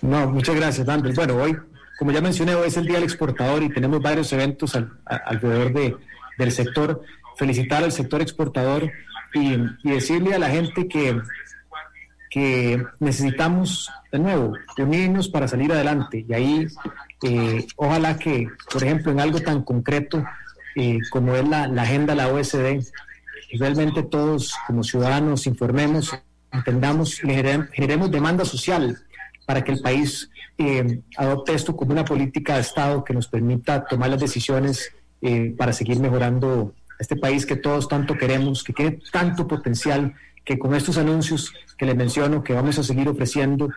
No, 0.00 0.30
muchas 0.30 0.54
gracias, 0.54 0.88
Andrés. 0.88 1.16
Bueno, 1.16 1.34
hoy, 1.36 1.56
como 1.98 2.12
ya 2.12 2.20
mencioné, 2.20 2.54
hoy 2.54 2.68
es 2.68 2.76
el 2.76 2.86
Día 2.86 2.96
del 2.96 3.04
Exportador 3.04 3.64
y 3.64 3.68
tenemos 3.68 4.00
varios 4.00 4.32
eventos 4.32 4.78
alrededor 5.06 5.72
de, 5.72 5.96
del 6.38 6.52
sector, 6.52 7.02
felicitar 7.36 7.84
al 7.84 7.92
sector 7.92 8.22
exportador 8.22 8.90
y, 9.34 9.58
decirle 9.82 10.34
a 10.34 10.38
la 10.38 10.48
gente 10.48 10.88
que, 10.88 11.20
que 12.30 12.82
necesitamos, 13.00 13.90
de 14.10 14.18
nuevo, 14.18 14.54
unirnos 14.78 15.28
para 15.28 15.48
salir 15.48 15.72
adelante. 15.72 16.24
Y 16.26 16.32
ahí, 16.32 16.66
eh, 17.24 17.66
ojalá 17.76 18.16
que, 18.16 18.48
por 18.72 18.82
ejemplo, 18.82 19.12
en 19.12 19.20
algo 19.20 19.40
tan 19.40 19.62
concreto 19.62 20.24
eh, 20.76 20.98
como 21.10 21.34
es 21.34 21.46
la, 21.46 21.64
agenda 21.64 22.14
de 22.14 22.16
la 22.16 22.28
OSD, 22.28 22.86
realmente 23.58 24.02
todos 24.02 24.54
como 24.66 24.84
ciudadanos 24.84 25.46
informemos, 25.46 26.14
entendamos, 26.52 27.16
generemos 27.16 28.10
demanda 28.10 28.44
social 28.44 28.98
para 29.46 29.64
que 29.64 29.72
el 29.72 29.80
país 29.80 30.30
eh, 30.58 31.00
adopte 31.16 31.54
esto 31.54 31.74
como 31.74 31.92
una 31.92 32.04
política 32.04 32.54
de 32.56 32.60
Estado 32.60 33.02
que 33.02 33.14
nos 33.14 33.28
permita 33.28 33.84
tomar 33.86 34.10
las 34.10 34.20
decisiones 34.20 34.92
eh, 35.22 35.54
para 35.56 35.72
seguir 35.72 36.00
mejorando 36.00 36.74
este 36.98 37.16
país 37.16 37.46
que 37.46 37.56
todos 37.56 37.88
tanto 37.88 38.16
queremos, 38.16 38.64
que 38.64 38.72
tiene 38.72 38.98
tanto 39.12 39.46
potencial, 39.46 40.14
que 40.44 40.58
con 40.58 40.74
estos 40.74 40.98
anuncios 40.98 41.52
que 41.76 41.86
les 41.86 41.96
menciono, 41.96 42.42
que 42.42 42.54
vamos 42.54 42.78
a 42.78 42.82
seguir 42.82 43.08
ofreciendo, 43.08 43.68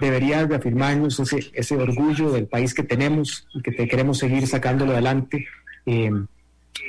debería 0.00 0.46
reafirmarnos 0.46 1.18
ese, 1.20 1.50
ese 1.54 1.76
orgullo 1.76 2.30
del 2.30 2.46
país 2.46 2.74
que 2.74 2.82
tenemos 2.82 3.46
y 3.54 3.62
que 3.62 3.88
queremos 3.88 4.18
seguir 4.18 4.46
sacándolo 4.46 4.92
adelante. 4.92 5.46
Eh, 5.86 6.10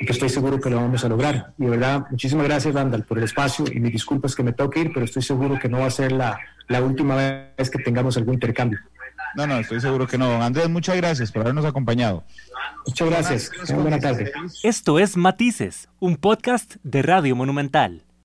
que 0.06 0.12
estoy 0.12 0.28
seguro 0.28 0.60
que 0.60 0.70
lo 0.70 0.76
vamos 0.76 1.04
a 1.04 1.08
lograr. 1.08 1.54
Y 1.58 1.64
de 1.64 1.70
verdad, 1.70 2.06
muchísimas 2.10 2.46
gracias, 2.46 2.74
Randall, 2.74 3.04
por 3.04 3.18
el 3.18 3.24
espacio 3.24 3.64
y 3.72 3.80
mis 3.80 3.92
disculpas 3.92 4.34
que 4.34 4.42
me 4.42 4.52
tengo 4.52 4.70
que 4.70 4.80
ir, 4.80 4.92
pero 4.92 5.04
estoy 5.04 5.22
seguro 5.22 5.58
que 5.58 5.68
no 5.68 5.80
va 5.80 5.86
a 5.86 5.90
ser 5.90 6.12
la, 6.12 6.38
la 6.68 6.82
última 6.82 7.16
vez 7.56 7.70
que 7.70 7.78
tengamos 7.78 8.16
algún 8.16 8.34
intercambio. 8.34 8.78
No, 9.34 9.46
no, 9.46 9.58
estoy 9.58 9.80
seguro 9.80 10.06
que 10.06 10.18
no. 10.18 10.42
Andrés, 10.42 10.68
muchas 10.68 10.96
gracias 10.96 11.30
por 11.30 11.42
habernos 11.42 11.64
acompañado. 11.64 12.24
Muchas 12.86 13.08
gracias. 13.08 13.50
Buenas 13.74 14.00
tardes. 14.00 14.32
Esto 14.62 14.98
es 14.98 15.16
Matices, 15.16 15.88
un 16.00 16.16
podcast 16.16 16.76
de 16.82 17.02
Radio 17.02 17.36
Monumental. 17.36 18.07